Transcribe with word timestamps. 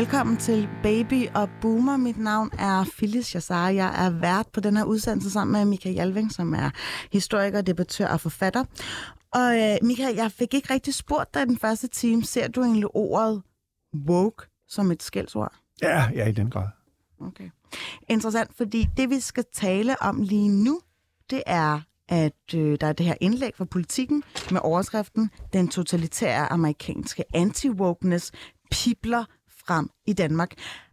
Velkommen 0.00 0.36
til 0.36 0.68
Baby 0.82 1.28
og 1.34 1.48
Boomer. 1.60 1.96
Mit 1.96 2.18
navn 2.18 2.50
er 2.58 2.84
Phyllis 2.96 3.34
Jassar. 3.34 3.68
Jeg 3.68 4.06
er 4.06 4.10
vært 4.10 4.46
på 4.52 4.60
den 4.60 4.76
her 4.76 4.84
udsendelse 4.84 5.30
sammen 5.30 5.52
med 5.52 5.64
Michael 5.64 5.94
Jalving, 5.94 6.32
som 6.32 6.54
er 6.54 6.70
historiker, 7.12 7.60
debattør 7.60 8.06
og 8.06 8.20
forfatter. 8.20 8.64
Og 9.34 9.58
øh, 9.58 9.76
Michael, 9.82 10.16
jeg 10.16 10.32
fik 10.32 10.54
ikke 10.54 10.74
rigtig 10.74 10.94
spurgt 10.94 11.34
dig 11.34 11.46
den 11.46 11.58
første 11.58 11.88
time. 11.88 12.24
Ser 12.24 12.48
du 12.48 12.62
egentlig 12.62 12.96
ordet 12.96 13.42
woke 14.08 14.46
som 14.68 14.90
et 14.90 15.02
skældsord? 15.02 15.52
Ja, 15.82 16.10
ja, 16.14 16.28
i 16.28 16.32
den 16.32 16.50
grad. 16.50 16.68
Okay. 17.20 17.50
Interessant, 18.08 18.56
fordi 18.56 18.88
det 18.96 19.10
vi 19.10 19.20
skal 19.20 19.44
tale 19.52 20.02
om 20.02 20.22
lige 20.22 20.48
nu, 20.48 20.80
det 21.30 21.42
er, 21.46 21.80
at 22.08 22.54
øh, 22.54 22.78
der 22.80 22.86
er 22.86 22.92
det 22.92 23.06
her 23.06 23.14
indlæg 23.20 23.52
fra 23.56 23.64
politikken 23.64 24.22
med 24.50 24.60
overskriften 24.64 25.30
Den 25.52 25.68
totalitære 25.68 26.52
amerikanske 26.52 27.24
anti-wokeness 27.36 28.30
pibler 28.70 29.24
frem 29.66 29.90
i 30.06 30.12
Danmark. 30.12 30.50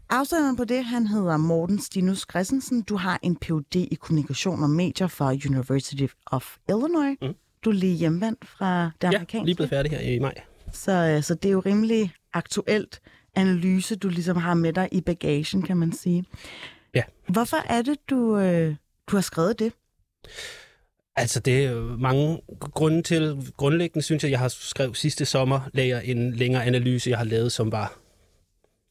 Afsenderen 0.10 0.56
på 0.56 0.64
det, 0.66 0.86
han 0.86 1.08
hedder 1.08 1.38
Morten 1.38 1.80
Stinus 1.82 2.26
Christensen. 2.32 2.82
Du 2.82 2.96
har 2.98 3.20
en 3.24 3.36
Ph.D. 3.36 3.76
i 3.76 3.96
kommunikation 4.02 4.64
og 4.64 4.70
medier 4.70 5.08
fra 5.08 5.32
University 5.32 6.04
of 6.26 6.56
Illinois. 6.70 7.18
Mm. 7.22 7.34
Du 7.66 7.70
er 7.70 7.74
lige 7.74 7.94
hjemvendt 7.96 8.46
fra 8.48 8.84
det 9.02 9.08
Ja, 9.08 9.08
amerikanske. 9.18 9.46
lige 9.46 9.56
blevet 9.56 9.70
færdig 9.70 9.92
her 9.92 10.00
i 10.00 10.20
maj. 10.20 10.34
Så, 10.74 10.92
øh, 10.92 11.24
så 11.24 11.36
det 11.36 11.50
er 11.50 11.54
jo 11.54 11.60
rimelig 11.60 12.14
aktuelt 12.34 13.00
analyse, 13.36 13.96
du 13.96 14.10
ligesom 14.10 14.38
har 14.38 14.54
med 14.54 14.74
dig 14.74 14.90
i 14.92 15.02
bagagen, 15.02 15.62
kan 15.62 15.78
man 15.78 15.92
sige. 15.94 16.26
Ja. 16.96 17.04
Hvorfor 17.28 17.58
er 17.70 17.82
det, 17.82 17.98
du, 18.10 18.38
øh, 18.38 18.76
du 19.08 19.16
har 19.16 19.22
skrevet 19.22 19.60
det? 19.60 19.74
Altså, 21.16 21.40
det 21.40 21.66
er 21.66 21.98
mange 21.98 22.42
grunde 22.60 23.02
til. 23.02 23.52
Grundlæggende 23.58 24.06
synes 24.06 24.24
jeg, 24.24 24.32
jeg 24.32 24.40
har 24.40 24.48
skrevet 24.48 24.98
sidste 24.98 25.26
sommer, 25.26 25.60
lagde 25.74 25.90
jeg 25.90 26.06
en 26.06 26.34
længere 26.36 26.66
analyse, 26.66 27.10
jeg 27.10 27.18
har 27.18 27.26
lavet, 27.26 27.52
som 27.52 27.72
var... 27.72 27.98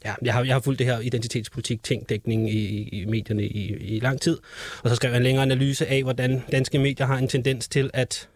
Ja, 0.06 0.14
jeg 0.22 0.34
har, 0.34 0.44
jeg 0.44 0.54
har 0.54 0.60
fulgt 0.60 0.78
det 0.78 0.86
her 0.86 1.00
identitetspolitik, 1.00 1.82
tænkdækning 1.82 2.50
i, 2.50 2.88
i, 2.92 3.04
medierne 3.04 3.42
i, 3.42 3.76
i 3.96 4.00
lang 4.00 4.20
tid. 4.20 4.38
Og 4.82 4.90
så 4.90 4.96
skrev 4.96 5.10
jeg 5.10 5.16
en 5.16 5.22
længere 5.22 5.42
analyse 5.42 5.86
af, 5.86 6.02
hvordan 6.02 6.42
danske 6.52 6.78
medier 6.78 7.06
har 7.06 7.18
en 7.18 7.28
tendens 7.28 7.68
til 7.68 7.90
at 7.94 8.28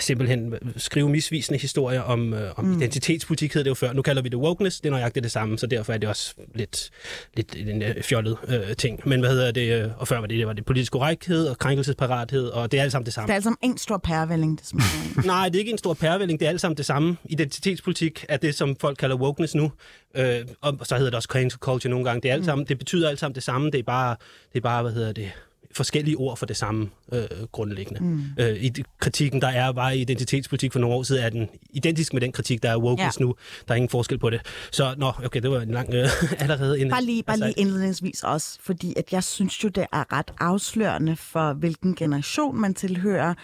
simpelthen 0.00 0.54
skrive 0.76 1.08
misvisende 1.08 1.60
historier 1.60 2.00
om, 2.00 2.34
øh, 2.34 2.50
om 2.56 2.64
mm. 2.64 2.72
identitetspolitik, 2.72 3.54
hed 3.54 3.64
det 3.64 3.70
jo 3.70 3.74
før. 3.74 3.92
Nu 3.92 4.02
kalder 4.02 4.22
vi 4.22 4.28
det 4.28 4.38
wokeness, 4.38 4.80
det 4.80 4.86
er 4.86 4.90
nøjagtigt 4.90 5.22
det 5.22 5.32
samme, 5.32 5.58
så 5.58 5.66
derfor 5.66 5.92
er 5.92 5.98
det 5.98 6.08
også 6.08 6.34
lidt, 6.54 6.90
lidt 7.34 7.56
en 7.56 7.82
øh, 7.82 8.02
fjollet 8.02 8.36
øh, 8.48 8.76
ting. 8.76 9.08
Men 9.08 9.20
hvad 9.20 9.30
hedder 9.30 9.50
det, 9.50 9.82
øh, 9.84 9.90
og 9.98 10.08
før 10.08 10.18
var 10.20 10.26
det, 10.26 10.38
det 10.38 10.46
var 10.46 10.52
det 10.52 10.64
politisk 10.64 10.92
korrekthed 10.92 11.46
og 11.46 11.58
krænkelsesparathed, 11.58 12.46
og 12.46 12.72
det 12.72 12.78
er 12.78 12.82
alt 12.82 12.92
sammen 12.92 13.04
det 13.04 13.06
Det 13.06 13.14
samme. 13.14 13.30
er 13.30 13.34
altså 13.34 13.54
en 13.62 13.78
stor 13.78 13.98
pærevælling, 13.98 14.58
det 14.58 14.66
smager. 14.66 15.26
Nej, 15.26 15.48
det 15.48 15.54
er 15.54 15.58
ikke 15.58 15.72
en 15.72 15.78
stor 15.78 15.94
pærevælling, 15.94 16.40
det 16.40 16.46
er 16.46 16.50
alt 16.50 16.60
sammen 16.60 16.76
det 16.76 16.86
samme. 16.86 17.16
Identitetspolitik 17.24 18.24
er 18.28 18.36
det, 18.36 18.54
som 18.54 18.76
folk 18.80 18.96
kalder 18.98 19.16
wokeness 19.16 19.54
nu, 19.54 19.72
øh, 20.16 20.40
og 20.60 20.78
så 20.82 20.94
hedder 20.96 21.10
det 21.10 21.16
også 21.16 21.28
cancel 21.32 21.58
culture 21.60 21.90
nogle 21.90 22.04
gange. 22.04 22.20
Det, 22.20 22.30
er 22.30 22.34
alt 22.34 22.44
sammen, 22.44 22.66
det 22.66 22.78
betyder 22.78 23.08
alt 23.08 23.18
sammen 23.18 23.34
det 23.34 23.42
samme, 23.42 23.70
det 23.70 23.78
er 23.78 23.82
bare, 23.82 24.16
det 24.52 24.58
er 24.58 24.62
bare 24.62 24.82
hvad 24.82 24.92
hedder 24.92 25.12
det, 25.12 25.30
forskellige 25.72 26.16
ord 26.16 26.36
for 26.36 26.46
det 26.46 26.56
samme 26.56 26.90
øh, 27.12 27.22
grundlæggende. 27.52 28.00
Mm. 28.04 28.22
Øh, 28.38 28.64
I 28.64 28.72
kritikken, 29.00 29.40
der 29.40 29.48
er 29.48 29.72
bare 29.72 29.96
i 29.96 30.00
identitetspolitik 30.00 30.72
for 30.72 30.78
nogle 30.78 30.96
år 30.96 31.02
siden, 31.02 31.24
er 31.24 31.30
den 31.30 31.48
identisk 31.70 32.12
med 32.12 32.20
den 32.20 32.32
kritik, 32.32 32.62
der 32.62 32.70
er 32.70 32.76
wokeness 32.78 33.20
Ja. 33.20 33.24
nu. 33.24 33.34
Der 33.68 33.74
er 33.74 33.76
ingen 33.76 33.88
forskel 33.88 34.18
på 34.18 34.30
det. 34.30 34.40
Så, 34.72 34.94
nå, 34.98 35.12
okay, 35.24 35.40
det 35.40 35.50
var 35.50 35.60
en 35.60 35.70
lang 35.70 35.94
øh, 35.94 36.08
allerede 36.42 36.80
en... 36.80 36.90
Bare 36.90 37.04
lige, 37.04 37.22
bare 37.22 37.34
altså, 37.34 37.46
lige 37.46 37.58
indledningsvis 37.60 38.22
også, 38.24 38.58
fordi 38.62 38.94
at 38.96 39.12
jeg 39.12 39.24
synes 39.24 39.64
jo, 39.64 39.68
det 39.68 39.86
er 39.92 40.12
ret 40.12 40.30
afslørende 40.40 41.16
for, 41.16 41.52
hvilken 41.52 41.94
generation 41.94 42.60
man 42.60 42.74
tilhører, 42.74 43.34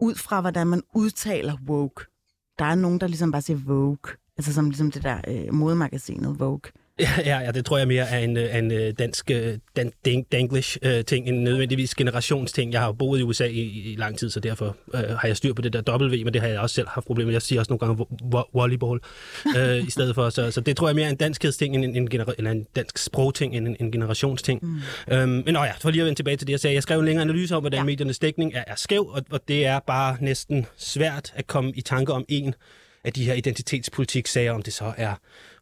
ud 0.00 0.14
fra, 0.14 0.40
hvordan 0.40 0.66
man 0.66 0.82
udtaler 0.94 1.56
woke. 1.68 2.04
Der 2.58 2.64
er 2.64 2.74
nogen, 2.74 3.00
der 3.00 3.06
ligesom 3.06 3.32
bare 3.32 3.42
siger 3.42 3.58
Vogue. 3.66 4.12
Altså 4.38 4.52
som 4.52 4.70
ligesom 4.70 4.90
det 4.90 5.02
der 5.02 5.20
øh, 5.28 5.54
modemagasinet 5.54 6.40
Vogue. 6.40 6.60
Ja, 7.00 7.40
ja, 7.40 7.50
det 7.50 7.64
tror 7.64 7.78
jeg 7.78 7.88
mere 7.88 8.08
er 8.08 8.18
en, 8.18 8.36
øh, 8.36 8.56
en 8.56 8.72
øh, 8.72 8.94
dansk 8.98 9.30
øh, 9.30 9.58
dan, 9.76 9.92
dan, 10.04 10.22
danglish 10.32 10.76
øh, 10.82 11.04
ting, 11.04 11.28
end 11.28 11.38
nødvendigvis 11.38 11.94
generationsting. 11.94 12.72
Jeg 12.72 12.80
har 12.80 12.86
jo 12.86 12.92
boet 12.92 13.20
i 13.20 13.22
USA 13.22 13.44
i, 13.46 13.60
i 13.92 13.96
lang 13.98 14.18
tid, 14.18 14.30
så 14.30 14.40
derfor 14.40 14.76
øh, 14.94 15.00
har 15.00 15.28
jeg 15.28 15.36
styr 15.36 15.52
på 15.52 15.62
det 15.62 15.72
der 15.72 15.96
W, 15.96 16.24
men 16.24 16.34
det 16.34 16.40
har 16.40 16.48
jeg 16.48 16.60
også 16.60 16.74
selv 16.74 16.88
haft 16.88 17.06
problemer 17.06 17.26
med. 17.26 17.34
Jeg 17.34 17.42
siger 17.42 17.60
også 17.60 17.72
nogle 17.72 17.78
gange 17.78 18.04
vo- 18.04 18.38
vo- 18.38 18.50
volleyball 18.54 19.00
øh, 19.56 19.86
i 19.86 19.90
stedet 19.90 20.14
for. 20.14 20.30
Så, 20.30 20.50
så 20.50 20.60
det 20.60 20.76
tror 20.76 20.88
jeg 20.88 20.94
mere 20.94 21.06
er 21.06 21.10
en 21.10 21.16
danskhedsting, 21.16 21.74
end 21.74 21.84
en, 21.84 21.96
en, 21.96 22.20
eller 22.38 22.50
en 22.50 22.66
dansk 22.76 22.98
sprogting, 22.98 23.56
end 23.56 23.68
en, 23.68 23.76
en 23.80 23.92
generationsting. 23.92 24.60
Mm. 24.62 24.80
Øhm, 25.14 25.28
men 25.28 25.54
nå 25.54 25.64
ja, 25.64 25.72
for 25.80 25.90
lige 25.90 26.02
at 26.02 26.06
vende 26.06 26.18
tilbage 26.18 26.36
til 26.36 26.46
det, 26.46 26.52
jeg 26.52 26.60
sagde. 26.60 26.74
Jeg 26.74 26.82
skrev 26.82 26.98
en 26.98 27.04
længere 27.04 27.22
analyse 27.22 27.56
om, 27.56 27.62
hvordan 27.62 27.80
ja. 27.80 27.84
mediernes 27.84 28.18
dækning 28.18 28.54
er, 28.54 28.64
er 28.66 28.74
skæv, 28.76 29.06
og, 29.06 29.22
og 29.30 29.40
det 29.48 29.66
er 29.66 29.78
bare 29.86 30.16
næsten 30.20 30.66
svært 30.76 31.32
at 31.34 31.46
komme 31.46 31.72
i 31.74 31.80
tanke 31.80 32.12
om 32.12 32.24
en 32.28 32.54
af 33.04 33.12
de 33.12 33.24
her 33.24 33.34
identitetspolitik-sager, 33.34 34.52
om 34.52 34.62
det 34.62 34.72
så 34.72 34.92
er 34.96 35.14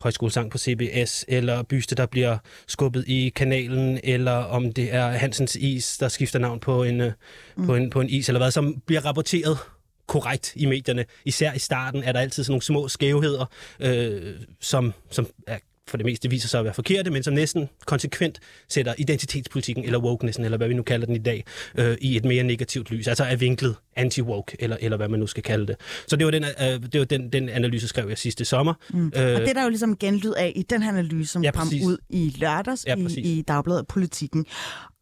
højskolesang 0.05 0.51
på 0.51 0.59
CBS, 0.59 1.25
eller 1.29 1.63
Byste, 1.63 1.95
der 1.95 2.07
bliver 2.07 2.39
skubbet 2.67 3.05
i 3.09 3.33
kanalen, 3.37 4.01
eller 4.05 4.33
om 4.33 4.73
det 4.73 4.95
er 4.95 5.07
Hansens 5.07 5.57
Is, 5.57 5.99
der 5.99 6.09
skifter 6.09 6.39
navn 6.39 6.61
på 6.61 6.83
en, 6.83 7.13
mm. 7.57 7.67
på 7.67 7.75
en, 7.75 7.91
på 7.91 8.01
en 8.01 8.09
is, 8.09 8.29
eller 8.29 8.41
hvad, 8.41 8.51
som 8.51 8.83
bliver 8.87 9.01
rapporteret 9.07 9.59
korrekt 10.07 10.53
i 10.57 10.67
medierne. 10.67 11.05
Især 11.25 11.53
i 11.53 11.59
starten 11.59 12.03
er 12.03 12.13
der 12.13 12.21
altid 12.21 12.45
sådan 12.45 12.53
nogle 12.53 12.63
små 12.63 12.89
skævheder, 12.89 13.47
øh, 13.81 14.35
som, 14.61 14.93
som 15.11 15.27
er 15.47 15.59
for 15.89 15.97
det 15.97 16.07
meste 16.07 16.31
viser 16.31 16.49
sig 16.49 16.59
at 16.59 16.65
være 16.65 16.75
forkerte, 16.75 17.11
men 17.11 17.23
som 17.23 17.35
næsten 17.35 17.69
konsekvent 17.87 18.41
sætter 18.69 18.95
identitetspolitikken, 18.99 19.85
eller 19.85 19.99
wokenessen, 19.99 20.45
eller 20.45 20.59
hvad 20.59 20.69
vi 20.69 20.75
nu 20.75 20.83
kalder 20.83 21.07
den 21.07 21.17
i 21.17 21.19
dag, 21.19 21.45
øh, 21.79 21.97
i 22.01 22.17
et 22.17 22.25
mere 22.25 22.43
negativt 22.43 22.91
lys. 22.91 23.09
Altså 23.09 23.25
er 23.25 23.37
vinklet 23.37 23.77
anti-woke, 23.97 24.57
eller, 24.59 24.77
eller 24.81 24.97
hvad 24.97 25.09
man 25.09 25.21
nu 25.21 25.27
skal 25.27 25.43
kalde 25.43 25.67
det. 25.67 25.77
Så 26.09 26.17
det 26.17 26.25
var 26.25 26.31
den, 26.31 26.45
øh, 26.45 26.93
det 26.93 27.01
var 27.01 27.07
den, 27.07 27.33
den 27.33 27.49
analyse, 27.49 27.89
skrev 27.89 28.09
jeg 28.09 28.19
sidste 28.19 28.45
sommer. 28.45 28.75
Mm. 28.91 29.07
Og 29.07 29.13
det 29.13 29.49
er 29.49 29.53
der 29.53 29.63
jo 29.63 29.69
ligesom 29.69 29.97
genlyd 29.97 30.33
af 30.33 30.53
i 30.57 30.63
den 30.63 30.83
her 30.83 30.91
analyse, 30.91 31.33
som 31.33 31.45
Ja, 31.45 31.51
kom 31.51 31.69
ud 31.85 31.99
i 32.11 32.35
lørdags 32.39 32.87
Ja, 32.87 32.97
i, 32.97 33.21
i 33.21 33.43
Dagbladet 33.43 33.87
Politikken. 33.87 34.47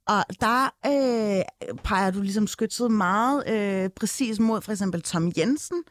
Og 0.08 0.24
der 0.40 0.74
øh, 0.86 1.74
peger 1.84 2.10
du 2.10 2.22
ligesom 2.22 2.46
skytset 2.46 2.90
meget 2.90 3.48
øh, 3.48 3.90
præcis 3.96 4.38
mod 4.38 4.62
for 4.62 4.72
eksempel 4.72 5.02
Tom 5.02 5.32
Jensen. 5.38 5.82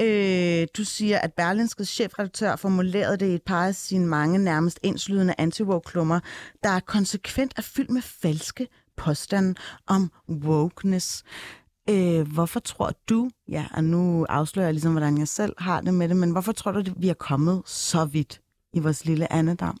Øh, 0.00 0.66
du 0.76 0.84
siger, 0.84 1.18
at 1.18 1.32
Berlinskes 1.32 1.88
chefredaktør 1.88 2.56
formulerede 2.56 3.16
det 3.16 3.26
i 3.26 3.34
et 3.34 3.42
par 3.42 3.66
af 3.66 3.74
sine 3.74 4.06
mange 4.06 4.38
nærmest 4.38 4.80
indslydende 4.82 5.34
anti 5.38 5.62
klummer 5.84 6.20
der 6.62 6.80
konsekvent 6.80 7.52
er 7.56 7.62
fyldt 7.62 7.90
med 7.90 8.02
falske 8.02 8.68
påstande 8.96 9.54
om 9.86 10.10
wokeness. 10.28 11.24
Øh, 11.90 12.32
hvorfor 12.32 12.60
tror 12.60 12.92
du, 13.08 13.30
ja, 13.48 13.66
og 13.74 13.84
nu 13.84 14.26
afslører 14.28 14.66
jeg 14.66 14.74
ligesom, 14.74 14.92
hvordan 14.92 15.18
jeg 15.18 15.28
selv 15.28 15.54
har 15.58 15.80
det 15.80 15.94
med 15.94 16.08
det, 16.08 16.16
men 16.16 16.30
hvorfor 16.30 16.52
tror 16.52 16.72
du, 16.72 16.78
at 16.78 16.92
vi 16.96 17.08
er 17.08 17.14
kommet 17.14 17.62
så 17.66 18.04
vidt 18.04 18.40
i 18.72 18.78
vores 18.78 19.04
lille 19.04 19.32
andedam? 19.32 19.78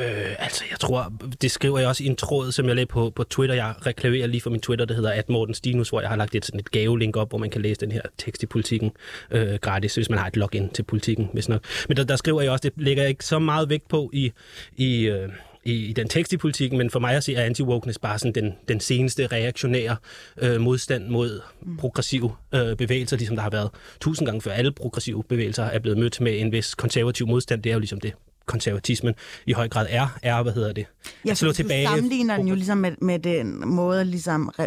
Øh, 0.00 0.34
altså, 0.38 0.64
jeg 0.70 0.80
tror, 0.80 1.12
det 1.42 1.50
skriver 1.50 1.78
jeg 1.78 1.88
også 1.88 2.04
i 2.04 2.06
en 2.06 2.16
tråd, 2.16 2.52
som 2.52 2.66
jeg 2.66 2.74
lagde 2.74 2.86
på, 2.86 3.10
på 3.10 3.24
Twitter. 3.24 3.54
Jeg 3.54 3.74
reklamerer 3.86 4.26
lige 4.26 4.40
for 4.40 4.50
min 4.50 4.60
Twitter, 4.60 4.84
der 4.84 4.94
hedder 4.94 5.10
at 5.10 5.28
Morten 5.28 5.54
Stinus, 5.54 5.88
hvor 5.88 6.00
jeg 6.00 6.10
har 6.10 6.16
lagt 6.16 6.34
et, 6.34 6.44
sådan 6.44 6.60
et 6.60 6.70
gavelink 6.70 7.16
op, 7.16 7.28
hvor 7.28 7.38
man 7.38 7.50
kan 7.50 7.62
læse 7.62 7.80
den 7.80 7.92
her 7.92 8.02
tekst 8.18 8.42
i 8.42 8.46
politikken 8.46 8.90
øh, 9.30 9.54
gratis, 9.54 9.94
hvis 9.94 10.10
man 10.10 10.18
har 10.18 10.26
et 10.26 10.36
login 10.36 10.68
til 10.68 10.82
politikken, 10.82 11.30
hvis 11.32 11.48
nok. 11.48 11.64
Men 11.88 11.96
der, 11.96 12.04
der 12.04 12.16
skriver 12.16 12.40
jeg 12.40 12.50
også, 12.50 12.62
det 12.62 12.72
lægger 12.84 13.02
jeg 13.02 13.10
ikke 13.10 13.24
så 13.24 13.38
meget 13.38 13.68
vægt 13.68 13.88
på 13.88 14.10
i, 14.12 14.32
i, 14.76 15.02
øh, 15.02 15.28
i, 15.64 15.72
i 15.72 15.92
den 15.92 16.08
tekst 16.08 16.32
i 16.32 16.36
politikken, 16.36 16.78
men 16.78 16.90
for 16.90 16.98
mig 16.98 17.14
at 17.14 17.24
se 17.24 17.34
er 17.34 17.50
anti-wokeness 17.50 17.98
bare 18.02 18.18
sådan 18.18 18.32
den, 18.32 18.54
den 18.68 18.80
seneste 18.80 19.26
reaktionære 19.26 19.96
øh, 20.38 20.60
modstand 20.60 21.08
mod 21.08 21.40
progressive 21.78 22.32
øh, 22.54 22.76
bevægelser, 22.76 23.16
ligesom 23.16 23.36
der 23.36 23.42
har 23.42 23.50
været 23.50 23.70
tusind 24.00 24.26
gange 24.26 24.42
før. 24.42 24.52
Alle 24.52 24.72
progressive 24.72 25.24
bevægelser 25.24 25.64
er 25.64 25.78
blevet 25.78 25.98
mødt 25.98 26.20
med 26.20 26.40
en 26.40 26.52
vis 26.52 26.74
konservativ 26.74 27.26
modstand. 27.26 27.62
Det 27.62 27.70
er 27.70 27.74
jo 27.74 27.78
ligesom 27.78 28.00
det 28.00 28.12
konservatismen 28.50 29.14
i 29.46 29.52
høj 29.52 29.68
grad 29.68 29.86
er, 29.90 30.18
er 30.22 30.42
hvad 30.42 30.52
hedder 30.52 30.72
det? 30.72 30.86
Ja, 31.26 31.30
at 31.30 31.38
slå 31.38 31.52
tilbage. 31.52 31.86
Du 31.86 31.90
sammenligner 31.90 32.36
den 32.36 32.48
jo 32.48 32.54
ligesom 32.54 32.78
med, 32.78 32.92
med 33.02 33.18
den 33.18 33.68
måde, 33.68 34.04
ligesom 34.04 34.50
øh, 34.60 34.66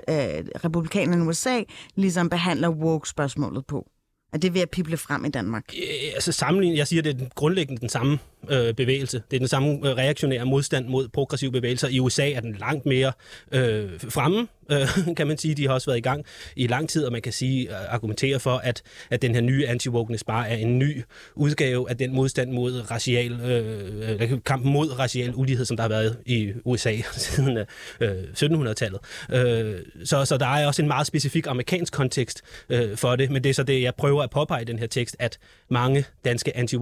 republikanerne 0.65 1.25
i 1.25 1.27
USA 1.27 1.61
ligesom 1.95 2.29
behandler 2.29 2.69
woke-spørgsmålet 2.69 3.65
på. 3.65 3.89
At 4.33 4.41
det 4.41 4.47
er 4.47 4.51
ved 4.51 4.61
at 4.61 4.69
pible 4.69 4.97
frem 4.97 5.25
i 5.25 5.29
Danmark. 5.29 5.63
Øh, 5.77 6.13
altså 6.13 6.31
sammenligning, 6.31 6.77
jeg 6.77 6.87
siger, 6.87 7.01
det 7.01 7.09
er 7.09 7.17
den 7.17 7.31
grundlæggende 7.35 7.81
den 7.81 7.89
samme 7.89 8.19
øh, 8.49 8.73
bevægelse. 8.73 9.21
Det 9.31 9.37
er 9.37 9.39
den 9.39 9.47
samme 9.47 9.69
øh, 9.69 9.97
reaktionære 9.97 10.45
modstand 10.45 10.87
mod 10.87 11.07
progressive 11.07 11.51
bevægelser. 11.51 11.87
I 11.87 11.99
USA 11.99 12.31
er 12.31 12.39
den 12.39 12.55
langt 12.59 12.85
mere 12.85 13.11
øh, 13.51 13.89
fremme, 14.09 14.47
øh, 14.71 14.87
kan 15.17 15.27
man 15.27 15.37
sige. 15.37 15.55
De 15.55 15.67
har 15.67 15.73
også 15.73 15.89
været 15.89 15.97
i 15.97 16.01
gang 16.01 16.25
i 16.55 16.67
lang 16.67 16.89
tid, 16.89 17.05
og 17.05 17.11
man 17.11 17.21
kan 17.21 17.33
sige 17.33 17.69
øh, 17.69 17.93
argumentere 17.93 18.39
for, 18.39 18.57
at, 18.57 18.81
at 19.09 19.21
den 19.21 19.35
her 19.35 19.41
nye 19.41 19.67
anti-wokeness 19.67 20.23
bare 20.27 20.49
er 20.49 20.55
en 20.55 20.79
ny 20.79 21.03
udgave 21.35 21.89
af 21.89 21.97
den 21.97 22.15
modstand 22.15 22.51
mod 22.51 22.91
racial, 22.91 23.31
øh, 23.31 24.39
kampen 24.45 24.73
mod 24.73 24.99
racial 24.99 25.31
ulighed, 25.35 25.65
som 25.65 25.77
der 25.77 25.83
har 25.83 25.89
været 25.89 26.17
i 26.25 26.51
USA 26.65 26.95
siden 27.17 27.57
øh, 28.01 28.23
1700-tallet. 28.37 28.99
Øh, 29.31 29.79
så, 30.03 30.25
så 30.25 30.37
der 30.37 30.47
er 30.47 30.67
også 30.67 30.81
en 30.81 30.87
meget 30.87 31.07
specifik 31.07 31.47
amerikansk 31.47 31.93
kontekst 31.93 32.41
øh, 32.69 32.97
for 32.97 33.15
det, 33.15 33.31
men 33.31 33.43
det 33.43 33.49
er 33.49 33.53
så 33.53 33.63
det, 33.63 33.81
jeg 33.81 33.95
prøver 33.95 34.23
at 34.23 34.29
påpege 34.29 34.61
i 34.61 34.65
den 34.65 34.79
her 34.79 34.87
tekst, 34.87 35.15
at 35.19 35.37
mange 35.69 36.05
danske 36.25 36.57
anti 36.57 36.77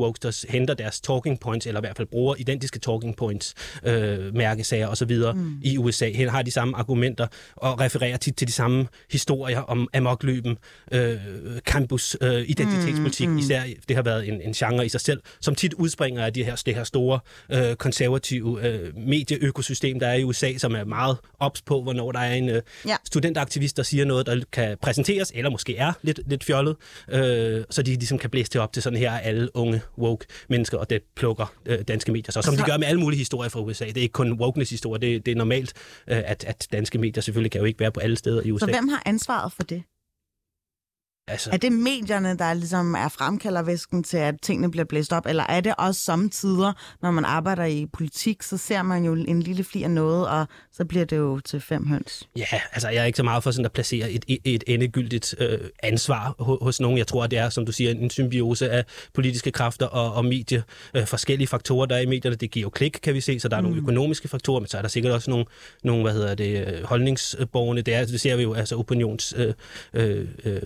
henter 0.50 0.74
deres 0.74 1.02
talking 1.02 1.40
points, 1.52 1.68
eller 1.68 1.82
i 1.82 1.86
hvert 1.86 1.98
fald 1.98 2.08
bruger 2.08 2.36
identiske 2.38 2.80
talking 2.80 3.16
points, 3.16 3.54
øh, 3.84 4.36
mærkesager 4.36 4.88
osv. 4.88 5.18
Mm. 5.36 5.60
i 5.64 5.78
USA. 5.78 6.10
Her 6.10 6.30
har 6.30 6.42
de 6.42 6.52
samme 6.52 6.78
argumenter 6.78 7.28
og 7.56 7.80
refererer 7.80 8.18
tit 8.18 8.36
til 8.36 8.48
de 8.48 8.54
samme 8.54 8.88
historier 9.12 9.60
om 9.60 9.88
amokløben, 9.94 10.58
øh, 10.92 11.18
campus, 11.60 12.18
øh, 12.22 12.44
identitetspolitik, 12.48 13.28
mm, 13.28 13.34
mm. 13.34 13.40
især 13.40 13.64
det 13.88 13.96
har 13.96 14.04
været 14.04 14.28
en, 14.28 14.42
en 14.42 14.54
genre 14.54 14.86
i 14.86 14.90
sig 14.90 15.02
selv, 15.02 15.22
som 15.42 15.56
tit 15.56 15.74
udspringer 15.74 16.26
af 16.26 16.34
det 16.34 16.46
her, 16.46 16.56
det 16.66 16.76
her 16.76 16.84
store 16.84 17.20
øh, 17.50 17.76
konservative 17.76 18.68
øh, 18.68 18.98
medieøkosystem, 18.98 20.00
der 20.00 20.08
er 20.08 20.16
i 20.16 20.24
USA, 20.24 20.58
som 20.58 20.76
er 20.76 20.84
meget 20.84 21.18
ops 21.40 21.62
på, 21.62 21.82
hvornår 21.82 22.12
der 22.12 22.20
er 22.20 22.34
en 22.34 22.50
øh, 22.50 22.62
ja. 22.88 22.96
studentaktivist, 23.06 23.78
der 23.78 23.84
siger 23.84 24.06
noget, 24.06 24.26
der 24.26 24.42
kan 24.52 24.78
præsenteres, 24.82 25.32
eller 25.36 25.50
måske 25.50 25.78
er 25.78 25.94
lidt, 26.02 26.20
lidt 26.28 26.44
fjollet, 26.44 26.76
øh, 27.10 27.64
så 27.70 27.82
de 27.82 27.92
ligesom 27.92 28.18
kan 28.18 28.30
blæse 28.30 28.52
det 28.52 28.62
op 28.62 28.74
til 28.74 28.84
sådan 28.84 29.00
her 29.00 29.12
alle 29.12 29.56
unge 29.56 29.82
woke 29.98 30.26
mennesker, 30.50 30.78
og 30.78 30.90
det 30.90 31.02
plukker 31.16 31.41
øh, 31.66 31.80
danske 31.88 32.12
medier 32.12 32.32
så, 32.32 32.42
som 32.42 32.56
så... 32.56 32.62
de 32.62 32.72
gør 32.72 32.78
med 32.78 32.88
alle 32.88 33.00
mulige 33.00 33.18
historier 33.18 33.50
fra 33.50 33.60
USA. 33.60 33.86
Det 33.86 33.98
er 33.98 34.02
ikke 34.02 34.14
kun 34.14 34.34
wokeness-historie, 34.34 35.02
det, 35.02 35.26
det 35.26 35.32
er 35.32 35.36
normalt, 35.36 35.74
øh, 36.08 36.18
at, 36.26 36.44
at 36.44 36.68
danske 36.72 36.98
medier 36.98 37.22
selvfølgelig 37.22 37.52
kan 37.52 37.60
jo 37.60 37.66
ikke 37.66 37.80
være 37.80 37.92
på 37.92 38.00
alle 38.00 38.18
steder 38.18 38.42
i 38.46 38.52
USA. 38.52 38.66
Så 38.66 38.72
hvem 38.72 38.88
har 38.88 39.04
ansvaret 39.06 39.52
for 39.52 39.64
det? 39.64 39.84
Altså... 41.32 41.50
Er 41.54 41.58
det 41.58 41.72
medierne, 41.72 42.38
der 42.38 42.54
ligesom 42.54 42.96
er 42.96 43.08
fremkaldervæsken 43.08 44.04
til, 44.04 44.18
at 44.18 44.36
tingene 44.42 44.72
bliver 44.72 44.86
blæst 44.86 45.14
op, 45.14 45.26
eller 45.26 45.44
er 45.44 45.62
det 45.62 45.74
også 45.78 46.02
samtidig, 46.02 46.74
når 47.02 47.12
man 47.12 47.26
arbejder 47.26 47.66
i 47.66 47.86
politik, 47.94 48.44
så 48.44 48.58
ser 48.58 48.82
man 48.82 49.04
jo 49.04 49.14
en 49.14 49.42
lille 49.42 49.64
fli 49.64 49.84
af 49.84 49.92
noget, 49.92 50.28
og 50.28 50.48
så 50.72 50.86
bliver 50.86 51.06
det 51.06 51.18
jo 51.18 51.40
til 51.40 51.62
fem 51.62 51.88
høns? 51.88 52.28
Ja, 52.36 52.46
altså 52.72 52.90
jeg 52.90 53.02
er 53.02 53.06
ikke 53.06 53.18
så 53.18 53.24
meget 53.24 53.44
for 53.44 53.52
sådan 53.52 53.66
at 53.66 53.72
placere 53.72 54.12
et, 54.12 54.26
et 54.44 54.64
endegyldigt 54.68 55.36
øh, 55.38 55.60
ansvar 55.84 56.36
hos 56.40 56.80
nogen. 56.80 56.98
Jeg 56.98 57.08
tror, 57.08 57.28
det 57.28 57.40
er, 57.40 57.50
som 57.50 57.66
du 57.66 57.72
siger, 57.72 57.92
en 57.92 58.10
symbiose 58.10 58.70
af 58.70 58.86
politiske 59.14 59.52
kræfter 59.52 59.86
og, 59.86 60.14
og 60.14 60.26
medie. 60.26 60.64
Øh, 60.94 61.06
forskellige 61.06 61.48
faktorer, 61.48 61.86
der 61.86 61.96
er 61.96 62.00
i 62.00 62.06
medierne. 62.06 62.36
Det 62.36 62.52
giver 62.52 62.62
jo 62.62 62.70
klik, 62.70 63.00
kan 63.04 63.14
vi 63.14 63.22
se, 63.22 63.40
så 63.40 63.48
der 63.48 63.58
er 63.58 63.62
mm. 63.62 63.68
nogle 63.68 63.82
økonomiske 63.82 64.28
faktorer, 64.28 64.60
men 64.60 64.68
så 64.68 64.78
er 64.78 64.82
der 64.82 64.90
sikkert 64.90 65.14
også 65.14 65.30
nogle, 65.30 65.46
nogle 65.84 66.04
hvad 66.04 66.14
hedder 66.14 66.36
det, 66.36 66.68
øh, 66.68 66.84
holdningsborgerne. 66.84 67.82
Det, 67.82 67.94
er, 67.94 68.06
det 68.06 68.22
ser 68.22 68.36
vi 68.36 68.44
jo, 68.44 68.54
altså 68.54 68.76
opinions 68.76 69.34
øh, 69.38 69.54
øh, 69.94 70.28
øh 70.46 70.62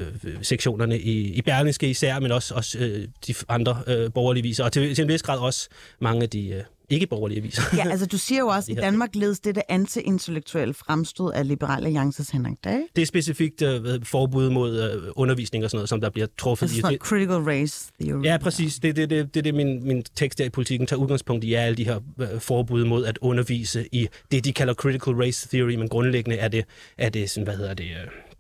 sektionerne 0.56 1.00
i, 1.00 1.34
i 1.34 1.42
Berlingske 1.42 1.90
især, 1.90 2.20
men 2.20 2.32
også, 2.32 2.56
også 2.56 2.80
øh, 2.80 3.08
de 3.28 3.34
andre 3.50 3.82
øh, 3.88 4.14
borgerlige 4.14 4.44
viser, 4.44 4.64
og 4.64 4.72
til, 4.72 4.96
til 4.96 5.02
en 5.02 5.08
vis 5.08 5.24
grad 5.24 5.40
også 5.40 5.70
mange 6.00 6.24
af 6.24 6.30
de, 6.30 6.50
øh, 6.50 6.64
ikke-borgerlige 6.90 7.38
aviser. 7.38 7.62
Ja, 7.78 7.90
altså 7.90 8.06
du 8.06 8.18
siger 8.18 8.40
jo 8.40 8.48
også, 8.48 8.72
at 8.72 8.78
i 8.78 8.82
Danmark 8.82 9.10
ledes 9.14 9.40
det 9.40 9.62
anti-intellektuelle 9.70 10.74
fremstød 10.74 11.34
af 11.34 11.48
Liberale 11.48 11.86
Alliances 11.86 12.30
Henrik 12.30 12.58
Dage. 12.64 12.88
Det 12.96 13.02
er 13.02 13.06
specifikt 13.06 13.62
uh, 13.62 14.04
forbud 14.04 14.50
mod 14.50 14.96
uh, 14.96 15.12
undervisning 15.16 15.64
og 15.64 15.70
sådan 15.70 15.78
noget, 15.78 15.90
som 15.90 16.02
der 16.02 16.10
bliver 16.10 16.28
truffet 16.38 16.72
i. 16.78 16.82
Det 16.82 17.00
critical 17.00 17.36
race 17.36 17.92
theory. 18.02 18.24
Ja, 18.24 18.38
præcis. 18.38 18.80
Det 18.80 18.90
er 18.90 18.94
det, 18.94 19.10
det, 19.10 19.34
det, 19.34 19.44
det, 19.44 19.56
min, 19.56 19.88
min 19.88 20.04
tekst 20.16 20.40
der 20.40 20.46
i 20.46 20.50
politikken 20.50 20.88
tager 20.88 21.00
udgangspunkt 21.00 21.44
i, 21.44 21.54
er 21.54 21.62
alle 21.62 21.78
de 21.78 21.86
her 21.86 22.00
uh, 22.18 22.40
forbud 22.40 22.86
mod 22.86 23.06
at 23.06 23.18
undervise 23.22 23.88
i 23.92 24.08
det, 24.32 24.46
de 24.46 24.54
kalder 24.54 24.74
critical 24.74 25.14
race 25.14 25.50
theory, 25.50 25.76
men 25.76 25.90
grundlæggende 25.90 26.38
er 26.38 26.48
det, 26.48 26.66
er 26.98 27.10
det 27.10 27.30
sådan, 27.30 27.44
hvad 27.44 27.58
hedder 27.58 27.74
det... 27.74 27.86
Uh, 27.86 28.35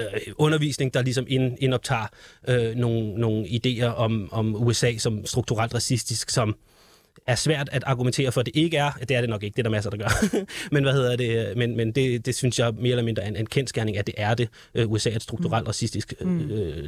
øh, 0.00 0.06
undervisning, 0.36 0.94
der 0.94 1.02
ligesom 1.02 1.24
ind, 1.28 1.56
indoptager 1.60 2.06
øh, 2.48 2.74
nogle, 2.74 3.14
nogle 3.14 3.46
idéer 3.46 3.84
om, 3.84 4.28
om 4.32 4.54
USA 4.54 4.96
som 4.98 5.26
strukturelt 5.26 5.74
racistisk, 5.74 6.30
som 6.30 6.56
er 7.26 7.34
svært 7.34 7.68
at 7.72 7.82
argumentere 7.86 8.32
for, 8.32 8.40
at 8.40 8.46
det 8.46 8.56
ikke 8.56 8.76
er. 8.76 8.90
Det 8.90 9.10
er 9.10 9.20
det 9.20 9.30
nok 9.30 9.42
ikke, 9.42 9.54
det 9.54 9.60
er 9.60 9.62
der 9.62 9.70
masser, 9.70 9.90
der 9.90 9.96
gør. 9.96 10.44
men 10.74 10.82
hvad 10.84 10.92
hedder 10.92 11.16
det? 11.16 11.56
Men, 11.56 11.76
men 11.76 11.92
det, 11.92 12.26
det 12.26 12.34
synes 12.34 12.58
jeg 12.58 12.72
mere 12.74 12.90
eller 12.90 13.02
mindre 13.02 13.22
er 13.22 13.28
en, 13.28 13.36
en 13.36 13.46
kendskærning, 13.46 13.96
at 13.96 14.06
det 14.06 14.14
er 14.18 14.34
det. 14.34 14.48
Uh, 14.78 14.92
USA 14.92 15.10
er 15.10 15.16
et 15.16 15.22
strukturelt 15.22 15.64
mm. 15.64 15.66
racistisk 15.66 16.14
uh, 16.20 16.40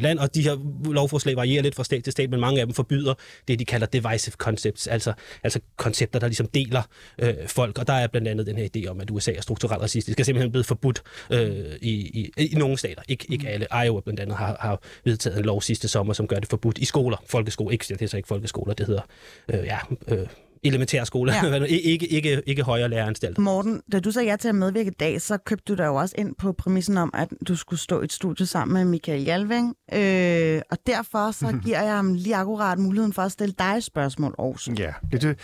land, 0.03 0.19
og 0.19 0.35
de 0.35 0.43
her 0.43 0.57
lovforslag 0.93 1.37
varierer 1.37 1.63
lidt 1.63 1.75
fra 1.75 1.85
stat 1.85 2.05
til 2.05 2.13
stat, 2.13 2.31
men 2.31 2.41
mange 2.41 2.61
af 2.61 2.67
dem 2.67 2.75
forbyder 2.75 3.15
det, 3.49 3.59
de 3.59 3.65
kalder 3.65 3.87
divisive 3.87 4.33
concepts, 4.33 4.87
altså, 4.87 5.13
altså 5.43 5.61
koncepter, 5.77 6.19
der 6.19 6.27
ligesom 6.27 6.47
deler 6.47 6.83
uh, 7.23 7.29
folk. 7.47 7.79
Og 7.79 7.87
der 7.87 7.93
er 7.93 8.07
blandt 8.07 8.29
andet 8.29 8.47
den 8.47 8.57
her 8.57 8.69
idé 8.77 8.87
om, 8.87 9.01
at 9.01 9.11
USA 9.11 9.33
er 9.33 9.41
strukturelt 9.41 9.83
racistisk, 9.83 10.21
er 10.21 10.25
simpelthen 10.25 10.51
blevet 10.53 10.67
forbudt 10.67 11.03
uh, 11.31 11.39
i, 11.83 11.91
i, 11.93 12.33
i 12.37 12.55
nogle 12.55 12.79
stater. 12.79 13.03
Ik, 13.09 13.27
ikke 13.29 13.49
alle. 13.49 13.67
Iowa 13.85 14.01
blandt 14.01 14.21
andet 14.21 14.37
har, 14.37 14.57
har 14.61 14.81
vedtaget 15.05 15.39
en 15.39 15.45
lov 15.45 15.63
sidste 15.63 15.89
sommer, 15.89 16.13
som 16.13 16.27
gør 16.27 16.37
det 16.37 16.49
forbudt 16.49 16.79
i 16.79 16.85
skoler. 16.85 17.17
Folkeskole, 17.27 17.73
ikke, 17.73 17.85
det 17.89 18.03
er 18.03 18.07
så 18.07 18.17
ikke 18.17 18.27
folkeskoler, 18.27 18.75
det 18.75 18.87
hedder 18.87 19.03
uh, 19.49 19.65
ja, 19.65 19.79
øh, 20.21 20.27
elementære 20.67 21.07
skole, 21.07 21.33
ja. 21.33 21.65
ikke, 21.65 22.07
ikke, 22.07 22.43
ikke 22.47 22.63
højere 22.63 22.89
læreranstalt. 22.89 23.39
Morten, 23.39 23.83
da 23.93 24.01
du 24.01 24.11
sagde 24.11 24.29
ja 24.29 24.37
til 24.37 24.49
at 24.49 24.55
medvirke 24.55 24.91
i 24.91 24.95
dag, 25.01 25.21
så 25.21 25.39
købte 25.39 25.73
du 25.73 25.77
dig 25.77 25.87
jo 25.87 25.95
også 25.95 26.15
ind 26.19 26.35
på 26.35 26.53
præmissen 26.53 26.99
om, 26.99 27.11
at 27.15 27.29
du 27.49 27.57
skulle 27.57 27.81
stå 27.81 28.01
i 28.01 28.05
et 28.05 28.13
studie 28.13 28.47
sammen 28.47 28.75
med 28.75 28.85
Michael 28.85 29.25
Jalving, 29.25 29.75
øh, 29.93 30.61
og 30.71 30.79
derfor 30.87 31.31
så 31.31 31.59
giver 31.65 31.83
jeg 31.83 31.97
ham 31.97 32.15
lige 32.15 32.37
akkurat 32.37 32.79
muligheden 32.79 33.13
for 33.13 33.23
at 33.23 33.33
stille 33.33 33.55
dig 33.59 33.75
et 33.77 33.85
spørgsmål, 33.85 34.35
også. 34.39 34.75
Ja, 34.79 34.93
det, 35.13 35.39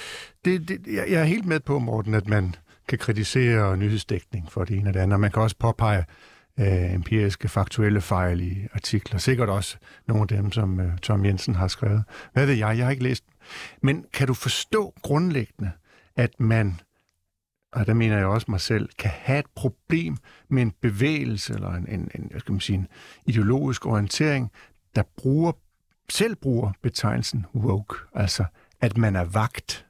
det, 0.45 0.69
det, 0.69 0.81
jeg 0.87 1.21
er 1.21 1.25
helt 1.25 1.47
med 1.47 1.61
på, 1.61 1.79
Morten, 1.79 2.15
at 2.15 2.29
man 2.29 2.55
kan 2.89 2.99
kritisere 2.99 3.77
nyhedsdækning 3.77 4.53
for 4.53 4.65
det 4.65 4.77
ene 4.77 4.91
og 4.91 4.95
det 4.95 5.01
andet, 5.01 5.15
og 5.15 5.21
man 5.21 5.31
kan 5.31 5.43
også 5.43 5.57
påpege 5.59 6.05
øh, 6.61 6.95
empiriske, 6.95 7.49
faktuelle 7.49 8.01
fejl 8.01 8.41
i 8.41 8.69
artikler. 8.75 9.19
Sikkert 9.19 9.49
også 9.49 9.77
nogle 10.09 10.23
af 10.23 10.29
dem, 10.29 10.53
som 10.53 10.81
øh, 10.81 10.99
Tom 10.99 11.25
Jensen 11.25 11.55
har 11.55 11.69
skrevet. 11.69 12.03
Hvad 12.33 12.47
ved 12.47 12.55
jeg? 12.55 12.79
Jeg 12.79 12.87
har 12.87 12.91
ikke 12.91 13.03
læst 13.03 13.25
men 13.83 14.05
kan 14.13 14.27
du 14.27 14.35
forstå 14.35 14.95
grundlæggende, 15.03 15.71
at 16.17 16.41
man, 16.41 16.81
og 17.73 17.87
der 17.87 17.95
mener 17.95 18.17
jeg 18.17 18.27
også 18.27 18.51
mig 18.51 18.61
selv, 18.61 18.89
kan 18.99 19.11
have 19.11 19.39
et 19.39 19.47
problem 19.55 20.17
med 20.49 20.63
en 20.63 20.73
bevægelse 20.81 21.55
eller 21.55 21.71
en, 21.71 21.89
en, 21.89 22.11
en, 22.15 22.41
skal 22.41 22.53
man 22.53 22.61
sige, 22.61 22.77
en 22.79 22.89
ideologisk 23.27 23.87
orientering, 23.87 24.51
der 24.95 25.03
bruger, 25.17 25.53
selv 26.09 26.37
bruger 26.37 26.73
betegnelsen 26.83 27.47
woke, 27.55 27.97
altså 28.15 28.45
at 28.81 28.97
man 28.97 29.17
er 29.17 29.25
vagt, 29.25 29.87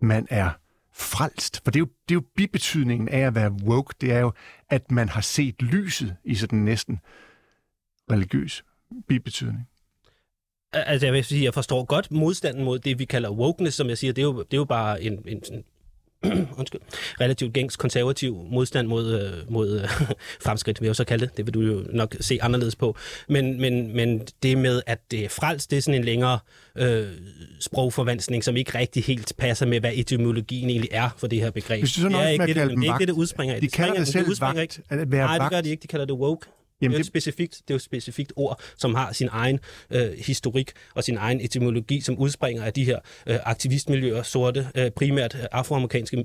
man 0.00 0.26
er 0.30 0.50
frelst. 0.92 1.60
For 1.64 1.70
det 1.70 1.76
er, 1.76 1.80
jo, 1.80 1.88
det 2.08 2.14
er 2.14 2.16
jo 2.16 2.24
bibetydningen 2.36 3.08
af 3.08 3.18
at 3.18 3.34
være 3.34 3.52
woke, 3.52 3.94
det 4.00 4.12
er 4.12 4.18
jo, 4.18 4.32
at 4.70 4.90
man 4.90 5.08
har 5.08 5.20
set 5.20 5.62
lyset 5.62 6.16
i 6.24 6.34
sådan 6.34 6.58
næsten 6.58 7.00
religiøs 8.10 8.64
bibetydning. 9.08 9.68
Altså, 10.74 11.06
jeg 11.06 11.12
vil 11.14 11.24
sige, 11.24 11.44
jeg 11.44 11.54
forstår 11.54 11.84
godt 11.84 12.10
modstanden 12.10 12.64
mod 12.64 12.78
det, 12.78 12.98
vi 12.98 13.04
kalder 13.04 13.30
wokeness, 13.30 13.76
som 13.76 13.88
jeg 13.88 13.98
siger, 13.98 14.12
det 14.12 14.22
er 14.22 14.26
jo, 14.26 14.38
det 14.38 14.54
er 14.54 14.58
jo 14.58 14.64
bare 14.64 15.02
en, 15.02 15.12
en, 15.26 15.42
en 15.52 15.64
undskyld, 16.58 16.80
relativt 17.20 17.52
gængs 17.52 17.76
konservativ 17.76 18.46
modstand 18.50 18.88
mod, 18.88 19.20
øh, 19.20 19.52
mod 19.52 19.80
øh, 19.80 19.88
fremskridt, 20.46 20.80
vil 20.80 20.86
jeg 20.86 20.96
så 20.96 21.04
kalde 21.04 21.26
det. 21.26 21.36
Det 21.36 21.46
vil 21.46 21.54
du 21.54 21.60
jo 21.60 21.84
nok 21.92 22.14
se 22.20 22.38
anderledes 22.42 22.76
på. 22.76 22.96
Men, 23.28 23.60
men, 23.60 23.96
men 23.96 24.20
det 24.42 24.58
med, 24.58 24.82
at 24.86 25.00
det 25.10 25.24
er 25.24 25.28
frelst, 25.28 25.70
det 25.70 25.76
er 25.76 25.82
sådan 25.82 26.00
en 26.00 26.04
længere 26.04 26.38
øh, 26.78 27.06
sprogforvanskning, 27.60 28.44
som 28.44 28.56
ikke 28.56 28.78
rigtig 28.78 29.04
helt 29.04 29.32
passer 29.38 29.66
med, 29.66 29.80
hvad 29.80 29.92
etymologien 29.94 30.70
egentlig 30.70 30.90
er 30.92 31.08
for 31.16 31.26
det 31.26 31.40
her 31.40 31.50
begreb. 31.50 31.86
Så 31.86 32.08
det 32.08 32.14
er 32.14 32.28
ikke 32.28 32.46
det, 32.46 32.56
det, 32.56 32.70
det, 32.70 32.78
er 32.78 32.82
ikke 32.82 32.98
det, 32.98 33.08
det 33.08 33.14
udspringer 33.14 33.54
af. 33.54 33.60
De 33.60 33.68
kalder 33.68 33.94
det, 33.94 34.08
selv 34.08 34.40
vagt, 34.40 34.58
ikke. 34.58 34.82
At 34.90 35.12
være 35.12 35.26
Nej, 35.26 35.38
det 35.38 35.50
gør 35.50 35.60
de 35.60 35.70
ikke. 35.70 35.82
De 35.82 35.86
kalder 35.86 36.06
det 36.06 36.14
woke. 36.14 36.46
Jamen, 36.82 36.92
det, 36.92 36.98
er 36.98 37.02
det... 37.02 37.06
Specifikt, 37.06 37.52
det 37.52 37.70
er 37.70 37.74
jo 37.74 37.76
et 37.76 37.82
specifikt 37.82 38.32
ord, 38.36 38.60
som 38.76 38.94
har 38.94 39.12
sin 39.12 39.28
egen 39.32 39.58
øh, 39.90 40.12
historik 40.26 40.72
og 40.94 41.04
sin 41.04 41.16
egen 41.16 41.40
etymologi, 41.40 42.00
som 42.00 42.18
udspringer 42.18 42.64
af 42.64 42.72
de 42.72 42.84
her 42.84 42.98
øh, 43.26 43.38
aktivistmiljøer, 43.44 44.22
sorte, 44.22 44.68
øh, 44.74 44.90
primært 44.90 45.34
øh, 45.34 45.44
afroamerikanske 45.52 46.24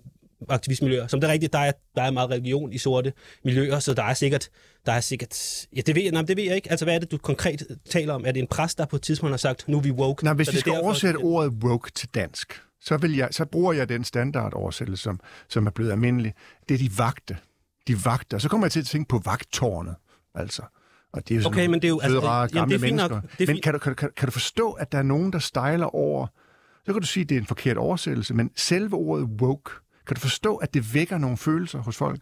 aktivistmiljøer. 0.50 1.08
Som 1.08 1.22
det 1.22 1.27
er 1.27 1.32
rigtigt, 1.32 1.53
der 1.53 1.60
er, 1.60 1.72
der 1.96 2.01
er 2.01 2.12
meget 2.12 2.29
religion 2.29 2.74
i 2.74 2.77
sorte 2.77 3.13
miljøer, 3.46 3.79
så 3.79 3.94
der 3.94 4.03
er 4.03 4.13
sikkert, 4.13 4.50
der 4.86 4.91
er 4.91 5.00
sikkert, 5.00 5.68
ja 5.75 5.82
det 5.82 5.96
ved 5.96 6.03
jeg, 6.03 6.12
nej, 6.12 6.22
det 6.22 6.38
ved 6.38 6.44
jeg 6.44 6.56
ikke. 6.56 6.72
Altså 6.72 6.86
hvad 6.86 6.96
er 6.96 7.00
det, 7.00 7.12
du 7.12 7.18
konkret 7.18 7.77
taler 7.89 8.13
om? 8.13 8.25
Er 8.25 8.32
det 8.32 8.39
en 8.39 8.48
præst, 8.48 8.77
der 8.77 8.86
på 8.86 8.96
et 8.96 9.01
tidspunkt 9.01 9.32
har 9.32 9.38
sagt, 9.38 9.68
nu 9.68 9.77
er 9.77 9.82
vi 9.82 9.91
woke? 9.91 10.24
Nej, 10.24 10.34
hvis 10.34 10.53
vi 10.53 10.58
skal 10.58 10.72
derfor, 10.72 10.84
oversætte 10.84 11.18
ordet 11.18 11.53
woke 11.63 11.91
til 11.91 12.10
dansk, 12.15 12.62
så, 12.82 12.98
vil 12.98 13.15
jeg, 13.15 13.27
så 13.32 13.46
bruger 13.46 13.74
jeg 13.74 13.89
den 13.89 14.03
standardoversættelse, 14.03 15.03
som, 15.03 15.20
som 15.50 15.68
er 15.68 15.72
blevet 15.72 15.91
almindelig. 15.91 16.34
Det 16.70 16.75
er 16.75 16.77
de 16.77 16.89
vagte. 16.98 17.38
De 17.88 18.06
vagte. 18.06 18.34
Og 18.36 18.41
så 18.41 18.50
kommer 18.50 18.68
jeg 18.68 18.72
til 18.72 18.79
at 18.79 18.86
tænke 18.86 19.08
på 19.08 19.22
vagttårnet. 19.25 19.96
Altså. 20.36 20.62
Og 21.13 21.27
det 21.27 21.31
er 21.31 21.36
jo 21.36 21.43
sådan 21.43 21.53
okay, 21.53 21.67
men 21.67 21.81
det 21.81 21.88
er 21.88 21.89
jo 21.89 22.00
altså, 22.00 22.19
rare, 22.19 22.48
det, 22.48 22.55
jamen, 22.55 22.69
det 22.69 22.75
er 22.75 22.79
fint 22.79 22.95
nok. 22.95 23.12
Det 23.38 23.50
er 23.50 23.53
men 23.53 23.62
kan 23.62 23.74
du, 23.74 23.79
kan, 23.79 23.95
kan, 23.95 24.09
kan 24.17 24.25
du 24.25 24.31
forstå, 24.31 24.71
at 24.71 24.91
der 24.91 24.98
er 24.98 25.03
nogen, 25.03 25.33
der 25.33 25.39
stejler 25.39 25.95
over... 25.95 26.27
Så 26.86 26.93
kan 26.93 27.01
du 27.01 27.07
sige, 27.07 27.21
at 27.21 27.29
det 27.29 27.36
er 27.36 27.39
en 27.39 27.45
forkert 27.48 27.77
oversættelse, 27.77 28.33
men 28.33 28.51
selve 28.55 28.95
ordet 28.95 29.25
woke, 29.41 29.71
kan 30.07 30.15
du 30.15 30.21
forstå, 30.21 30.55
at 30.55 30.74
det 30.74 30.93
vækker 30.93 31.17
nogle 31.17 31.38
følelser 31.38 31.79
hos 31.79 31.98
folk? 31.98 32.21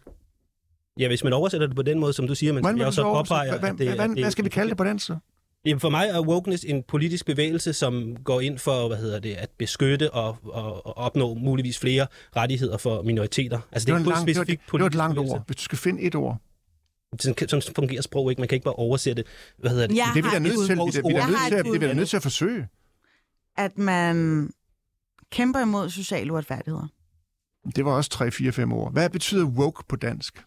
Ja, 0.98 1.08
hvis 1.08 1.24
man 1.24 1.32
oversætter 1.32 1.66
det 1.66 1.76
på 1.76 1.82
den 1.82 1.98
måde, 1.98 2.12
som 2.12 2.26
du 2.26 2.34
siger, 2.34 2.52
men 2.52 2.62
hvordan, 2.62 2.78
jeg 2.78 2.86
også 2.86 3.02
påpeger... 3.02 3.58
Hvad, 3.58 3.72
det, 3.72 4.18
hvad, 4.18 4.30
skal 4.30 4.44
vi 4.44 4.50
kalde 4.50 4.68
det 4.68 4.76
på 4.76 4.84
den 4.84 4.98
så? 4.98 5.16
Jamen 5.64 5.80
for 5.80 5.88
mig 5.88 6.08
er 6.08 6.20
wokeness 6.20 6.64
en 6.64 6.82
politisk 6.82 7.26
bevægelse, 7.26 7.72
som 7.72 8.16
går 8.24 8.40
ind 8.40 8.58
for, 8.58 8.88
hvad 8.88 8.96
hedder 8.96 9.18
det, 9.18 9.34
at 9.34 9.50
beskytte 9.58 10.10
og, 10.10 10.36
og, 10.44 10.86
og 10.86 10.98
opnå 10.98 11.34
muligvis 11.34 11.78
flere 11.78 12.06
rettigheder 12.36 12.76
for 12.76 13.02
minoriteter. 13.02 13.58
Altså 13.72 13.86
Det 13.86 13.92
var, 13.92 13.98
er 13.98 14.04
en 14.04 14.08
lang, 14.08 14.26
det, 14.26 14.36
var, 14.36 14.42
specifikt 14.42 14.62
det 14.66 14.72
var 14.72 14.78
et 14.78 14.82
politisk 14.82 14.98
langt 14.98 15.14
bevægelse. 15.14 15.34
ord. 15.34 15.46
Hvis 15.46 15.56
du 15.56 15.62
skal 15.62 15.78
finde 15.78 16.02
et 16.02 16.14
ord. 16.14 16.40
Sådan, 17.20 17.48
sådan 17.48 17.74
fungerer 17.74 18.02
sprog 18.02 18.30
ikke. 18.30 18.40
Man 18.40 18.48
kan 18.48 18.56
ikke 18.56 18.64
bare 18.64 18.74
oversætte, 18.74 19.24
hvad 19.58 19.70
hedder 19.70 19.86
det? 19.86 19.96
Jeg 19.96 20.10
Det 20.14 20.24
er 20.24 20.28
har 20.28 20.38
nødt 20.38 20.66
til, 20.66 20.68
vi 20.68 20.72
er, 20.72 21.02
bud. 21.02 21.10
vi 21.10 21.14
er 21.14 21.18
Jeg 21.18 21.26
nødt 21.30 21.40
til, 21.48 21.52
det 21.80 21.82
er 21.82 21.88
bud. 21.88 21.94
nødt 21.94 22.08
til 22.08 22.16
at 22.16 22.22
forsøge. 22.22 22.68
At 23.56 23.78
man 23.78 24.50
kæmper 25.30 25.60
imod 25.60 25.90
sociale 25.90 26.32
uretfærdigheder. 26.32 26.86
Det 27.76 27.84
var 27.84 27.92
også 27.92 28.10
3, 28.10 28.30
4, 28.30 28.52
5 28.52 28.72
ord. 28.72 28.92
Hvad 28.92 29.10
betyder 29.10 29.44
woke 29.46 29.82
på 29.88 29.96
dansk? 29.96 30.44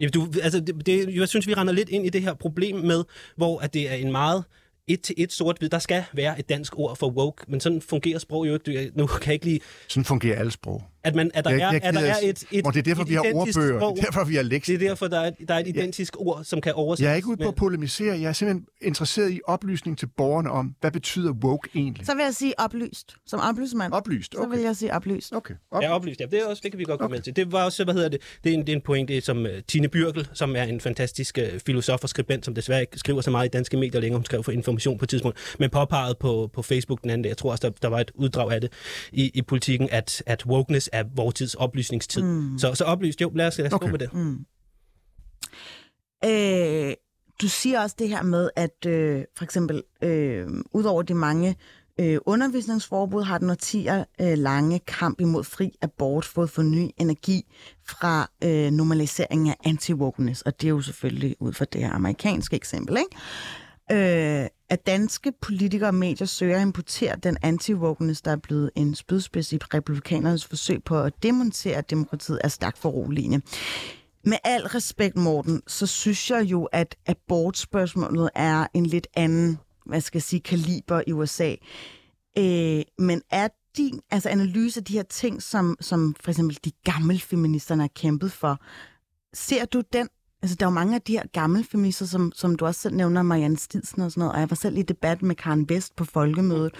Jamen, 0.00 0.12
du, 0.12 0.28
altså, 0.42 0.60
det, 0.60 0.86
det, 0.86 1.14
jeg 1.14 1.28
synes, 1.28 1.46
vi 1.46 1.54
render 1.54 1.72
lidt 1.72 1.88
ind 1.88 2.06
i 2.06 2.08
det 2.08 2.22
her 2.22 2.34
problem 2.34 2.76
med, 2.76 3.04
hvor 3.36 3.60
at 3.60 3.74
det 3.74 3.90
er 3.90 3.94
en 3.94 4.12
meget 4.12 4.44
et 4.88 5.00
til 5.02 5.14
et 5.18 5.32
sort-hvid. 5.32 5.68
Der 5.68 5.78
skal 5.78 6.04
være 6.12 6.38
et 6.38 6.48
dansk 6.48 6.78
ord 6.78 6.96
for 6.96 7.08
woke, 7.10 7.44
men 7.48 7.60
sådan 7.60 7.80
fungerer 7.80 8.18
sprog 8.18 8.48
jo 8.48 8.54
ikke. 8.68 8.90
Nu 8.94 9.06
kan 9.06 9.26
jeg 9.26 9.32
ikke 9.34 9.44
lide, 9.46 9.60
Sådan 9.88 10.04
fungerer 10.04 10.38
alle 10.38 10.50
sprog. 10.52 10.82
at, 11.04 11.14
man, 11.14 11.30
at 11.34 11.44
der 11.44 11.50
Jeg- 11.50 11.60
er, 11.60 11.72
jeg 11.72 11.84
at 11.84 11.94
der 11.94 12.00
er 12.00 12.14
et, 12.22 12.44
et, 12.52 12.66
Og 12.66 12.74
det 12.74 12.78
er 12.78 12.82
derfor, 12.82 13.02
et 13.02 13.08
vi 13.08 13.14
har 13.14 13.22
ordbøger. 13.34 13.78
sprog. 13.78 13.96
Det 13.96 14.02
er 14.02 14.06
derfor, 14.06 14.24
vi 14.24 14.34
har 14.34 14.42
Det 14.42 14.52
lektier. 14.52 14.74
er 14.74 14.78
derfor, 14.78 15.08
der 15.08 15.20
er, 15.20 15.30
der 15.48 15.54
er 15.54 15.58
et 15.58 15.66
identisk 15.68 16.14
ord, 16.18 16.44
som 16.44 16.60
kan 16.60 16.72
oversættes. 16.72 17.04
Jeg 17.04 17.12
er 17.12 17.16
ikke 17.16 17.28
ude 17.28 17.36
på 17.36 17.48
at 17.48 17.54
polemisere. 17.54 18.20
Jeg 18.20 18.28
er 18.28 18.32
simpelthen 18.32 18.66
interesseret 18.82 19.30
i 19.32 19.40
oplysning 19.46 19.98
til 19.98 20.06
borgerne 20.16 20.50
om, 20.50 20.74
hvad 20.80 20.90
betyder 20.90 21.32
woke 21.32 21.68
egentlig? 21.74 22.06
Så 22.06 22.14
vil 22.14 22.22
jeg 22.24 22.34
sige 22.34 22.60
oplyst. 22.60 23.14
Som 23.26 23.40
oplysmand, 23.40 23.92
Oplyst, 23.92 24.32
så 24.34 24.40
vil 24.40 24.48
okay. 24.48 24.62
jeg 24.62 24.76
sige 24.76 24.94
oplyst. 24.94 25.32
Okay, 25.32 25.54
Ja, 25.82 25.88
op. 25.88 26.00
oplyst. 26.00 26.20
Ja, 26.20 26.26
det, 26.26 26.38
er 26.38 26.46
også, 26.46 26.60
det 26.64 26.72
kan 26.72 26.78
vi 26.78 26.84
godt 26.84 27.00
komme 27.00 27.12
Okay. 27.14 27.18
med 27.18 27.22
til. 27.22 27.36
Det 27.36 27.52
var 27.52 27.64
også, 27.64 27.84
hvad 27.84 27.94
hedder 27.94 28.08
det, 28.08 28.20
det 28.44 28.50
er 28.50 28.54
en, 28.54 28.60
det 28.60 28.68
er 28.68 28.76
en 28.76 28.82
pointe, 28.82 29.20
som 29.20 29.38
uh, 29.38 29.46
Tine 29.68 29.88
Byrkel, 29.88 30.28
som 30.32 30.56
er 30.56 30.62
en 30.62 30.80
fantastisk 30.80 31.38
uh, 31.54 31.60
filosof 31.66 32.02
og 32.02 32.08
skribent, 32.08 32.44
som 32.44 32.54
desværre 32.54 32.80
ikke 32.80 32.98
skriver 32.98 33.20
så 33.20 33.30
meget 33.30 33.46
i 33.46 33.50
danske 33.50 33.76
medier 33.76 34.00
længere, 34.00 34.18
hun 34.18 34.24
skrev 34.24 34.42
for 34.44 34.52
information 34.74 34.98
på 34.98 35.04
et 35.04 35.08
tidspunkt, 35.08 35.56
men 35.58 35.70
påpegede 35.70 36.14
på, 36.20 36.50
på 36.52 36.62
Facebook 36.62 37.02
den 37.02 37.10
anden 37.10 37.22
dag, 37.22 37.28
jeg 37.28 37.36
tror 37.36 37.50
også, 37.50 37.68
der, 37.68 37.74
der 37.82 37.88
var 37.88 38.00
et 38.00 38.10
uddrag 38.14 38.52
af 38.52 38.60
det 38.60 38.72
i, 39.12 39.30
i 39.34 39.42
politikken, 39.42 39.88
at, 39.92 40.22
at 40.26 40.46
wokeness 40.46 40.90
er 40.92 41.04
vores 41.16 41.34
tids 41.34 41.54
oplysningstid. 41.54 42.22
Mm. 42.22 42.58
Så, 42.58 42.74
så 42.74 42.84
oplyst, 42.84 43.20
jo, 43.20 43.32
lad 43.34 43.46
os, 43.46 43.58
lad 43.58 43.66
os 43.66 43.72
Okay. 43.72 43.86
gå 43.86 43.90
med 43.90 43.98
det. 43.98 44.14
Mm. 44.14 44.44
Øh, 46.24 46.94
du 47.42 47.48
siger 47.48 47.80
også 47.80 47.96
det 47.98 48.08
her 48.08 48.22
med, 48.22 48.50
at 48.56 48.86
øh, 48.86 49.24
for 49.36 49.44
eksempel, 49.44 49.82
øh, 50.02 50.46
udover 50.72 51.02
de 51.02 51.14
mange 51.14 51.56
øh, 52.00 52.18
undervisningsforbud, 52.26 53.22
har 53.22 53.38
den 53.38 53.50
årtier 53.50 54.04
øh, 54.20 54.38
lange 54.38 54.78
kamp 54.78 55.20
imod 55.20 55.44
fri 55.44 55.70
abort 55.82 56.24
fået 56.24 56.50
for 56.50 56.62
ny 56.62 56.90
energi 56.96 57.42
fra 57.88 58.30
øh, 58.44 58.70
normaliseringen 58.70 59.48
af 59.48 59.70
anti-wokeness, 59.70 60.42
og 60.46 60.60
det 60.60 60.66
er 60.66 60.70
jo 60.70 60.80
selvfølgelig 60.80 61.36
ud 61.40 61.52
fra 61.52 61.64
det 61.64 61.80
her 61.80 61.92
amerikanske 61.92 62.56
eksempel, 62.56 62.96
ikke? 62.96 63.16
Øh, 63.92 64.46
at 64.68 64.86
danske 64.86 65.32
politikere 65.40 65.88
og 65.88 65.94
medier 65.94 66.26
søger 66.26 66.56
at 66.56 66.62
importere 66.62 67.16
den 67.16 67.36
anti-wokeness, 67.44 68.20
der 68.24 68.30
er 68.30 68.36
blevet 68.36 68.70
en 68.74 68.94
spydspids 68.94 69.52
i 69.52 69.56
republikanernes 69.56 70.44
forsøg 70.44 70.84
på 70.84 71.00
at 71.00 71.22
demontere 71.22 71.80
demokratiet, 71.90 72.40
er 72.44 72.48
stærkt 72.48 72.78
foruroligende. 72.78 73.40
Med 74.24 74.38
al 74.44 74.62
respekt, 74.62 75.16
Morten, 75.16 75.62
så 75.66 75.86
synes 75.86 76.30
jeg 76.30 76.42
jo, 76.42 76.64
at 76.64 76.96
abortspørgsmålet 77.06 78.30
er 78.34 78.66
en 78.74 78.86
lidt 78.86 79.06
anden, 79.16 79.58
hvad 79.86 80.00
skal 80.00 80.18
jeg 80.18 80.22
sige, 80.22 80.40
kaliber 80.40 81.02
i 81.06 81.12
USA. 81.12 81.54
Øh, 82.38 82.82
men 82.98 83.22
er 83.30 83.48
din 83.76 84.00
altså 84.10 84.28
analyse 84.28 84.80
af 84.80 84.84
de 84.84 84.92
her 84.92 85.02
ting, 85.02 85.42
som, 85.42 85.76
som 85.80 86.14
for 86.20 86.30
eksempel 86.30 86.58
de 86.64 86.70
gamle 86.84 87.18
feministerne 87.18 87.82
har 87.82 87.90
kæmpet 87.94 88.32
for, 88.32 88.60
ser 89.34 89.64
du 89.64 89.82
den 89.92 90.08
Altså, 90.44 90.56
der 90.56 90.66
er 90.66 90.70
jo 90.70 90.74
mange 90.74 90.94
af 90.94 91.02
de 91.02 91.12
her 91.12 91.22
gamle 91.32 91.64
feminister, 91.64 92.06
som, 92.06 92.32
som 92.34 92.56
du 92.56 92.66
også 92.66 92.80
selv 92.80 92.94
nævner, 92.94 93.22
Marianne 93.22 93.56
Stidsen 93.56 94.02
og 94.02 94.10
sådan 94.10 94.20
noget, 94.20 94.34
og 94.34 94.40
jeg 94.40 94.50
var 94.50 94.56
selv 94.56 94.76
i 94.76 94.82
debat 94.82 95.22
med 95.22 95.34
Karen 95.34 95.68
Vest 95.68 95.96
på 95.96 96.04
Folkemødet. 96.04 96.72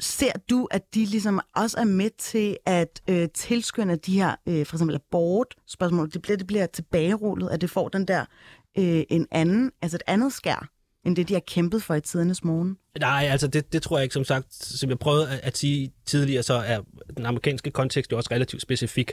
Ser 0.00 0.32
du, 0.50 0.68
at 0.70 0.94
de 0.94 1.04
ligesom 1.04 1.40
også 1.54 1.78
er 1.78 1.84
med 1.84 2.10
til 2.18 2.56
at 2.66 3.02
øh, 3.08 3.28
tilskynde 3.34 3.96
de 3.96 4.14
her, 4.14 4.34
øh, 4.48 4.66
for 4.66 4.76
eksempel 4.76 4.94
abort-spørgsmål, 4.94 6.10
det 6.12 6.22
bliver, 6.22 6.36
det 6.36 6.46
bliver 6.46 6.66
tilbagerullet, 6.66 7.48
at 7.50 7.60
det 7.60 7.70
får 7.70 7.88
den 7.88 8.08
der 8.08 8.24
øh, 8.78 9.02
en 9.08 9.26
anden, 9.30 9.72
altså 9.82 9.96
et 9.96 10.02
andet 10.06 10.32
skær, 10.32 10.68
end 11.04 11.16
det, 11.16 11.28
de 11.28 11.34
har 11.34 11.42
kæmpet 11.46 11.82
for 11.82 11.94
i 11.94 12.00
tidernes 12.00 12.44
morgen? 12.44 12.78
Nej, 13.00 13.28
altså 13.30 13.46
det, 13.46 13.72
det 13.72 13.82
tror 13.82 13.98
jeg 13.98 14.02
ikke, 14.02 14.14
som 14.14 14.24
sagt, 14.24 14.54
som 14.54 14.90
jeg 14.90 14.98
prøvede 14.98 15.28
at, 15.28 15.40
at 15.42 15.56
sige 15.56 15.92
tidligere, 16.06 16.42
så 16.42 16.54
er 16.54 16.80
den 17.16 17.26
amerikanske 17.26 17.70
kontekst 17.70 18.12
jo 18.12 18.16
også 18.16 18.30
relativt 18.32 18.62
specifik. 18.62 19.12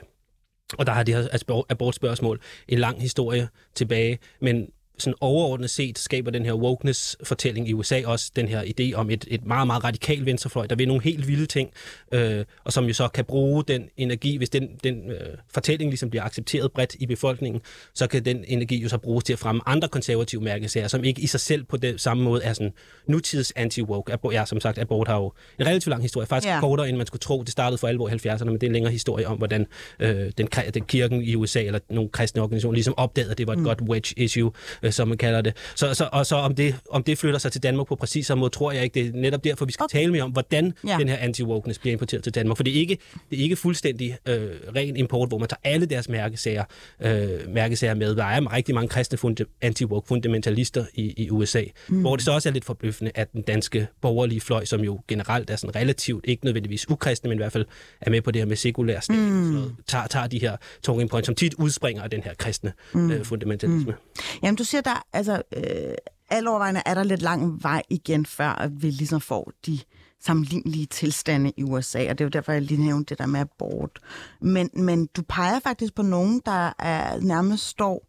Og 0.77 0.85
der 0.85 0.91
har 0.91 1.03
det 1.03 1.15
her 1.15 1.63
abortspørgsmål 1.69 2.39
en 2.67 2.79
lang 2.79 3.01
historie 3.01 3.49
tilbage, 3.75 4.19
men 4.41 4.67
sådan 4.97 5.15
overordnet 5.21 5.69
set 5.69 5.99
skaber 5.99 6.31
den 6.31 6.45
her 6.45 6.53
wokeness-fortælling 6.53 7.69
i 7.69 7.73
USA 7.73 8.01
også 8.05 8.31
den 8.35 8.47
her 8.47 8.63
idé 8.63 8.95
om 8.95 9.09
et, 9.09 9.25
et 9.27 9.45
meget, 9.45 9.67
meget 9.67 9.83
radikal 9.83 10.25
venstrefløj, 10.25 10.67
der 10.67 10.75
vil 10.75 10.87
nogle 10.87 11.03
helt 11.03 11.27
vilde 11.27 11.45
ting, 11.45 11.69
øh, 12.11 12.45
og 12.63 12.73
som 12.73 12.85
jo 12.85 12.93
så 12.93 13.07
kan 13.07 13.25
bruge 13.25 13.63
den 13.67 13.89
energi, 13.97 14.37
hvis 14.37 14.49
den, 14.49 14.69
den 14.83 15.11
øh, 15.11 15.37
fortælling 15.53 15.91
ligesom 15.91 16.09
bliver 16.09 16.23
accepteret 16.23 16.71
bredt 16.71 16.95
i 16.99 17.05
befolkningen, 17.05 17.61
så 17.93 18.07
kan 18.07 18.25
den 18.25 18.45
energi 18.47 18.77
jo 18.77 18.89
så 18.89 18.97
bruges 18.97 19.23
til 19.23 19.33
at 19.33 19.39
fremme 19.39 19.61
andre 19.65 19.87
konservative 19.87 20.41
mærkesager, 20.41 20.87
som 20.87 21.03
ikke 21.03 21.21
i 21.21 21.27
sig 21.27 21.39
selv 21.39 21.63
på 21.63 21.77
den 21.77 21.97
samme 21.97 22.23
måde 22.23 22.43
er 22.43 22.53
sådan 22.53 22.73
nutids 23.07 23.53
anti-woke. 23.55 24.13
Abort, 24.13 24.33
ja, 24.33 24.45
som 24.45 24.59
sagt, 24.59 24.77
abort 24.77 25.07
har 25.07 25.15
jo 25.15 25.33
en 25.59 25.65
relativt 25.65 25.89
lang 25.89 26.01
historie, 26.01 26.27
faktisk 26.27 26.49
ja. 26.49 26.59
kortere, 26.59 26.89
end 26.89 26.97
man 26.97 27.07
skulle 27.07 27.19
tro. 27.19 27.43
Det 27.43 27.51
startede 27.51 27.77
for 27.77 27.87
alvor 27.87 28.09
i 28.09 28.11
70'erne, 28.11 28.43
men 28.43 28.53
det 28.53 28.63
er 28.63 28.67
en 28.67 28.73
længere 28.73 28.91
historie 28.91 29.27
om, 29.27 29.37
hvordan 29.37 29.67
øh, 29.99 30.31
den, 30.37 30.47
den 30.73 30.83
kirken 30.85 31.21
i 31.21 31.35
USA, 31.35 31.61
eller 31.61 31.79
nogle 31.89 32.09
kristne 32.09 32.41
organisationer, 32.41 32.73
ligesom 32.73 32.93
opdagede, 32.97 33.31
at 33.31 33.37
det 33.37 33.47
var 33.47 33.53
et 33.53 33.59
mm. 33.59 33.65
godt 33.65 33.81
wedge 33.81 34.13
issue, 34.17 34.51
øh, 34.83 34.91
som 34.91 35.07
man 35.07 35.17
kalder 35.17 35.41
det. 35.41 35.53
Så, 35.75 35.93
så, 35.93 36.09
og 36.11 36.25
så 36.25 36.35
om 36.35 36.55
det, 36.55 36.75
om 36.89 37.03
det 37.03 37.17
flytter 37.17 37.39
sig 37.39 37.51
til 37.51 37.63
Danmark 37.63 37.87
på 37.87 37.95
præcis 37.95 38.27
samme 38.27 38.39
måde, 38.39 38.49
tror 38.53 38.71
jeg 38.71 38.83
ikke. 38.83 38.93
Det 38.93 39.07
er 39.07 39.11
netop 39.21 39.43
derfor, 39.43 39.65
vi 39.65 39.71
skal 39.71 39.83
Okay. 39.83 39.99
tale 39.99 40.11
mere 40.11 40.23
om, 40.23 40.31
hvordan 40.31 40.73
Ja. 40.87 40.97
den 40.99 41.09
her 41.09 41.17
anti-wokeness 41.17 41.79
bliver 41.79 41.91
importeret 41.91 42.23
til 42.23 42.35
Danmark. 42.35 42.57
For 42.57 42.63
det 42.63 42.75
er 42.75 42.79
ikke, 42.79 42.97
det 43.31 43.39
er 43.39 43.43
ikke 43.43 43.55
fuldstændig 43.55 44.17
øh, 44.27 44.49
ren 44.75 44.95
import, 44.97 45.29
hvor 45.29 45.37
man 45.37 45.47
tager 45.49 45.59
alle 45.63 45.85
deres 45.85 46.09
mærkesager, 46.09 46.63
øh, 47.01 47.29
mærkesager 47.53 47.93
med. 47.93 48.15
Der 48.15 48.23
er 48.25 48.53
rigtig 48.53 48.75
mange 48.75 48.89
kristne 48.89 49.17
anti-woke 49.65 50.07
fundamentalister 50.07 50.85
i, 50.93 51.13
i 51.17 51.29
USA, 51.29 51.63
mm. 51.87 52.01
hvor 52.01 52.15
det 52.15 52.25
så 52.25 52.31
også 52.31 52.49
er 52.49 52.53
lidt 52.53 52.65
forbløffende, 52.65 53.11
at 53.15 53.33
den 53.33 53.41
danske 53.41 53.87
borgerlige 54.01 54.41
fløj, 54.41 54.65
som 54.65 54.81
jo 54.81 54.99
generelt 55.07 55.49
er 55.49 55.55
sådan 55.55 55.75
relativt, 55.75 56.25
ikke 56.27 56.45
nødvendigvis 56.45 56.89
ukristne, 56.89 57.27
men 57.29 57.37
i 57.37 57.41
hvert 57.41 57.51
fald 57.51 57.65
er 58.01 58.09
med 58.09 58.21
på 58.21 58.31
det 58.31 58.41
her 58.41 58.45
med 58.47 58.55
sekulær 58.55 58.99
stat, 58.99 59.15
mm. 59.17 59.61
tager, 59.87 60.07
tager 60.07 60.27
de 60.27 60.39
her 60.39 60.57
talking 60.83 61.09
points, 61.09 61.25
som 61.25 61.35
tit 61.35 61.53
udspringer 61.53 62.03
af 62.03 62.09
den 62.09 62.23
her 62.23 62.33
kristne 62.33 62.73
mm. 62.93 63.11
øh, 63.11 63.25
fundamentalisme. 63.25 63.91
Mm. 63.91 64.23
Jamen, 64.43 64.55
du 64.55 64.63
siger, 64.73 64.81
der 64.81 65.05
altså, 65.13 65.41
øh,alovervejende 65.55 66.81
er 66.85 66.93
der 66.93 67.03
lidt 67.03 67.21
lang 67.21 67.63
vej 67.63 67.83
igen, 67.89 68.25
før 68.25 68.49
at 68.49 68.83
vi 68.83 68.89
ligesom 68.89 69.21
får 69.21 69.51
de 69.65 69.79
sammenlignelige 70.19 70.85
tilstande 70.85 71.51
i 71.57 71.63
USA, 71.63 71.99
og 72.09 72.17
det 72.17 72.21
er 72.21 72.25
jo 72.25 72.29
derfor, 72.29 72.51
jeg 72.51 72.61
lige 72.61 72.85
nævnte 72.85 73.09
det 73.09 73.19
der 73.19 73.25
med 73.25 73.39
abort. 73.39 73.99
Men, 74.41 74.69
men 74.73 75.05
du 75.05 75.21
peger 75.21 75.59
faktisk 75.59 75.95
på 75.95 76.01
nogen, 76.01 76.41
der 76.45 76.73
er, 76.79 77.19
nærmest 77.19 77.67
står 77.67 78.07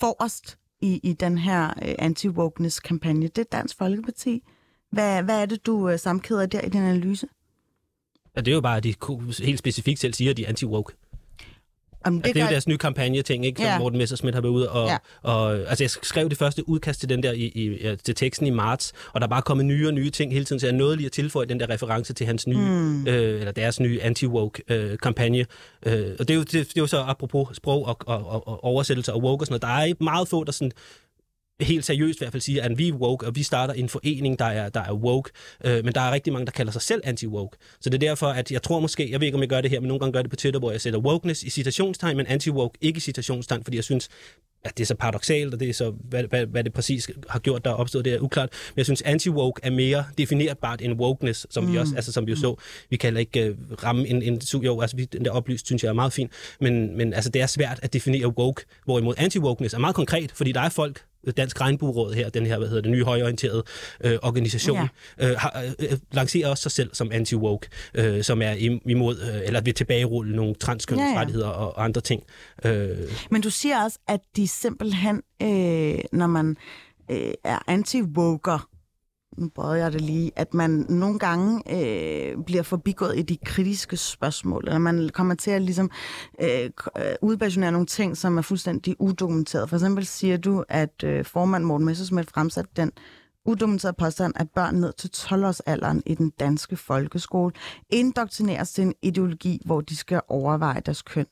forrest 0.00 0.58
i, 0.80 1.00
i 1.02 1.12
den 1.12 1.38
her 1.38 1.68
øh, 1.68 1.94
anti-wokeness-kampagne. 1.98 3.28
Det 3.28 3.38
er 3.38 3.56
Dansk 3.58 3.78
Folkeparti. 3.78 4.42
Hvad, 4.90 5.22
hvad 5.22 5.42
er 5.42 5.46
det, 5.46 5.66
du 5.66 5.88
øh, 5.88 5.98
samkæder 5.98 6.46
der 6.46 6.60
i 6.60 6.68
din 6.68 6.82
analyse? 6.82 7.26
Ja, 8.36 8.40
det 8.40 8.48
er 8.48 8.54
jo 8.54 8.60
bare, 8.60 8.76
at 8.76 8.84
de 8.84 8.94
helt 9.42 9.58
specifikt 9.58 10.00
selv 10.00 10.14
siger, 10.14 10.30
at 10.30 10.36
de 10.36 10.44
er 10.44 10.52
anti-woke. 10.52 11.03
Om 12.04 12.22
Det, 12.22 12.34
det 12.34 12.40
er 12.40 12.44
jo 12.44 12.50
deres 12.50 12.68
nye 12.68 12.78
kampagne-ting, 12.78 13.46
ikke, 13.46 13.58
som 13.58 13.66
Ja. 13.66 13.78
Morten 13.78 13.98
Messerschmidt 13.98 14.34
har 14.34 14.42
været 14.42 14.52
ude 14.52 14.70
og, 14.70 14.88
Ja. 14.88 14.96
og... 15.22 15.54
Altså, 15.68 15.84
jeg 15.84 15.90
skrev 15.90 16.28
det 16.28 16.38
første 16.38 16.68
udkast 16.68 17.00
til 17.00 17.08
den 17.08 17.22
der 17.22 17.32
i, 17.32 17.44
i, 17.44 17.96
til 18.04 18.14
teksten 18.14 18.46
i 18.46 18.50
marts, 18.50 18.92
og 19.12 19.20
der 19.20 19.26
er 19.26 19.30
bare 19.30 19.42
kommet 19.42 19.66
nye 19.66 19.86
og 19.86 19.94
nye 19.94 20.10
ting 20.10 20.32
hele 20.32 20.44
tiden, 20.44 20.60
så 20.60 20.66
jeg 20.66 20.74
nåede 20.74 20.96
lige 20.96 21.06
at 21.06 21.12
tilføje 21.12 21.46
den 21.46 21.60
der 21.60 21.70
reference 21.70 22.12
til 22.12 22.26
hans 22.26 22.46
nye, 22.46 22.56
mm. 22.56 23.06
øh, 23.06 23.38
eller 23.40 23.52
deres 23.52 23.80
nye 23.80 24.00
anti-woke-kampagne. 24.02 25.46
Øh, 25.86 26.06
og 26.18 26.28
det 26.28 26.30
er, 26.30 26.34
jo, 26.34 26.42
det, 26.42 26.52
det 26.52 26.76
er 26.76 26.80
jo 26.80 26.86
så 26.86 27.00
apropos 27.02 27.56
sprog 27.56 27.86
og, 27.86 27.96
og, 28.06 28.26
og, 28.28 28.48
og 28.48 28.64
oversættelse 28.64 29.12
og 29.12 29.22
woke 29.22 29.42
og 29.42 29.46
sådan 29.46 29.60
noget. 29.62 29.62
Der 29.62 29.90
er 29.90 30.04
meget 30.04 30.28
få, 30.28 30.44
der 30.44 30.52
sådan 30.52 30.72
helt 31.60 31.84
seriøst 31.84 32.20
i 32.20 32.24
hvert 32.24 32.32
fald 32.32 32.40
siger, 32.40 32.62
at 32.62 32.78
vi 32.78 32.88
er 32.88 32.92
woke, 32.92 33.26
og 33.26 33.36
vi 33.36 33.42
starter 33.42 33.74
en 33.74 33.88
forening, 33.88 34.38
der 34.38 34.44
er, 34.44 34.68
der 34.68 34.80
er 34.80 34.92
woke, 34.92 35.30
øh, 35.64 35.84
men 35.84 35.94
der 35.94 36.00
er 36.00 36.12
rigtig 36.12 36.32
mange, 36.32 36.46
der 36.46 36.52
kalder 36.52 36.72
sig 36.72 36.82
selv 36.82 37.02
anti-woke. 37.06 37.76
Så 37.80 37.90
det 37.90 37.94
er 37.94 38.08
derfor, 38.08 38.26
at 38.26 38.52
jeg 38.52 38.62
tror 38.62 38.80
måske, 38.80 39.10
jeg 39.10 39.20
ved 39.20 39.26
ikke, 39.26 39.36
om 39.36 39.42
jeg 39.42 39.48
gør 39.48 39.60
det 39.60 39.70
her, 39.70 39.80
men 39.80 39.88
nogle 39.88 40.00
gange 40.00 40.12
gør 40.12 40.22
det 40.22 40.30
på 40.30 40.36
Twitter, 40.36 40.60
hvor 40.60 40.70
jeg 40.70 40.80
sætter 40.80 41.00
wokeness 41.00 41.42
i 41.42 41.50
citationstegn, 41.50 42.16
men 42.16 42.26
anti-woke 42.26 42.78
ikke 42.80 42.96
i 42.96 43.00
citationstegn, 43.00 43.64
fordi 43.64 43.76
jeg 43.76 43.84
synes, 43.84 44.08
at 44.64 44.78
det 44.78 44.84
er 44.84 44.86
så 44.86 44.94
paradoxalt, 44.94 45.54
og 45.54 45.60
det 45.60 45.68
er 45.68 45.72
så, 45.72 45.90
hvad, 45.90 46.24
hvad, 46.24 46.46
hvad 46.46 46.64
det 46.64 46.72
præcis 46.72 47.10
har 47.28 47.38
gjort, 47.38 47.64
der 47.64 47.70
er 47.70 47.74
opstået, 47.74 48.04
det 48.04 48.12
er 48.12 48.20
uklart. 48.20 48.48
Men 48.68 48.76
jeg 48.76 48.86
synes, 48.86 49.02
anti-woke 49.02 49.60
er 49.62 49.70
mere 49.70 50.04
definerbart 50.18 50.82
end 50.82 50.92
wokeness, 50.92 51.46
som 51.50 51.64
mm. 51.64 51.72
vi 51.72 51.78
også, 51.78 51.92
altså 51.96 52.12
som 52.12 52.26
vi 52.26 52.32
jo 52.32 52.36
så. 52.36 52.56
Vi 52.90 52.96
kan 52.96 53.16
ikke 53.16 53.50
uh, 53.50 53.84
ramme 53.84 54.08
en, 54.08 54.22
en 54.22 54.40
jo, 54.54 54.80
altså 54.80 54.96
vi, 54.96 55.04
den 55.04 55.24
der 55.24 55.30
oplyst, 55.30 55.66
synes 55.66 55.82
jeg 55.82 55.88
er 55.88 55.94
meget 55.94 56.12
fin, 56.12 56.30
men, 56.60 56.96
men 56.96 57.14
altså 57.14 57.30
det 57.30 57.42
er 57.42 57.46
svært 57.46 57.80
at 57.82 57.92
definere 57.92 58.28
woke, 58.28 58.64
hvorimod 58.84 59.14
anti-wokeness 59.18 59.74
er 59.74 59.78
meget 59.78 59.96
konkret, 59.96 60.32
fordi 60.32 60.52
der 60.52 60.60
er 60.60 60.68
folk, 60.68 61.04
Dansk 61.32 61.60
Regnbueråd 61.60 62.14
her, 62.14 62.28
den 62.28 62.46
her, 62.46 62.58
hvad 62.58 62.68
hedder 62.68 62.82
det, 62.82 62.90
nye 62.90 63.04
højorienterede 63.04 63.62
øh, 64.04 64.18
organisation, 64.22 64.88
Ja. 65.20 65.30
øh, 65.30 65.36
har, 65.38 65.64
øh, 65.78 65.98
lancerer 66.12 66.48
også 66.48 66.62
sig 66.62 66.72
selv 66.72 66.90
som 66.94 67.10
anti-woke, 67.12 67.68
øh, 67.94 68.22
som 68.24 68.42
er 68.42 68.54
im- 68.54 68.90
imod, 68.90 69.16
øh, 69.20 69.40
eller 69.46 69.60
vil 69.60 69.74
tilbagerulle 69.74 70.36
nogle 70.36 70.54
transkønsrettigheder 70.54 71.46
ja, 71.48 71.52
ja. 71.52 71.58
og 71.58 71.84
andre 71.84 72.00
ting. 72.00 72.22
Øh, 72.64 72.88
Men 73.30 73.42
du 73.42 73.50
siger 73.50 73.84
også, 73.84 73.98
at 74.08 74.20
de 74.36 74.48
simpelthen, 74.48 75.22
øh, 75.42 75.98
når 76.12 76.26
man 76.26 76.56
øh, 77.10 77.32
er 77.44 77.58
anti-woker, 77.70 78.70
nu 79.38 79.48
prøver 79.54 79.74
jeg 79.74 79.92
det 79.92 80.00
lige, 80.00 80.30
at 80.36 80.54
man 80.54 80.70
nogle 80.88 81.18
gange 81.18 81.62
øh, 81.70 82.44
bliver 82.46 82.62
forbigået 82.62 83.18
i 83.18 83.22
de 83.22 83.36
kritiske 83.36 83.96
spørgsmål, 83.96 84.64
eller 84.66 84.78
man 84.78 85.10
kommer 85.12 85.34
til 85.34 85.50
at 85.50 85.62
ligesom 85.62 85.90
øh, 86.42 86.70
øh 86.98 87.14
udbasionere 87.22 87.72
nogle 87.72 87.86
ting, 87.86 88.16
som 88.16 88.38
er 88.38 88.42
fuldstændig 88.42 88.96
udokumenteret. 88.98 89.68
For 89.68 89.76
eksempel 89.76 90.06
siger 90.06 90.36
du, 90.36 90.64
at 90.68 91.04
øh, 91.04 91.24
formand 91.24 91.64
Morten 91.64 91.86
Messersmith 91.86 92.28
fremsatte 92.28 92.70
den 92.76 92.92
udokumenteret 93.44 93.96
påstand, 93.96 94.32
at 94.36 94.50
børn 94.50 94.74
ned 94.74 94.92
til 94.92 95.10
12-årsalderen 95.16 96.00
i 96.06 96.14
den 96.14 96.30
danske 96.30 96.76
folkeskole 96.76 97.52
indoktrineres 97.90 98.72
til 98.72 98.84
en 98.84 98.94
ideologi, 99.02 99.60
hvor 99.64 99.80
de 99.80 99.96
skal 99.96 100.20
overveje 100.28 100.80
deres 100.86 101.02
køn. 101.02 101.26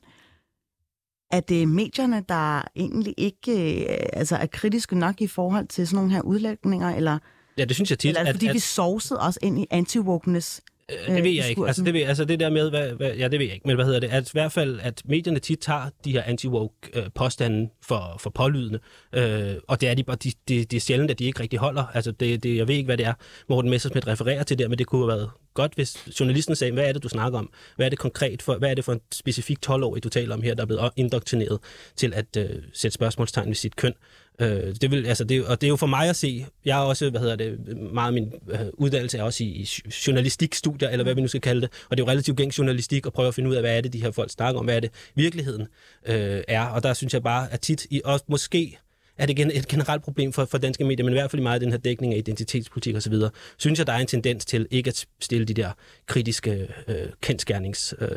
Er 1.31 1.39
det 1.39 1.67
medierne, 1.67 2.23
der 2.29 2.61
egentlig 2.75 3.13
ikke 3.17 3.83
øh, 3.83 4.07
altså 4.13 4.35
er 4.35 4.45
kritiske 4.45 4.95
nok 4.99 5.21
i 5.21 5.27
forhold 5.27 5.67
til 5.67 5.87
sådan 5.87 5.95
nogle 5.95 6.11
her 6.11 6.21
udlægninger, 6.21 6.89
eller, 6.89 7.19
Ja, 7.57 7.65
det 7.65 7.75
synes 7.75 7.89
jeg 7.89 7.99
tit. 7.99 8.09
eller 8.09 8.19
er 8.19 8.23
det, 8.23 8.29
at, 8.29 8.35
fordi 8.35 8.47
at, 8.47 8.53
vi 8.53 8.59
sovsede 8.59 9.19
os 9.19 9.39
ind 9.41 9.59
i 9.59 9.65
anti-wokeness? 9.73 10.59
Øh, 10.91 11.15
det 11.15 11.23
ved 11.23 11.31
jeg 11.31 11.31
ikke. 11.31 11.41
diskursen. 11.47 11.67
Altså 11.67 11.83
det, 11.83 11.93
ved, 11.93 12.01
altså 12.01 12.25
det 12.25 12.39
der 12.39 12.49
med, 12.49 12.69
hvad, 12.69 12.89
hvad, 12.89 13.13
ja, 13.13 13.27
det 13.27 13.39
ved 13.39 13.45
jeg 13.45 13.53
ikke. 13.53 13.67
Men 13.67 13.75
hvad 13.75 13.85
hedder 13.85 13.99
det? 13.99 14.07
At 14.07 14.27
i 14.27 14.29
hvert 14.33 14.51
fald, 14.51 14.79
at 14.83 15.01
medierne 15.05 15.39
tit 15.39 15.59
tager 15.59 15.89
de 16.05 16.11
her 16.11 16.23
anti-woke-påstande 16.23 17.69
for, 17.83 18.15
for 18.19 18.29
pålydende. 18.29 18.79
Øh, 19.13 19.55
og 19.67 19.81
det 19.81 19.89
er, 19.89 19.93
de, 19.93 20.03
bare- 20.03 20.15
de, 20.15 20.31
de, 20.47 20.65
det 20.65 20.77
er 20.77 20.81
sjældent, 20.81 21.11
at 21.11 21.19
de 21.19 21.25
ikke 21.25 21.39
rigtig 21.39 21.59
holder. 21.59 21.83
Altså 21.93 22.11
det, 22.11 22.43
det, 22.43 22.57
jeg 22.57 22.67
ved 22.67 22.75
ikke, 22.75 22.87
hvad 22.87 22.97
det 22.97 23.05
er, 23.05 23.13
Morten 23.49 23.71
Messersmith 23.71 24.07
refererer 24.07 24.43
til 24.43 24.59
der, 24.59 24.67
men 24.67 24.77
det 24.77 24.87
kunne 24.87 25.01
have 25.01 25.07
været 25.07 25.29
godt, 25.53 25.73
hvis 25.75 26.07
journalisten 26.19 26.55
sagde, 26.55 26.73
hvad 26.73 26.85
er 26.85 26.93
det, 26.93 27.03
du 27.03 27.09
snakker 27.09 27.39
om? 27.39 27.49
Hvad 27.75 27.85
er 27.85 27.89
det 27.89 27.99
konkret 27.99 28.41
for, 28.41 28.57
hvad 28.57 28.69
er 28.69 28.73
det 28.73 28.85
for 28.85 28.93
en 28.93 29.01
specifik 29.11 29.57
12-årig, 29.65 30.03
du 30.03 30.09
taler 30.09 30.35
om 30.35 30.41
her, 30.41 30.55
der 30.55 30.61
er 30.61 30.65
blevet 30.65 30.91
indoktrineret 30.95 31.59
til 31.95 32.13
at 32.13 32.37
øh, 32.37 32.49
sætte 32.73 32.95
spørgsmålstegn 32.95 33.47
ved 33.47 33.55
sit 33.55 33.75
køn? 33.75 33.93
Øh, 34.39 34.75
det 34.81 34.91
vil, 34.91 35.05
altså 35.05 35.23
det, 35.23 35.45
og 35.45 35.61
det 35.61 35.67
er 35.67 35.69
jo 35.69 35.75
for 35.75 35.87
mig 35.87 36.09
at 36.09 36.15
se, 36.15 36.45
jeg 36.65 36.79
er 36.79 36.83
også, 36.83 37.09
hvad 37.09 37.21
hedder 37.21 37.35
det, 37.35 37.77
meget 37.77 38.07
af 38.07 38.13
min 38.13 38.33
øh, 38.49 38.59
uddannelse 38.73 39.17
er 39.17 39.23
også 39.23 39.43
i, 39.43 39.47
i 39.47 39.69
journalistikstudier, 40.07 40.89
eller 40.89 41.03
hvad 41.03 41.15
vi 41.15 41.21
nu 41.21 41.27
skal 41.27 41.41
kalde 41.41 41.61
det, 41.61 41.69
og 41.89 41.97
det 41.97 42.03
er 42.03 42.05
jo 42.05 42.11
relativt 42.11 42.37
gængs 42.37 42.57
journalistik 42.57 43.05
at 43.05 43.13
prøve 43.13 43.27
at 43.27 43.35
finde 43.35 43.49
ud 43.49 43.55
af, 43.55 43.61
hvad 43.61 43.77
er 43.77 43.81
det, 43.81 43.93
de 43.93 44.01
her 44.01 44.11
folk 44.11 44.31
snakker 44.31 44.59
om, 44.59 44.65
hvad 44.65 44.75
er 44.75 44.79
det, 44.79 44.91
virkeligheden 45.15 45.67
øh, 46.05 46.43
er, 46.47 46.65
og 46.65 46.83
der 46.83 46.93
synes 46.93 47.13
jeg 47.13 47.23
bare, 47.23 47.53
at 47.53 47.61
tit, 47.61 47.87
i, 47.89 48.01
og 48.05 48.19
måske 48.27 48.79
er 49.17 49.25
det 49.25 49.57
et 49.57 49.67
generelt 49.67 50.03
problem 50.03 50.33
for, 50.33 50.45
for 50.45 50.57
danske 50.57 50.83
medier, 50.83 51.03
men 51.05 51.13
i 51.13 51.17
hvert 51.17 51.31
fald 51.31 51.39
i 51.39 51.43
meget 51.43 51.61
den 51.61 51.71
her 51.71 51.77
dækning 51.77 52.13
af 52.13 52.17
identitetspolitik 52.17 52.95
osv., 52.95 53.13
synes 53.57 53.79
jeg, 53.79 53.87
der 53.87 53.93
er 53.93 53.97
en 53.97 54.07
tendens 54.07 54.45
til 54.45 54.67
ikke 54.71 54.87
at 54.87 55.05
stille 55.21 55.45
de 55.45 55.53
der 55.53 55.71
kritiske 56.05 56.67
øh, 56.87 56.95
kendskærnings... 57.21 57.93
Øh, 57.99 58.09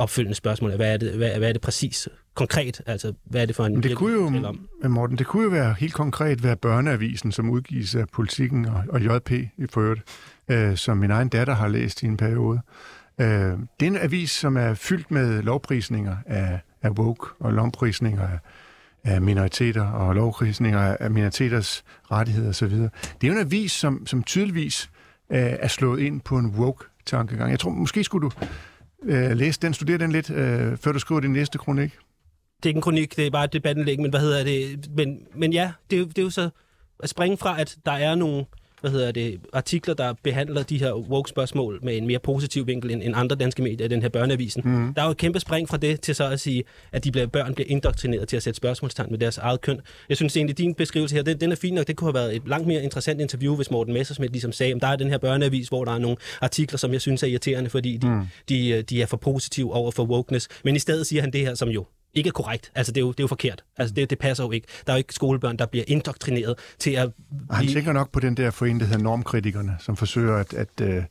opfølgende 0.00 0.34
spørgsmål 0.34 0.76
hvad 0.76 0.92
er 0.92 0.96
det, 0.96 1.12
hvad, 1.12 1.38
hvad 1.38 1.48
er 1.48 1.52
det 1.52 1.62
præcis 1.62 2.08
konkret? 2.34 2.80
Altså, 2.86 3.12
hvad 3.24 3.42
er 3.42 3.46
det 3.46 3.56
for 3.56 3.64
en 3.64 3.72
Men 3.72 3.82
det 3.82 3.96
kunne 3.96 4.12
jo, 4.12 4.26
om? 4.26 4.68
men 4.82 4.92
Morten, 4.92 5.18
det 5.18 5.26
kunne 5.26 5.42
jo 5.42 5.50
være 5.50 5.74
helt 5.78 5.94
konkret 5.94 6.42
være 6.42 6.56
børneavisen, 6.56 7.32
som 7.32 7.50
udgives 7.50 7.94
af 7.94 8.08
Politikken 8.08 8.66
og, 8.66 8.84
og 8.88 9.00
JP 9.02 9.30
i 9.32 9.66
forøvrigt, 9.70 10.02
øh, 10.48 10.76
som 10.76 10.96
min 10.96 11.10
egen 11.10 11.28
datter 11.28 11.54
har 11.54 11.68
læst 11.68 12.02
i 12.02 12.06
en 12.06 12.16
periode. 12.16 12.60
Øh, 13.20 13.26
det 13.26 13.86
er 13.86 13.86
en 13.86 13.96
avis, 13.96 14.30
som 14.30 14.56
er 14.56 14.74
fyldt 14.74 15.10
med 15.10 15.42
lovprisninger 15.42 16.16
af, 16.26 16.60
af 16.82 16.90
woke 16.90 17.26
og 17.40 17.52
lovprisninger 17.52 18.22
af, 18.22 18.38
af 19.04 19.22
minoriteter 19.22 19.84
og 19.84 20.14
lovprisninger 20.14 20.96
af 21.00 21.10
minoriteters 21.10 21.84
rettigheder 22.10 22.48
osv. 22.48 22.70
Det 22.70 22.90
er 23.22 23.26
jo 23.26 23.32
en 23.32 23.38
avis, 23.38 23.72
som, 23.72 24.06
som 24.06 24.22
tydeligvis 24.22 24.90
øh, 25.30 25.38
er 25.38 25.68
slået 25.68 26.00
ind 26.00 26.20
på 26.20 26.38
en 26.38 26.46
woke-tankegang. 26.46 27.50
Jeg 27.50 27.58
tror, 27.58 27.70
måske 27.70 28.04
skulle 28.04 28.30
du 28.30 28.46
øh, 29.02 29.30
læse 29.30 29.60
den, 29.60 29.74
studere 29.74 29.98
den 29.98 30.12
lidt, 30.12 30.30
øh, 30.30 30.76
før 30.76 30.92
du 30.92 30.98
skriver 30.98 31.20
din 31.20 31.32
næste 31.32 31.58
kronik. 31.58 31.90
det 32.56 32.66
er 32.66 32.68
ikke 32.68 32.78
en 32.78 32.82
kronik, 32.82 33.16
det 33.16 33.26
er 33.26 33.30
bare 33.30 33.44
et 33.44 33.52
debatindlæg, 33.52 34.00
men 34.00 34.10
hvad 34.10 34.20
hedder 34.20 34.44
det? 34.44 34.90
Men, 34.96 35.26
men 35.34 35.52
ja, 35.52 35.72
det 35.90 36.00
er, 36.00 36.04
det 36.04 36.18
er 36.18 36.22
jo 36.22 36.30
så 36.30 36.50
at 37.02 37.08
springe 37.08 37.36
fra, 37.36 37.60
at 37.60 37.76
der 37.86 37.92
er 37.92 38.14
nogle 38.14 38.44
hvad 38.80 38.90
hedder 38.90 39.12
det, 39.12 39.40
artikler, 39.52 39.94
der 39.94 40.14
behandler 40.22 40.62
de 40.62 40.78
her 40.78 40.94
woke-spørgsmål 40.94 41.78
med 41.82 41.96
en 41.96 42.06
mere 42.06 42.18
positiv 42.18 42.66
vinkel 42.66 42.90
end, 42.90 43.02
end 43.02 43.14
andre 43.16 43.36
danske 43.36 43.62
medier, 43.62 43.88
den 43.88 44.02
her 44.02 44.08
børneavisen. 44.08 44.62
Mm. 44.64 44.94
Der 44.94 45.02
er 45.02 45.06
jo 45.06 45.10
et 45.10 45.16
kæmpe 45.16 45.40
spring 45.40 45.68
fra 45.68 45.76
det 45.76 46.00
til 46.00 46.14
så 46.14 46.24
at 46.24 46.40
sige, 46.40 46.64
at 46.92 47.04
de 47.04 47.12
bliver, 47.12 47.26
børn 47.26 47.54
bliver 47.54 47.68
indoktrineret 47.70 48.28
til 48.28 48.36
at 48.36 48.42
sætte 48.42 48.56
spørgsmålstegn 48.56 49.10
ved 49.10 49.18
deres 49.18 49.38
eget 49.38 49.60
køn. 49.60 49.80
Jeg 50.08 50.16
synes 50.16 50.36
egentlig, 50.36 50.58
din 50.58 50.74
beskrivelse 50.74 51.16
her, 51.16 51.22
den, 51.22 51.40
den 51.40 51.52
er 51.52 51.56
fin 51.56 51.74
nok. 51.74 51.86
Det 51.86 51.96
kunne 51.96 52.08
have 52.08 52.14
været 52.14 52.36
et 52.36 52.42
langt 52.46 52.66
mere 52.66 52.82
interessant 52.82 53.20
interview, 53.20 53.56
hvis 53.56 53.70
Morten 53.70 53.94
Messersmith 53.94 54.32
ligesom 54.32 54.52
sagde, 54.52 54.74
at 54.74 54.82
der 54.82 54.88
er 54.88 54.96
den 54.96 55.08
her 55.08 55.18
børneavis, 55.18 55.68
hvor 55.68 55.84
der 55.84 55.92
er 55.92 55.98
nogle 55.98 56.16
artikler, 56.40 56.78
som 56.78 56.92
jeg 56.92 57.00
synes 57.00 57.22
er 57.22 57.26
irriterende, 57.26 57.70
fordi 57.70 57.96
de, 57.96 58.08
mm. 58.08 58.20
de, 58.48 58.82
de 58.82 59.02
er 59.02 59.06
for 59.06 59.16
positive 59.16 59.74
over 59.74 59.90
for 59.90 60.04
wokeness. 60.04 60.48
Men 60.64 60.76
i 60.76 60.78
stedet 60.78 61.06
siger 61.06 61.22
han 61.22 61.32
det 61.32 61.40
her, 61.40 61.54
som 61.54 61.68
jo 61.68 61.84
ikke 62.14 62.28
er 62.28 62.32
korrekt. 62.32 62.72
Altså, 62.74 62.92
det 62.92 63.00
er 63.00 63.04
jo, 63.04 63.12
det 63.12 63.20
er 63.20 63.24
jo 63.24 63.28
forkert. 63.28 63.64
Altså, 63.76 63.94
det, 63.94 64.10
det 64.10 64.18
passer 64.18 64.44
jo 64.44 64.50
ikke. 64.50 64.66
Der 64.86 64.92
er 64.92 64.96
jo 64.96 64.98
ikke 64.98 65.14
skolebørn, 65.14 65.56
der 65.56 65.66
bliver 65.66 65.84
indoktrineret 65.88 66.58
til 66.78 66.90
at 66.90 67.04
Og 67.48 67.56
han 67.56 67.64
blive... 67.64 67.74
tænker 67.74 67.92
nok 67.92 68.12
på 68.12 68.20
den 68.20 68.36
der 68.36 68.50
forening, 68.50 68.80
der 68.80 68.86
hedder 68.86 69.02
normkritikerne, 69.02 69.76
som 69.80 69.96
forsøger 69.96 70.36
at, 70.36 70.54
at 70.54 70.68
uh, 70.82 71.04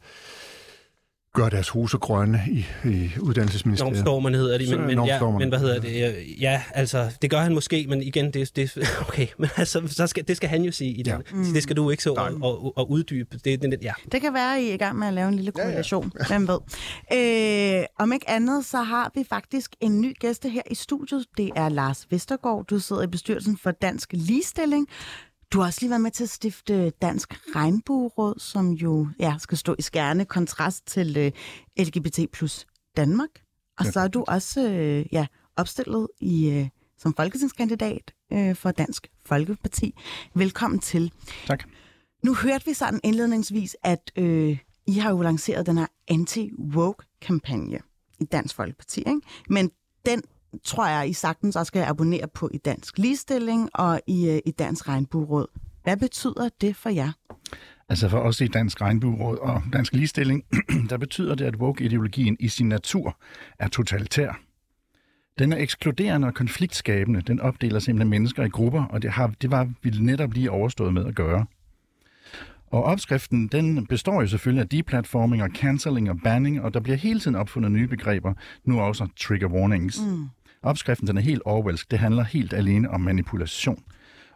gøre 1.39 1.49
deres 1.49 1.69
huse 1.69 1.97
grønne 1.97 2.41
i, 2.51 2.65
i 2.85 3.11
uddannelsesministeriet. 3.19 3.93
Normstormerne 3.93 4.37
hedder 4.37 4.57
de, 4.57 4.67
Så 4.67 4.77
men, 4.77 4.87
men, 4.87 5.05
ja, 5.05 5.29
men 5.29 5.49
hvad 5.49 5.59
hedder 5.59 5.79
det? 5.79 6.25
Ja, 6.41 6.61
altså, 6.73 7.17
det 7.21 7.29
gør 7.29 7.39
han 7.39 7.53
måske, 7.53 7.85
men 7.89 8.03
igen, 8.03 8.31
det, 8.31 8.55
det 8.55 8.77
okay, 9.07 9.27
men 9.37 9.49
altså, 9.57 9.81
så 9.87 10.07
skal, 10.07 10.27
det 10.27 10.37
skal 10.37 10.49
han 10.49 10.61
jo 10.63 10.71
sige 10.71 10.91
i 10.91 11.03
den. 11.03 11.23
Ja. 11.33 11.37
Det 11.53 11.63
skal 11.63 11.75
du 11.75 11.89
ikke 11.89 12.03
så 12.03 12.13
og, 12.13 12.31
og, 12.41 12.77
og 12.77 12.91
uddybe. 12.91 13.37
Det, 13.45 13.61
det, 13.61 13.79
ja. 13.81 13.93
Det 14.11 14.21
kan 14.21 14.33
være, 14.33 14.57
at 14.57 14.61
I 14.61 14.69
er 14.69 14.73
i 14.73 14.77
gang 14.77 14.99
med 14.99 15.07
at 15.07 15.13
lave 15.13 15.27
en 15.27 15.33
lille 15.33 15.51
korrelation. 15.51 16.11
Ja, 16.15 16.23
ja. 16.23 16.27
Hvem 16.37 16.47
ved. 16.47 17.79
Øh, 17.79 17.85
om 17.99 18.13
ikke 18.13 18.29
andet, 18.29 18.65
så 18.65 18.77
har 18.77 19.11
vi 19.15 19.23
faktisk 19.29 19.75
en 19.81 20.01
ny 20.01 20.13
gæste 20.19 20.49
her 20.49 20.61
i 20.71 20.75
studiet. 20.75 21.25
Det 21.37 21.51
er 21.55 21.69
Lars 21.69 22.07
Vestergaard. 22.11 22.65
Du 22.65 22.79
sidder 22.79 23.01
i 23.01 23.07
bestyrelsen 23.07 23.57
for 23.57 23.71
Dansk 23.71 24.13
Ligestilling. 24.13 24.87
Du 25.53 25.59
har 25.59 25.65
også 25.65 25.81
lige 25.81 25.89
været 25.89 26.01
med 26.01 26.11
til 26.11 26.23
at 26.23 26.29
stifte 26.29 26.89
Dansk 26.89 27.33
Regnbueråd, 27.55 28.39
som 28.39 28.71
jo 28.71 29.07
ja, 29.19 29.35
skal 29.39 29.57
stå 29.57 29.75
i 29.79 29.81
skærende 29.81 30.25
kontrast 30.25 30.87
til 30.87 31.17
øh, 31.17 31.31
LGBT 31.85 32.19
plus 32.33 32.67
Danmark. 32.97 33.29
Og 33.79 33.85
så 33.85 33.99
er 33.99 34.07
du 34.07 34.25
også 34.27 34.69
øh, 34.69 35.05
ja, 35.11 35.27
opstillet 35.55 36.07
i, 36.19 36.49
øh, 36.49 36.67
som 36.97 37.13
folketingskandidat 37.13 38.13
øh, 38.33 38.55
for 38.55 38.71
Dansk 38.71 39.07
Folkeparti. 39.25 39.95
Velkommen 40.33 40.79
til. 40.79 41.11
Tak. 41.47 41.63
Nu 42.23 42.33
hørte 42.33 42.65
vi 42.65 42.73
sådan 42.73 42.99
indledningsvis, 43.03 43.77
at 43.83 44.11
øh, 44.15 44.57
I 44.87 44.93
har 44.93 45.09
jo 45.09 45.21
lanceret 45.21 45.65
den 45.65 45.77
her 45.77 45.87
anti-woke-kampagne 46.07 47.79
i 48.19 48.25
Dansk 48.25 48.55
Folkeparti, 48.55 48.99
ikke? 48.99 49.21
Men 49.49 49.71
den 50.05 50.21
tror 50.63 50.87
jeg, 50.87 51.09
I 51.09 51.13
sagtens 51.13 51.55
også 51.55 51.67
skal 51.67 51.83
abonnere 51.83 52.27
på 52.27 52.49
i 52.53 52.57
Dansk 52.57 52.97
Ligestilling 52.97 53.69
og 53.73 54.01
i, 54.07 54.29
øh, 54.29 54.39
i 54.45 54.51
Dansk 54.51 54.87
Regnbueråd. 54.87 55.47
Hvad 55.83 55.97
betyder 55.97 56.49
det 56.61 56.75
for 56.75 56.89
jer? 56.89 57.11
Altså 57.89 58.09
for 58.09 58.17
os 58.19 58.41
i 58.41 58.47
Dansk 58.47 58.81
Regnbueråd 58.81 59.37
og 59.37 59.63
Dansk 59.73 59.93
Ligestilling, 59.93 60.43
der 60.89 60.97
betyder 60.97 61.35
det, 61.35 61.45
at 61.45 61.55
woke-ideologien 61.55 62.37
i 62.39 62.47
sin 62.47 62.69
natur 62.69 63.17
er 63.59 63.67
totalitær. 63.67 64.39
Den 65.39 65.53
er 65.53 65.57
ekskluderende 65.57 66.27
og 66.27 66.33
konfliktskabende. 66.33 67.21
Den 67.21 67.39
opdeler 67.39 67.79
simpelthen 67.79 68.09
mennesker 68.09 68.43
i 68.43 68.49
grupper, 68.49 68.83
og 68.83 69.01
det, 69.01 69.11
har, 69.11 69.33
det 69.41 69.51
var 69.51 69.69
vi 69.81 69.89
netop 69.89 70.33
lige 70.33 70.51
overstået 70.51 70.93
med 70.93 71.05
at 71.05 71.15
gøre. 71.15 71.45
Og 72.67 72.83
opskriften, 72.83 73.47
den 73.47 73.87
består 73.87 74.21
jo 74.21 74.27
selvfølgelig 74.27 74.61
af 74.61 74.69
deplatforming 74.69 75.43
og 75.43 75.49
cancelling 75.49 76.09
og 76.09 76.19
banning, 76.23 76.61
og 76.61 76.73
der 76.73 76.79
bliver 76.79 76.97
hele 76.97 77.19
tiden 77.19 77.35
opfundet 77.35 77.71
nye 77.71 77.87
begreber, 77.87 78.33
nu 78.63 78.79
også 78.79 79.07
trigger 79.19 79.47
warnings. 79.47 80.01
Mm. 80.01 80.29
Opskriften, 80.63 81.07
den 81.07 81.17
er 81.17 81.21
helt 81.21 81.41
Orwellsk. 81.45 81.91
Det 81.91 81.99
handler 81.99 82.23
helt 82.23 82.53
alene 82.53 82.89
om 82.89 83.01
manipulation. 83.01 83.83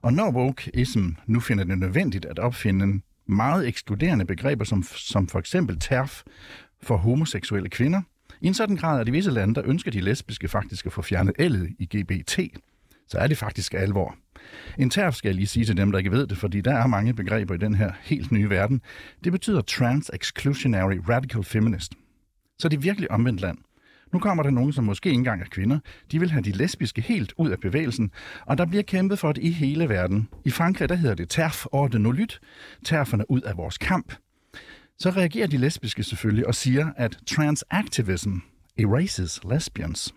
Og 0.02 0.14
når 0.14 0.32
wokeism 0.32 1.10
nu 1.26 1.40
finder 1.40 1.64
det 1.64 1.78
nødvendigt 1.78 2.26
at 2.26 2.40
opfinde 2.40 3.02
meget 3.28 3.68
ekskluderende 3.68 4.26
begreber, 4.26 4.66
som, 4.66 4.84
som 4.84 5.28
for 5.28 5.40
eksempel 5.40 5.80
TERF 5.80 6.24
for 6.82 6.98
homoseksuelle 6.98 7.70
kvinder, 7.70 8.02
i 8.42 8.48
en 8.48 8.54
sådan 8.54 8.76
grad, 8.76 9.02
at 9.02 9.08
i 9.08 9.12
visse 9.12 9.32
lande, 9.32 9.56
der 9.56 9.62
ønsker 9.66 9.92
de 9.92 10.02
lesbiske 10.02 10.48
faktisk 10.48 10.86
at 10.86 10.94
få 10.94 11.02
fjernet 11.02 11.36
L'et 11.40 11.76
i 11.80 11.86
GBT, 11.86 12.40
så 13.08 13.18
er 13.18 13.28
det 13.28 13.38
faktisk 13.38 13.74
alvor. 13.74 14.16
En 14.78 14.90
TERF 14.90 15.16
skal 15.16 15.30
jeg 15.30 15.36
lige 15.36 15.48
sige 15.48 15.66
til 15.66 15.78
dem, 15.78 15.92
der 15.92 16.00
ikke 16.00 16.12
ved 16.12 16.28
det, 16.28 16.38
fordi 16.38 16.62
der 16.62 16.74
er 16.74 16.88
mange 16.88 17.14
begreber 17.14 17.56
i 17.56 17.58
den 17.58 17.76
her 17.76 17.92
helt 18.02 18.32
nye 18.32 18.50
verden. 18.50 18.82
Det 19.24 19.32
betyder 19.32 19.62
Trans-Exclusionary 19.62 21.10
Radical 21.10 21.44
Feminist. 21.44 21.94
Så 22.60 22.70
det 22.70 22.78
er 22.78 22.82
virkelig 22.82 23.12
omvendt 23.12 23.42
land. 23.42 23.58
Nu 24.14 24.20
kommer 24.20 24.44
der 24.44 24.50
nogen, 24.50 24.74
som 24.74 24.84
måske 24.84 25.10
ikke 25.10 25.18
engang 25.18 25.42
er 25.42 25.46
kvinder. 25.46 25.80
De 26.12 26.20
vil 26.20 26.32
have 26.32 26.42
de 26.42 26.52
lesbiske 26.52 27.02
helt 27.02 27.34
ud 27.38 27.50
af 27.50 27.60
bevægelsen, 27.60 28.12
og 28.46 28.58
der 28.58 28.66
bliver 28.66 28.84
kæmpet 28.84 29.20
for 29.20 29.32
det 29.32 29.44
i 29.44 29.52
hele 29.52 29.90
verden. 29.90 30.30
I 30.46 30.50
Frankrig, 30.50 30.90
der 30.90 30.96
hedder 30.96 31.16
det 31.16 31.30
TERF 31.30 31.66
ordre 31.72 32.00
no 32.00 32.12
lyt. 32.12 32.40
TERFerne 32.86 33.32
ud 33.32 33.42
af 33.42 33.58
vores 33.58 33.78
kamp. 33.78 34.14
Så 35.00 35.10
reagerer 35.10 35.48
de 35.48 35.58
lesbiske 35.58 36.04
selvfølgelig 36.04 36.48
og 36.48 36.56
siger, 36.56 36.92
at 36.98 37.18
transactivism 37.28 38.32
erases 38.78 39.40
lesbians. 39.50 40.14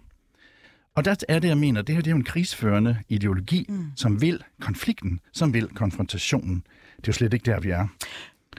Og 0.94 1.04
der 1.04 1.16
er 1.28 1.38
det, 1.38 1.48
jeg 1.48 1.58
mener, 1.58 1.82
det 1.82 1.94
her 1.94 2.02
det 2.02 2.10
er 2.10 2.12
jo 2.12 2.16
en 2.16 2.24
krigsførende 2.24 2.96
ideologi, 3.08 3.66
mm. 3.68 3.86
som 3.96 4.20
vil 4.20 4.42
konflikten, 4.60 5.20
som 5.32 5.54
vil 5.54 5.68
konfrontationen. 5.68 6.62
Det 6.96 7.02
er 7.02 7.08
jo 7.08 7.12
slet 7.12 7.34
ikke 7.34 7.50
der, 7.50 7.60
vi 7.60 7.70
er. 7.70 7.86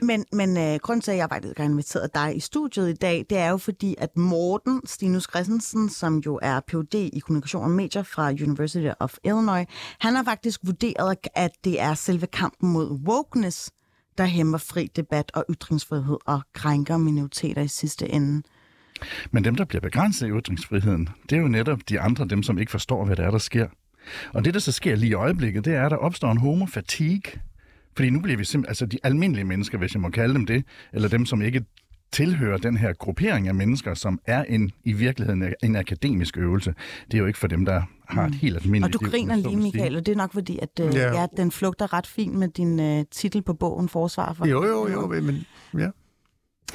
Men, 0.02 0.24
men 0.32 0.56
øh, 0.56 0.78
grunden 0.82 1.00
til, 1.00 1.10
at 1.10 1.16
jeg 1.16 1.28
faktisk 1.28 1.58
har 1.58 1.64
inviteret 1.64 2.14
dig 2.14 2.36
i 2.36 2.40
studiet 2.40 2.90
i 2.90 2.94
dag, 2.94 3.26
det 3.30 3.38
er 3.38 3.50
jo 3.50 3.56
fordi, 3.56 3.94
at 3.98 4.16
Morten 4.16 4.80
Stinus 4.84 5.26
Christensen, 5.30 5.88
som 5.88 6.18
jo 6.18 6.38
er 6.42 6.60
Ph.D. 6.60 6.94
i 6.94 7.18
kommunikation 7.18 7.64
og 7.64 7.70
medier 7.70 8.02
fra 8.02 8.30
University 8.30 8.88
of 9.00 9.14
Illinois, 9.24 9.66
han 10.00 10.14
har 10.14 10.22
faktisk 10.22 10.60
vurderet, 10.64 11.16
at 11.34 11.50
det 11.64 11.80
er 11.80 11.94
selve 11.94 12.26
kampen 12.26 12.72
mod 12.72 12.90
wokeness, 12.90 13.70
der 14.18 14.24
hæmmer 14.24 14.58
fri 14.58 14.90
debat 14.96 15.30
og 15.34 15.44
ytringsfrihed 15.50 16.16
og 16.26 16.40
krænker 16.52 16.96
minoriteter 16.96 17.62
i 17.62 17.68
sidste 17.68 18.08
ende. 18.08 18.42
Men 19.30 19.44
dem, 19.44 19.54
der 19.54 19.64
bliver 19.64 19.80
begrænset 19.80 20.26
i 20.26 20.30
ytringsfriheden, 20.30 21.08
det 21.30 21.36
er 21.36 21.40
jo 21.40 21.48
netop 21.48 21.78
de 21.88 22.00
andre, 22.00 22.24
dem 22.24 22.42
som 22.42 22.58
ikke 22.58 22.70
forstår, 22.70 23.04
hvad 23.04 23.16
der 23.16 23.26
er, 23.26 23.30
der 23.30 23.38
sker. 23.38 23.68
Og 24.32 24.44
det, 24.44 24.54
der 24.54 24.60
så 24.60 24.72
sker 24.72 24.96
lige 24.96 25.10
i 25.10 25.14
øjeblikket, 25.14 25.64
det 25.64 25.74
er, 25.74 25.84
at 25.84 25.90
der 25.90 25.96
opstår 25.96 26.30
en 26.30 26.38
homofatig, 26.38 27.22
fordi 27.98 28.10
nu 28.10 28.20
bliver 28.20 28.36
vi 28.38 28.44
simpelthen, 28.44 28.70
altså 28.70 28.86
de 28.86 28.98
almindelige 29.02 29.44
mennesker, 29.44 29.78
hvis 29.78 29.94
jeg 29.94 30.00
må 30.00 30.10
kalde 30.10 30.34
dem 30.34 30.46
det, 30.46 30.64
eller 30.92 31.08
dem, 31.08 31.26
som 31.26 31.42
ikke 31.42 31.64
tilhører 32.12 32.56
den 32.56 32.76
her 32.76 32.92
gruppering 32.92 33.48
af 33.48 33.54
mennesker, 33.54 33.94
som 33.94 34.20
er 34.26 34.44
en, 34.44 34.70
i 34.84 34.92
virkeligheden 34.92 35.54
en 35.62 35.76
akademisk 35.76 36.36
øvelse. 36.36 36.74
Det 37.04 37.14
er 37.14 37.18
jo 37.18 37.26
ikke 37.26 37.38
for 37.38 37.46
dem, 37.46 37.64
der 37.64 37.82
har 38.08 38.26
et 38.26 38.34
helt 38.34 38.56
almindeligt 38.56 38.96
Og 38.96 39.00
du 39.00 39.04
liv, 39.04 39.10
griner 39.10 39.36
lige. 39.36 39.56
Michael, 39.56 39.96
og 39.96 40.06
det 40.06 40.12
er 40.12 40.16
nok 40.16 40.32
fordi, 40.32 40.58
at 40.62 40.80
øh, 40.80 40.94
Ja. 40.94 41.00
ja. 41.00 41.20
Ja, 41.20 41.26
den 41.36 41.50
flugter 41.50 41.92
ret 41.92 42.06
fint 42.06 42.34
med 42.34 42.48
din 42.48 42.80
øh, 42.80 43.04
titel 43.10 43.42
på 43.42 43.54
bogen 43.54 43.88
Forsvar 43.88 44.32
for. 44.32 44.46
Jo, 44.46 44.66
jo, 44.66 44.88
jo, 44.88 45.06
men 45.06 45.46
ja. 45.78 45.88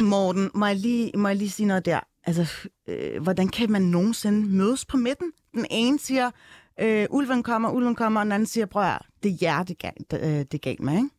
Morten, 0.02 0.50
må 0.56 0.66
jeg 0.66 0.76
lige, 0.76 1.12
må 1.18 1.28
jeg 1.28 1.38
lige 1.38 1.50
sige 1.50 1.68
noget 1.68 1.86
der? 1.86 2.00
Altså, 2.26 2.68
øh, 2.88 3.24
hvordan 3.24 3.48
kan 3.48 3.72
man 3.72 3.82
nogensinde 3.82 4.48
mødes 4.48 4.86
på 4.86 4.98
midten? 4.98 5.32
Den 5.54 5.66
ene 5.72 6.00
siger, 6.00 6.32
øh, 6.80 7.06
ulven 7.10 7.44
kommer, 7.44 7.70
ulven 7.70 7.96
kommer, 7.96 8.20
og 8.20 8.26
den 8.26 8.32
anden 8.32 8.48
siger, 8.48 8.66
prøv 8.66 8.84
det 9.24 9.32
er 9.32 9.38
jer, 9.42 9.64
det 9.64 9.80
galt, 9.80 10.14
øh, 10.14 10.46
det 10.52 10.62
galt 10.62 10.80
med, 10.80 10.94
ikke? 10.94 11.10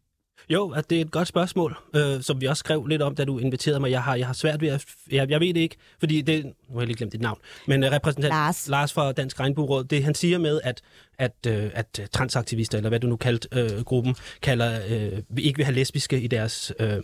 Jo, 0.48 0.70
at 0.70 0.90
det 0.90 0.98
er 0.98 1.02
et 1.02 1.10
godt 1.10 1.28
spørgsmål, 1.28 1.76
øh, 1.96 2.22
som 2.22 2.40
vi 2.40 2.46
også 2.46 2.60
skrev 2.60 2.86
lidt 2.86 3.02
om, 3.02 3.14
da 3.14 3.24
du 3.24 3.38
inviterede 3.38 3.80
mig. 3.80 3.90
Jeg 3.90 4.02
har, 4.02 4.14
jeg 4.14 4.26
har 4.26 4.34
svært 4.34 4.60
ved 4.60 4.68
at... 4.68 4.84
Jeg, 5.10 5.30
jeg 5.30 5.40
ved 5.40 5.54
det 5.54 5.60
ikke, 5.60 5.76
fordi 5.98 6.20
det... 6.20 6.44
Nu 6.44 6.52
har 6.72 6.80
jeg 6.80 6.86
lige 6.86 6.96
glemt 6.96 7.12
dit 7.12 7.20
navn. 7.20 7.38
Men 7.66 7.84
uh, 7.84 7.90
repræsentant 7.90 8.30
Lars. 8.30 8.68
Lars 8.68 8.92
fra 8.92 9.12
Dansk 9.12 9.40
Regnbueråd, 9.40 9.84
det 9.84 10.04
han 10.04 10.14
siger 10.14 10.38
med, 10.38 10.60
at, 10.64 10.82
at, 11.18 11.32
øh, 11.46 11.70
at 11.74 11.98
øh, 12.00 12.06
transaktivister, 12.12 12.78
eller 12.78 12.88
hvad 12.88 13.00
du 13.00 13.06
nu 13.06 13.16
kaldte 13.16 13.48
øh, 13.52 13.84
gruppen, 13.84 14.14
kalder, 14.42 14.80
øh, 14.88 15.22
ikke 15.38 15.56
vil 15.56 15.64
have 15.64 15.74
lesbiske 15.74 16.20
i 16.20 16.26
deres, 16.26 16.72
øh, 16.80 16.98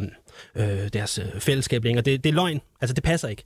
øh, 0.55 0.89
deres 0.93 1.19
øh, 1.19 1.41
fællesskab 1.41 1.85
længere. 1.85 2.05
Det, 2.05 2.25
det 2.25 2.31
er 2.31 2.35
løgn. 2.35 2.61
Altså, 2.81 2.95
det 2.95 3.05
passer 3.05 3.29
ikke. 3.29 3.45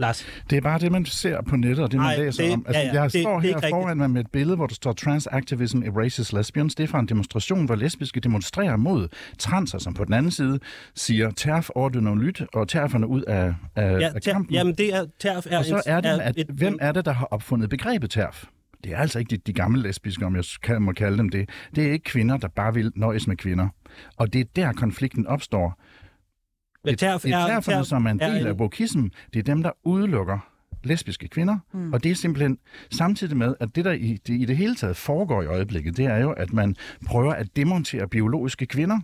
Lars. 0.00 0.26
Det 0.50 0.56
er 0.56 0.60
bare 0.60 0.78
det, 0.78 0.92
man 0.92 1.04
ser 1.04 1.42
på 1.42 1.56
nettet, 1.56 1.84
og 1.84 1.90
det, 1.90 1.98
man 2.00 2.06
Nej, 2.06 2.16
læser 2.24 2.44
det- 2.44 2.52
om. 2.52 2.64
Altså, 2.66 2.80
ja, 2.82 2.86
ja, 2.88 3.02
jeg 3.02 3.12
det- 3.12 3.22
står 3.22 3.40
det 3.40 3.50
er 3.50 3.58
her 3.60 3.66
ikke 3.66 3.68
foran 3.74 3.96
mig 3.96 4.10
med 4.10 4.20
et 4.20 4.30
billede, 4.32 4.56
hvor 4.56 4.66
der 4.66 4.74
står 4.74 4.92
Transactivism 4.92 5.82
Erases 5.82 6.32
Lesbians. 6.32 6.74
Det 6.74 6.84
er 6.84 6.88
fra 6.88 7.00
en 7.00 7.06
demonstration, 7.08 7.64
hvor 7.66 7.74
lesbiske 7.74 8.20
demonstrerer 8.20 8.76
mod 8.76 9.08
transer, 9.38 9.78
som 9.78 9.94
på 9.94 10.04
den 10.04 10.14
anden 10.14 10.32
side 10.32 10.58
siger, 10.94 11.30
TERF 11.30 11.70
ordner 11.74 12.14
lyt, 12.14 12.42
og 12.54 12.68
TERFerne 12.68 13.06
ud 13.06 13.22
af, 13.22 13.54
af, 13.76 14.00
Ja, 14.00 14.10
af 14.14 14.22
kampen. 14.22 14.54
jamen, 14.54 14.74
det 14.74 14.94
er... 14.94 15.06
TERF 15.20 15.46
er 15.50 15.58
og 15.58 15.64
så 15.64 15.82
er 15.86 16.00
det, 16.00 16.08
at, 16.08 16.34
et, 16.38 16.46
hvem 16.46 16.78
er 16.80 16.92
det, 16.92 17.04
der 17.04 17.12
har 17.12 17.24
opfundet 17.26 17.70
begrebet 17.70 18.10
TERF? 18.10 18.44
Det 18.84 18.92
er 18.92 18.96
altså 18.98 19.18
ikke 19.18 19.30
de, 19.36 19.40
de 19.46 19.52
gamle 19.52 19.82
lesbiske, 19.82 20.26
om 20.26 20.36
jeg 20.36 20.44
kan, 20.62 20.82
må 20.82 20.92
kalde 20.92 21.18
dem 21.18 21.28
det. 21.28 21.48
Det 21.74 21.86
er 21.86 21.92
ikke 21.92 22.04
kvinder, 22.04 22.36
der 22.36 22.48
bare 22.48 22.74
vil 22.74 22.92
nøjes 22.96 23.26
med 23.26 23.36
kvinder. 23.36 23.68
Og 24.16 24.32
det 24.32 24.40
er 24.40 24.44
der, 24.56 24.72
konflikten 24.72 25.26
opstår. 25.26 25.80
TERF 26.84 27.22
det 27.22 27.32
er 27.32 27.38
er, 27.38 27.46
TERFerne, 27.46 27.84
som 27.84 28.06
er 28.06 28.10
en 28.10 28.18
del 28.18 28.46
af 28.46 28.52
wokism. 28.52 29.04
Det 29.32 29.38
er 29.38 29.42
dem, 29.42 29.62
der 29.62 29.70
udelukker 29.84 30.38
lesbiske 30.84 31.28
kvinder, 31.28 31.58
mm. 31.72 31.92
og 31.92 32.02
det 32.02 32.10
er 32.10 32.14
simpelthen 32.14 32.58
samtidig 32.90 33.36
med, 33.36 33.54
at 33.60 33.68
det, 33.74 33.84
der 33.84 33.92
i 33.92 34.18
det, 34.26 34.40
i 34.40 34.44
det 34.44 34.56
hele 34.56 34.74
taget 34.74 34.96
foregår 34.96 35.42
i 35.42 35.46
øjeblikket, 35.46 35.96
det 35.96 36.04
er 36.04 36.16
jo, 36.16 36.30
at 36.30 36.52
man 36.52 36.76
prøver 37.06 37.32
at 37.32 37.56
demontere 37.56 38.08
biologiske 38.08 38.66
kvinder. 38.66 39.00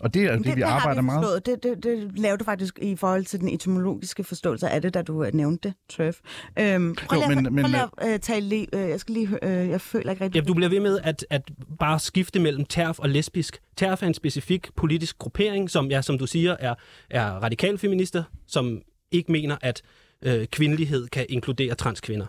Og 0.00 0.14
det 0.14 0.22
er 0.24 0.36
det, 0.36 0.46
det 0.46 0.56
vi 0.56 0.60
arbejder 0.60 1.02
har 1.02 1.18
vi 1.18 1.20
meget. 1.20 1.46
Det, 1.46 1.62
det, 1.62 1.82
det 1.84 2.18
lavede 2.18 2.38
du 2.38 2.44
faktisk 2.44 2.78
i 2.82 2.96
forhold 2.96 3.24
til 3.24 3.40
den 3.40 3.48
etymologiske 3.48 4.24
forståelse 4.24 4.68
af 4.68 4.82
det, 4.82 4.94
da 4.94 5.02
du 5.02 5.24
øh, 5.24 5.34
nævnte 5.34 5.68
det, 5.68 5.74
Trev. 5.96 6.12
Øhm, 6.58 6.94
prøv 7.06 7.18
Jo, 7.22 7.28
lige, 7.28 7.42
men- 7.42 7.54
men, 7.54 7.74
at 7.74 7.88
øh, 8.12 8.18
tale 8.20 8.48
lige, 8.48 8.66
øh, 8.72 8.88
jeg 8.88 9.00
skal 9.00 9.12
lige, 9.14 9.38
øh, 9.42 9.68
jeg 9.68 9.80
føler 9.80 10.10
ikke 10.10 10.24
rigtig... 10.24 10.40
Ja, 10.40 10.46
du 10.46 10.54
bliver 10.54 10.68
ved 10.68 10.80
med 10.80 10.98
at, 11.04 11.26
at 11.30 11.42
bare 11.78 11.98
skifte 12.00 12.40
mellem 12.40 12.64
TERF 12.64 12.98
og 12.98 13.08
lesbisk. 13.08 13.60
TERF 13.76 14.02
er 14.02 14.06
en 14.06 14.14
specifik 14.14 14.68
politisk 14.76 15.18
gruppering, 15.18 15.70
som, 15.70 15.90
ja, 15.90 16.02
som 16.02 16.18
du 16.18 16.26
siger, 16.26 16.56
er, 16.60 16.74
er 17.10 17.24
radikale 17.30 17.78
feminister, 17.78 18.22
som 18.46 18.80
ikke 19.10 19.32
mener, 19.32 19.56
at 19.62 19.82
øh, 20.22 20.46
kvindelighed 20.46 21.08
kan 21.08 21.26
inkludere 21.28 21.74
transkvinder. 21.74 22.26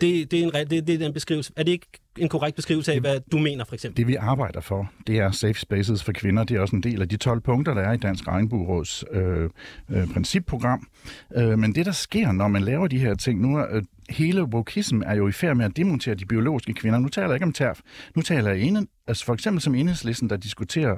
Det, 0.00 0.30
det, 0.30 0.40
er 0.40 0.44
en, 0.44 0.70
det, 0.70 0.86
det 0.86 0.94
er 0.94 0.98
den 0.98 1.12
beskrivelse. 1.12 1.52
Er 1.56 1.62
det 1.62 1.72
ikke 1.72 1.86
en 2.18 2.28
korrekt 2.28 2.56
beskrivelse 2.56 2.92
af, 2.92 3.00
hvad 3.00 3.20
du 3.32 3.38
mener, 3.38 3.64
for 3.64 3.74
eksempel? 3.74 3.96
Det 3.96 4.06
vi 4.06 4.14
arbejder 4.14 4.60
for, 4.60 4.90
det 5.06 5.18
er 5.18 5.30
safe 5.30 5.54
spaces 5.54 6.04
for 6.04 6.12
kvinder. 6.12 6.44
Det 6.44 6.56
er 6.56 6.60
også 6.60 6.76
en 6.76 6.82
del 6.82 7.02
af 7.02 7.08
de 7.08 7.16
12 7.16 7.40
punkter, 7.40 7.74
der 7.74 7.82
er 7.82 7.92
i 7.92 7.96
Dansk 7.96 8.28
Regnbueråds 8.28 9.04
øh, 9.10 9.50
øh, 9.90 10.12
principprogram. 10.12 10.88
Øh, 11.36 11.58
men 11.58 11.74
det, 11.74 11.86
der 11.86 11.92
sker, 11.92 12.32
når 12.32 12.48
man 12.48 12.62
laver 12.62 12.86
de 12.86 12.98
her 12.98 13.14
ting, 13.14 13.40
nu 13.40 13.58
er 13.58 13.66
øh, 13.70 13.82
hele 14.10 14.44
wokism 14.44 15.02
er 15.06 15.14
jo 15.14 15.28
i 15.28 15.32
færd 15.32 15.56
med 15.56 15.64
at 15.64 15.76
demontere 15.76 16.14
de 16.14 16.26
biologiske 16.26 16.74
kvinder. 16.74 16.98
Nu 16.98 17.08
taler 17.08 17.28
jeg 17.28 17.34
ikke 17.34 17.46
om 17.46 17.52
TERF. 17.52 17.80
Nu 18.16 18.22
taler 18.22 18.50
jeg 18.50 18.60
ene, 18.60 18.86
altså 19.06 19.24
for 19.24 19.34
eksempel 19.34 19.62
som 19.62 19.74
enhedslisten, 19.74 20.30
der 20.30 20.36
diskuterer 20.36 20.96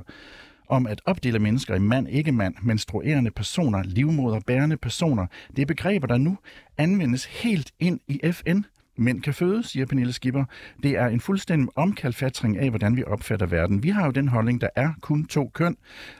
om 0.68 0.86
at 0.86 1.02
opdele 1.04 1.38
mennesker 1.38 1.74
i 1.74 1.78
mand, 1.78 2.08
ikke 2.08 2.32
mand, 2.32 2.54
menstruerende 2.62 3.30
personer, 3.30 3.82
livmoder, 3.82 4.40
bærende 4.46 4.76
personer. 4.76 5.26
Det 5.56 5.62
er 5.62 5.66
begreber, 5.66 6.06
der 6.06 6.18
nu 6.18 6.38
anvendes 6.78 7.24
helt 7.24 7.72
ind 7.80 8.00
i 8.08 8.20
FN. 8.32 8.62
Mænd 8.98 9.22
kan 9.22 9.34
føde, 9.34 9.62
siger 9.62 9.86
Pernille 9.86 10.12
Skipper. 10.12 10.44
Det 10.82 10.90
er 10.90 11.06
en 11.06 11.20
fuldstændig 11.20 11.68
omkalfatring 11.76 12.58
af, 12.58 12.70
hvordan 12.70 12.96
vi 12.96 13.04
opfatter 13.04 13.46
verden. 13.46 13.82
Vi 13.82 13.88
har 13.88 14.04
jo 14.04 14.10
den 14.10 14.28
holdning, 14.28 14.60
der 14.60 14.68
er 14.76 14.92
kun 15.00 15.24
to 15.26 15.50
køn, 15.54 15.76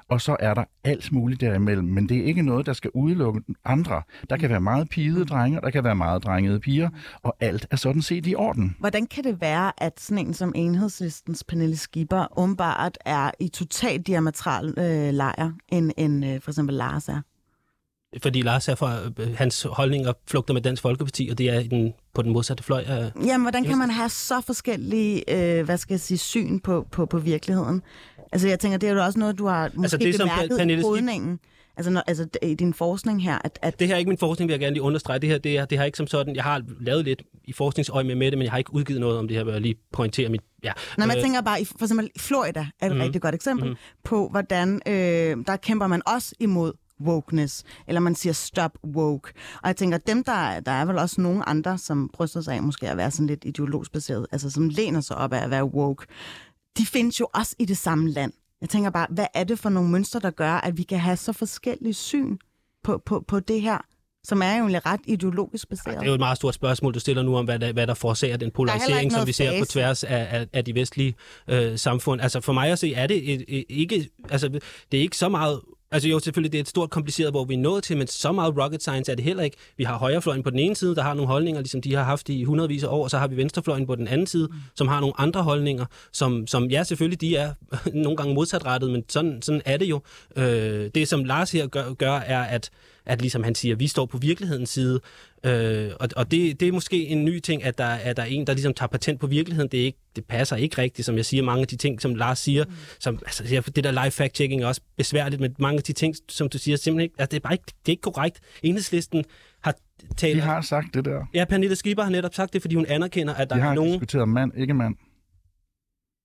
og 0.08 0.20
så 0.20 0.36
er 0.40 0.54
der 0.54 0.64
alt 0.84 1.12
muligt 1.12 1.40
derimellem. 1.40 1.88
Men 1.88 2.08
det 2.08 2.18
er 2.18 2.24
ikke 2.24 2.42
noget, 2.42 2.66
der 2.66 2.72
skal 2.72 2.90
udelukke 2.94 3.40
andre. 3.64 4.02
Der 4.30 4.36
kan 4.36 4.50
være 4.50 4.60
meget 4.60 4.88
pigede 4.88 5.24
drenge, 5.24 5.58
og 5.58 5.62
der 5.62 5.70
kan 5.70 5.84
være 5.84 5.96
meget 5.96 6.24
drengede 6.24 6.60
piger, 6.60 6.88
og 7.22 7.36
alt 7.40 7.66
er 7.70 7.76
sådan 7.76 8.02
set 8.02 8.26
i 8.26 8.34
orden. 8.34 8.76
Hvordan 8.78 9.06
kan 9.06 9.24
det 9.24 9.40
være, 9.40 9.72
at 9.82 10.00
sådan 10.00 10.26
en 10.26 10.34
som 10.34 10.52
enhedslistens 10.54 11.44
Pernille 11.44 11.76
Skipper 11.76 12.38
åbenbart 12.38 12.98
er 13.04 13.30
i 13.40 13.48
totalt 13.48 14.06
diametral 14.06 14.74
øh, 14.78 15.14
lejr, 15.14 15.52
end, 15.68 15.90
end 15.96 16.24
øh, 16.26 16.40
for 16.40 16.50
eksempel 16.50 16.74
Lars 16.74 17.08
er? 17.08 17.20
Fordi 18.22 18.42
Lars 18.42 18.68
er 18.68 18.74
fra 18.74 18.98
øh, 19.18 19.36
hans 19.36 19.66
holdninger 19.70 20.12
flugter 20.28 20.54
med 20.54 20.62
Dansk 20.62 20.82
Folkeparti, 20.82 21.28
og 21.30 21.38
det 21.38 21.50
er 21.50 21.62
den, 21.62 21.94
på 22.14 22.22
den 22.22 22.32
modsatte 22.32 22.64
fløj 22.64 22.84
af... 22.86 23.10
Jamen, 23.24 23.42
hvordan 23.44 23.64
kan 23.64 23.78
man 23.78 23.90
have 23.90 24.08
så 24.08 24.40
forskellige, 24.40 25.24
øh, 25.58 25.64
hvad 25.64 25.78
skal 25.78 25.94
jeg 25.94 26.00
sige, 26.00 26.18
syn 26.18 26.58
på, 26.58 26.86
på, 26.90 27.06
på 27.06 27.18
virkeligheden? 27.18 27.82
Altså, 28.32 28.48
jeg 28.48 28.60
tænker, 28.60 28.78
det 28.78 28.88
er 28.88 28.92
jo 28.92 29.04
også 29.04 29.18
noget, 29.18 29.38
du 29.38 29.46
har 29.46 29.70
måske 29.74 29.84
Altså, 29.84 29.96
det, 29.96 30.14
som 30.14 30.28
bemærket 30.28 30.58
Pernille 30.58 30.80
i 30.80 30.82
kodningen. 30.82 31.38
Altså, 31.76 31.90
når, 31.90 32.02
altså, 32.06 32.26
i 32.42 32.54
din 32.54 32.74
forskning 32.74 33.22
her, 33.22 33.38
at, 33.44 33.58
at 33.62 33.78
Det 33.80 33.86
her 33.86 33.94
er 33.94 33.98
ikke 33.98 34.08
min 34.08 34.18
forskning, 34.18 34.48
vil 34.48 34.52
jeg 34.52 34.60
gerne 34.60 34.74
lige 34.74 34.82
understrege. 34.82 35.18
Det 35.18 35.28
her 35.28 35.38
det 35.38 35.58
er, 35.58 35.64
det 35.64 35.78
har 35.78 35.84
ikke 35.84 35.96
som 35.98 36.06
sådan... 36.06 36.36
Jeg 36.36 36.44
har 36.44 36.62
lavet 36.80 37.04
lidt 37.04 37.22
i 37.44 37.52
forskningsøje 37.52 38.04
med, 38.04 38.14
med 38.14 38.30
det, 38.30 38.38
men 38.38 38.44
jeg 38.44 38.52
har 38.52 38.58
ikke 38.58 38.74
udgivet 38.74 39.00
noget 39.00 39.18
om 39.18 39.28
det 39.28 39.36
her, 39.36 39.44
vil 39.44 39.52
jeg 39.52 39.60
lige 39.60 39.74
pointere 39.92 40.28
mit... 40.28 40.40
Ja. 40.64 40.72
Når 40.98 41.06
man 41.06 41.16
Øh, 41.16 41.22
tænker 41.22 41.40
bare, 41.40 41.60
i, 41.60 41.64
for 41.64 41.84
eksempel 41.84 42.10
Florida 42.18 42.66
er 42.80 42.86
et 42.86 42.96
mm. 42.96 43.00
rigtig 43.00 43.22
godt 43.22 43.34
eksempel 43.34 43.68
mm. 43.68 43.76
på, 44.04 44.28
hvordan 44.28 44.80
øh, 44.86 45.36
der 45.46 45.56
kæmper 45.56 45.86
man 45.86 46.02
også 46.06 46.34
imod 46.40 46.72
wokeness, 47.00 47.64
eller 47.86 48.00
man 48.00 48.14
siger 48.14 48.32
stop 48.32 48.78
woke. 48.84 49.32
Og 49.62 49.68
jeg 49.68 49.76
tænker, 49.76 49.98
dem 49.98 50.24
der, 50.24 50.60
der 50.60 50.72
er 50.72 50.84
vel 50.84 50.98
også 50.98 51.20
nogle 51.20 51.48
andre, 51.48 51.78
som 51.78 52.10
bryster 52.12 52.40
sig 52.40 52.54
af 52.54 52.62
måske 52.62 52.90
at 52.90 52.96
være 52.96 53.10
sådan 53.10 53.26
lidt 53.26 53.44
ideologisk 53.44 53.92
baseret, 53.92 54.26
altså 54.32 54.50
som 54.50 54.68
læner 54.68 55.00
sig 55.00 55.16
op 55.16 55.32
af 55.32 55.44
at 55.44 55.50
være 55.50 55.64
woke, 55.64 56.06
de 56.78 56.86
findes 56.86 57.20
jo 57.20 57.26
også 57.34 57.56
i 57.58 57.64
det 57.64 57.76
samme 57.76 58.10
land. 58.10 58.32
Jeg 58.60 58.68
tænker 58.68 58.90
bare, 58.90 59.06
hvad 59.10 59.26
er 59.34 59.44
det 59.44 59.58
for 59.58 59.68
nogle 59.68 59.90
mønstre, 59.90 60.20
der 60.20 60.30
gør, 60.30 60.52
at 60.52 60.78
vi 60.78 60.82
kan 60.82 60.98
have 60.98 61.16
så 61.16 61.32
forskellige 61.32 61.94
syn 61.94 62.36
på, 62.84 63.02
på, 63.06 63.24
på 63.28 63.40
det 63.40 63.60
her, 63.60 63.78
som 64.24 64.42
er 64.42 64.52
jo 64.52 64.58
egentlig 64.58 64.86
ret 64.86 65.00
ideologisk 65.06 65.68
baseret? 65.68 65.96
Det 65.96 66.02
er 66.02 66.06
jo 66.06 66.14
et 66.14 66.20
meget 66.20 66.36
stort 66.36 66.54
spørgsmål, 66.54 66.94
du 66.94 67.00
stiller 67.00 67.22
nu 67.22 67.36
om, 67.36 67.44
hvad 67.44 67.58
der, 67.58 67.72
hvad 67.72 67.86
der 67.86 67.94
forårsager 67.94 68.36
den 68.36 68.50
polarisering, 68.50 69.12
som 69.12 69.26
vi 69.26 69.32
ser 69.32 69.50
på 69.50 69.58
facit. 69.58 69.68
tværs 69.68 70.04
af, 70.04 70.26
af, 70.30 70.46
af 70.52 70.64
de 70.64 70.74
vestlige 70.74 71.14
øh, 71.48 71.78
samfund. 71.78 72.20
Altså 72.20 72.40
for 72.40 72.52
mig 72.52 72.70
at 72.70 72.78
se, 72.78 72.94
er 72.94 73.06
det 73.06 73.32
et, 73.32 73.44
et, 73.48 73.64
ikke, 73.68 74.08
altså, 74.28 74.48
det 74.92 74.98
er 74.98 75.02
ikke 75.02 75.16
så 75.16 75.28
meget 75.28 75.60
Altså 75.96 76.08
jo, 76.08 76.18
selvfølgelig, 76.18 76.52
det 76.52 76.58
er 76.58 76.62
et 76.62 76.68
stort 76.68 76.90
kompliceret, 76.90 77.32
hvor 77.32 77.44
vi 77.44 77.54
er 77.54 77.58
nået 77.58 77.84
til, 77.84 77.96
men 77.96 78.06
så 78.06 78.32
meget 78.32 78.58
rocket 78.58 78.82
science 78.82 79.12
er 79.12 79.16
det 79.16 79.24
heller 79.24 79.42
ikke. 79.42 79.56
Vi 79.76 79.84
har 79.84 79.98
højrefløjen 79.98 80.42
på 80.42 80.50
den 80.50 80.58
ene 80.58 80.76
side, 80.76 80.94
der 80.94 81.02
har 81.02 81.14
nogle 81.14 81.28
holdninger, 81.28 81.60
ligesom 81.60 81.80
de 81.80 81.94
har 81.94 82.02
haft 82.02 82.28
i 82.28 82.44
hundredvis 82.44 82.84
af 82.84 82.88
år, 82.88 83.02
og 83.04 83.10
så 83.10 83.18
har 83.18 83.28
vi 83.28 83.36
venstrefløjen 83.36 83.86
på 83.86 83.94
den 83.94 84.08
anden 84.08 84.26
side, 84.26 84.48
som 84.74 84.88
har 84.88 85.00
nogle 85.00 85.20
andre 85.20 85.42
holdninger, 85.42 85.84
som, 86.12 86.46
som 86.46 86.64
ja, 86.70 86.84
selvfølgelig, 86.84 87.20
de 87.20 87.36
er 87.36 87.52
nogle 88.04 88.16
gange 88.16 88.34
modsatrettet, 88.34 88.90
men 88.90 89.04
sådan, 89.08 89.42
sådan 89.42 89.62
er 89.64 89.76
det 89.76 89.86
jo. 89.86 90.00
Øh, 90.36 90.90
det, 90.94 91.08
som 91.08 91.24
Lars 91.24 91.50
her 91.50 91.66
gør, 91.66 91.92
gør 91.92 92.12
er, 92.12 92.42
at, 92.42 92.70
at 93.06 93.20
ligesom 93.20 93.42
han 93.42 93.54
siger, 93.54 93.76
vi 93.76 93.86
står 93.86 94.06
på 94.06 94.18
virkelighedens 94.18 94.70
side, 94.70 95.00
øh, 95.44 95.90
og, 96.00 96.08
og 96.16 96.30
det, 96.30 96.60
det 96.60 96.68
er 96.68 96.72
måske 96.72 97.06
en 97.06 97.24
ny 97.24 97.38
ting, 97.38 97.64
at 97.64 97.78
der, 97.78 97.86
at 97.86 98.16
der 98.16 98.22
er 98.22 98.26
en, 98.26 98.46
der 98.46 98.52
ligesom 98.52 98.74
tager 98.74 98.88
patent 98.88 99.20
på 99.20 99.26
virkeligheden. 99.26 99.68
Det, 99.72 99.80
er 99.80 99.84
ikke, 99.84 99.98
det 100.16 100.24
passer 100.24 100.56
ikke 100.56 100.78
rigtigt, 100.78 101.06
som 101.06 101.16
jeg 101.16 101.24
siger. 101.24 101.42
Mange 101.42 101.60
af 101.60 101.68
de 101.68 101.76
ting, 101.76 102.00
som 102.00 102.14
Lars 102.14 102.38
siger, 102.38 102.64
mm. 102.64 102.72
som, 102.98 103.18
altså, 103.26 103.70
det 103.76 103.84
der 103.84 103.90
live 103.90 104.10
fact-checking 104.10 104.62
er 104.62 104.66
også 104.66 104.80
besværligt, 104.96 105.40
men 105.40 105.54
mange 105.58 105.76
af 105.76 105.82
de 105.82 105.92
ting, 105.92 106.14
som 106.28 106.48
du 106.48 106.58
siger, 106.58 106.76
simpelthen 106.76 107.04
ikke, 107.04 107.14
altså, 107.18 107.30
det 107.30 107.36
er 107.36 107.40
bare 107.40 107.54
ikke, 107.54 107.64
det 107.66 107.88
er 107.88 107.90
ikke 107.90 108.02
korrekt. 108.02 108.40
Enhedslisten 108.62 109.24
har 109.60 109.74
talt... 110.16 110.36
De 110.36 110.40
har 110.40 110.60
sagt 110.60 110.94
det 110.94 111.04
der. 111.04 111.28
Ja, 111.34 111.44
Pernille 111.44 111.76
Skipper 111.76 112.02
har 112.02 112.10
netop 112.10 112.34
sagt 112.34 112.52
det, 112.52 112.60
fordi 112.62 112.74
hun 112.74 112.86
anerkender, 112.86 113.34
at 113.34 113.50
der 113.50 113.56
De 113.56 113.60
er 113.60 113.66
har 113.66 113.74
nogen... 113.74 113.92
diskuteret 113.92 114.28
mand, 114.28 114.52
ikke 114.56 114.74
mand. 114.74 114.94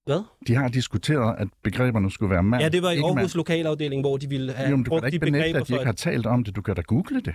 Hvad? 0.06 0.24
De 0.48 0.56
har 0.56 0.68
diskuteret, 0.68 1.36
at 1.40 1.48
begreberne 1.64 2.12
skulle 2.12 2.30
være 2.30 2.44
mand. 2.44 2.64
Ja, 2.64 2.70
det 2.70 2.82
var 2.82 2.92
i 2.92 2.98
Aarhus 2.98 3.16
mand. 3.16 3.36
lokalafdeling, 3.36 4.02
hvor 4.02 4.18
de 4.18 4.30
ville 4.30 4.54
have 4.54 4.70
Jo, 4.70 4.76
men 4.76 4.84
du 4.84 4.90
kan 4.90 4.90
brugt 4.90 5.04
da 5.04 5.10
de 5.10 5.16
ikke 5.16 5.26
benægte, 5.26 5.44
begreber 5.44 5.62
at 5.62 5.68
de 5.68 5.74
ikke 5.74 5.86
har 5.86 5.94
talt 5.94 6.26
om 6.26 6.44
det. 6.44 6.56
Du 6.56 6.62
kan 6.62 6.76
da 6.76 6.82
google 6.82 7.22
det. 7.22 7.34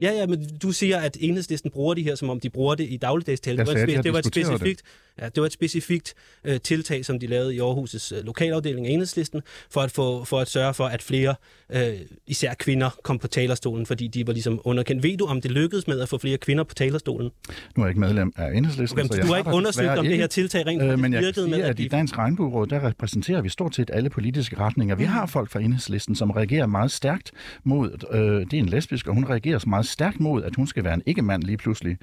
Ja, 0.00 0.12
ja, 0.12 0.26
men 0.26 0.58
du 0.62 0.72
siger, 0.72 0.98
at 0.98 1.16
enhedslisten 1.20 1.70
bruger 1.70 1.94
de 1.94 2.02
her, 2.02 2.14
som 2.14 2.30
om 2.30 2.40
de 2.40 2.50
bruger 2.50 2.74
det 2.74 2.86
i 2.90 2.96
dagligdags 2.96 3.40
tale. 3.40 3.58
Det 3.58 3.66
var, 3.66 3.72
et, 3.72 4.04
det 4.04 4.12
var 4.12 4.18
et 4.18 4.24
diskuterede 4.24 4.64
det. 4.64 4.82
Ja, 5.20 5.24
det 5.24 5.40
var 5.40 5.46
et 5.46 5.52
specifikt 5.52 6.14
øh, 6.44 6.60
tiltag, 6.60 7.04
som 7.04 7.18
de 7.18 7.26
lavede 7.26 7.54
i 7.54 7.58
Aarhus' 7.60 8.16
øh, 8.16 8.24
lokalafdeling 8.24 8.86
af 8.86 8.90
enhedslisten, 8.90 9.42
for 9.70 9.80
at, 9.80 9.90
få, 9.90 10.24
for 10.24 10.40
at 10.40 10.48
sørge 10.48 10.74
for, 10.74 10.84
at 10.84 11.02
flere, 11.02 11.34
øh, 11.72 11.92
især 12.26 12.54
kvinder, 12.54 12.90
kom 13.02 13.18
på 13.18 13.26
talerstolen, 13.26 13.86
fordi 13.86 14.08
de 14.08 14.26
var 14.26 14.32
ligesom 14.32 14.60
underkendt. 14.64 15.02
Ved 15.02 15.16
du, 15.16 15.26
om 15.26 15.40
det 15.40 15.50
lykkedes 15.50 15.86
med 15.86 16.00
at 16.00 16.08
få 16.08 16.18
flere 16.18 16.38
kvinder 16.38 16.64
på 16.64 16.74
talerstolen? 16.74 17.30
Nu 17.76 17.82
er 17.82 17.86
jeg 17.86 17.90
ikke 17.90 18.00
medlem 18.00 18.32
af 18.36 18.52
enhedslisten, 18.54 18.98
Okay, 18.98 19.08
så 19.08 19.14
jeg 19.14 19.22
du 19.22 19.28
har 19.28 19.38
ikke 19.38 19.50
undersøgt, 19.50 19.88
om 19.88 20.04
det 20.04 20.12
ikke. 20.12 20.22
her 20.22 20.26
tiltag 20.26 20.66
rent 20.66 20.82
Øh, 20.82 20.98
men 20.98 21.12
jeg 21.12 21.20
virkede 21.22 21.48
med 21.48 21.54
sige, 21.54 21.64
at 21.64 21.70
at 21.70 21.80
i. 21.80 21.88
Dansk 21.88 22.18
Regnbueråd, 22.18 22.66
der 22.66 22.86
repræsenterer 22.86 23.42
vi 23.42 23.48
stort 23.48 23.74
set 23.74 23.90
alle 23.92 24.10
politiske 24.10 24.58
retninger. 24.58 24.94
Vi 24.94 25.04
har 25.04 25.26
folk 25.26 25.50
fra 25.50 25.60
enhedslisten, 25.60 26.16
som 26.16 26.30
reagerer 26.30 26.66
meget 26.66 26.90
stærkt 26.90 27.32
mod, 27.64 27.90
øh, 28.12 28.20
det 28.20 28.52
er 28.52 28.58
en 28.58 28.68
lesbisk, 28.68 29.08
og 29.08 29.14
hun 29.14 29.24
reagerer 29.24 29.58
meget 29.66 29.86
stærkt 29.86 30.20
mod, 30.20 30.42
at 30.42 30.56
hun 30.56 30.66
skal 30.66 30.84
være 30.84 30.94
en 30.94 31.02
ikke-mand 31.06 31.42
lige 31.42 31.56
pludselig. 31.56 31.96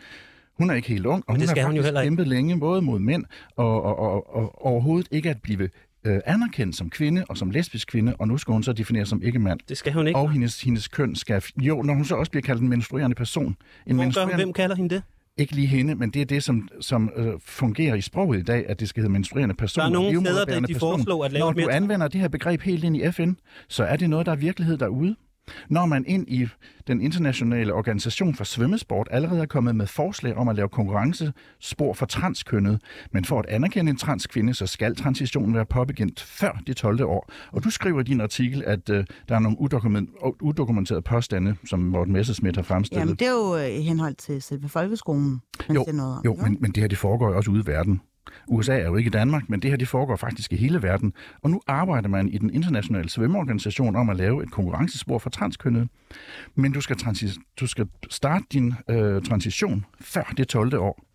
Hun 0.58 0.70
er 0.70 0.74
ikke 0.74 0.88
helt 0.88 1.06
ung, 1.06 1.24
og 1.28 1.34
hun 1.34 1.40
det 1.40 1.50
skal 1.50 1.62
har 1.62 1.68
hun 1.70 1.76
jo 1.78 1.84
heller 1.84 2.02
ikke. 2.02 2.10
kæmpet 2.10 2.28
længe, 2.28 2.60
både 2.60 2.82
mod 2.82 3.00
mænd, 3.00 3.26
og, 3.56 3.84
og, 3.84 4.00
og, 4.00 4.36
og 4.36 4.66
overhovedet 4.66 5.08
ikke 5.12 5.30
at 5.30 5.42
blive 5.42 5.70
øh, 6.04 6.20
anerkendt 6.26 6.76
som 6.76 6.90
kvinde 6.90 7.26
og 7.30 7.38
som 7.38 7.50
lesbisk 7.50 7.88
kvinde, 7.88 8.16
og 8.20 8.28
nu 8.28 8.38
skal 8.38 8.52
hun 8.52 8.64
så 8.64 8.74
defineres 8.74 9.10
som 9.10 9.22
ikke-mand. 9.24 9.60
Det 9.70 9.78
skal 9.78 9.94
hun 9.94 10.08
ikke. 10.08 10.20
Og 10.20 10.32
hendes, 10.32 10.62
hendes 10.62 10.88
køn 10.88 11.16
skal... 11.16 11.44
Jo, 11.62 11.82
når 11.82 11.94
hun 11.94 12.06
så 12.06 12.16
også 12.16 12.32
bliver 12.32 12.42
kaldt 12.42 12.62
en 12.62 12.70
menstruerende 12.70 13.16
person. 13.16 13.46
En 13.46 13.54
Hvor 13.56 13.56
gør 13.88 13.94
hun, 13.94 14.06
menstruerende 14.06 14.36
hvem 14.36 14.54
kalder 14.54 14.76
hende 14.76 14.96
det? 14.96 15.04
ikke 15.38 15.56
lige 15.56 15.68
hende, 15.68 15.96
men 15.96 16.10
det 16.10 16.22
er 16.22 16.26
det, 16.26 16.44
som, 16.44 16.68
som 16.82 17.10
øh, 17.16 17.34
fungerer 17.46 17.96
i 17.96 18.02
sproget 18.02 18.40
i 18.40 18.44
dag, 18.44 18.66
at 18.70 18.80
det 18.80 18.90
skal 18.90 19.02
hedde 19.02 19.14
menstruerende 19.14 19.56
person. 19.56 19.82
Der 19.82 19.88
er 19.88 19.92
nogle 19.94 20.18
og 20.18 20.26
steder, 20.26 20.46
der 20.46 20.60
de 20.60 20.74
person. 20.74 20.80
foreslår 20.80 21.26
at 21.26 21.32
lave 21.32 21.40
Når 21.42 21.50
et 21.50 21.56
mere- 21.56 21.66
du 21.66 21.70
anvender 21.72 22.08
det 22.08 22.22
her 22.22 22.28
begreb 22.28 22.62
helt 22.62 22.84
ind 22.84 22.98
i 22.98 23.12
FN, 23.12 23.32
så 23.70 23.84
er 23.84 23.96
det 23.96 24.10
noget, 24.10 24.26
der 24.26 24.32
er 24.32 24.36
virkelighed 24.36 24.78
derude. 24.78 25.16
Når 25.70 25.86
man 25.86 26.06
ind 26.08 26.30
i 26.30 26.48
den 26.88 27.02
internationale 27.02 27.74
organisation 27.74 28.36
for 28.36 28.44
svømmesport 28.44 29.08
allerede 29.12 29.42
er 29.42 29.46
kommet 29.46 29.76
med 29.76 29.88
forslag 29.88 30.36
om 30.38 30.48
at 30.48 30.56
lave 30.56 30.70
konkurrencespor 30.70 31.94
for 31.94 32.06
transkønnet, 32.06 32.82
men 33.12 33.26
for 33.26 33.40
at 33.40 33.46
anerkende 33.46 33.90
en 33.90 33.98
transkvinde, 33.98 34.54
så 34.54 34.68
skal 34.68 34.96
transitionen 34.96 35.56
være 35.56 35.66
påbegyndt 35.66 36.22
før 36.22 36.62
det 36.68 36.78
12. 36.78 37.04
år. 37.04 37.32
Og 37.52 37.64
du 37.64 37.70
skriver 37.70 38.00
i 38.00 38.04
din 38.04 38.22
artikel, 38.22 38.64
at 38.64 38.90
øh, 38.90 39.06
der 39.30 39.36
er 39.36 39.40
nogle 39.40 39.60
udokument, 39.60 40.10
udokumenterede 40.42 41.02
påstande, 41.02 41.56
som 41.66 41.80
Morten 41.80 42.14
Messerschmidt 42.14 42.56
har 42.56 42.64
fremstillet. 42.64 43.02
Jamen, 43.02 43.16
det 43.16 43.28
er 43.28 43.32
jo 43.32 43.58
øh, 43.58 43.80
i 43.80 43.82
henhold 43.82 44.16
til 44.16 44.42
selve 44.42 44.70
folkeskolen, 44.70 45.42
man 45.70 45.76
Jo, 45.76 45.86
noget 45.94 46.18
om. 46.18 46.22
Jo, 46.26 46.36
men, 46.36 46.58
men 46.60 46.72
det 46.72 46.84
her 46.84 46.88
det 46.88 46.98
foregår 46.98 47.30
jo 47.30 47.38
også 47.38 47.52
ude 47.52 47.64
i 47.66 47.68
verden. 47.68 48.02
USA 48.48 48.80
er 48.80 48.86
jo 48.86 48.96
ikke 48.96 49.08
i 49.08 49.12
Danmark, 49.12 49.50
men 49.50 49.60
det 49.60 49.70
her 49.70 49.78
det 49.78 49.88
foregår 49.88 50.16
faktisk 50.16 50.54
i 50.54 50.56
hele 50.56 50.84
verden. 50.84 51.14
Og 51.42 51.50
nu 51.50 51.62
arbejder 51.68 52.10
man 52.10 52.30
i 52.30 52.38
den 52.38 52.50
internationale 52.54 53.10
svømmeorganisation 53.10 53.96
om 53.96 54.10
at 54.10 54.16
lave 54.16 54.44
et 54.44 54.52
konkurrencespor 54.52 55.20
for 55.20 55.30
transkønnede. 55.30 55.88
Men 56.56 56.72
du 56.72 56.82
skal, 56.82 56.96
transi- 56.96 57.54
du 57.60 57.68
skal 57.68 57.88
starte 58.10 58.46
din 58.54 58.74
øh, 58.90 59.22
transition 59.22 59.86
før 60.02 60.34
det 60.38 60.48
12. 60.48 60.80
år. 60.80 61.06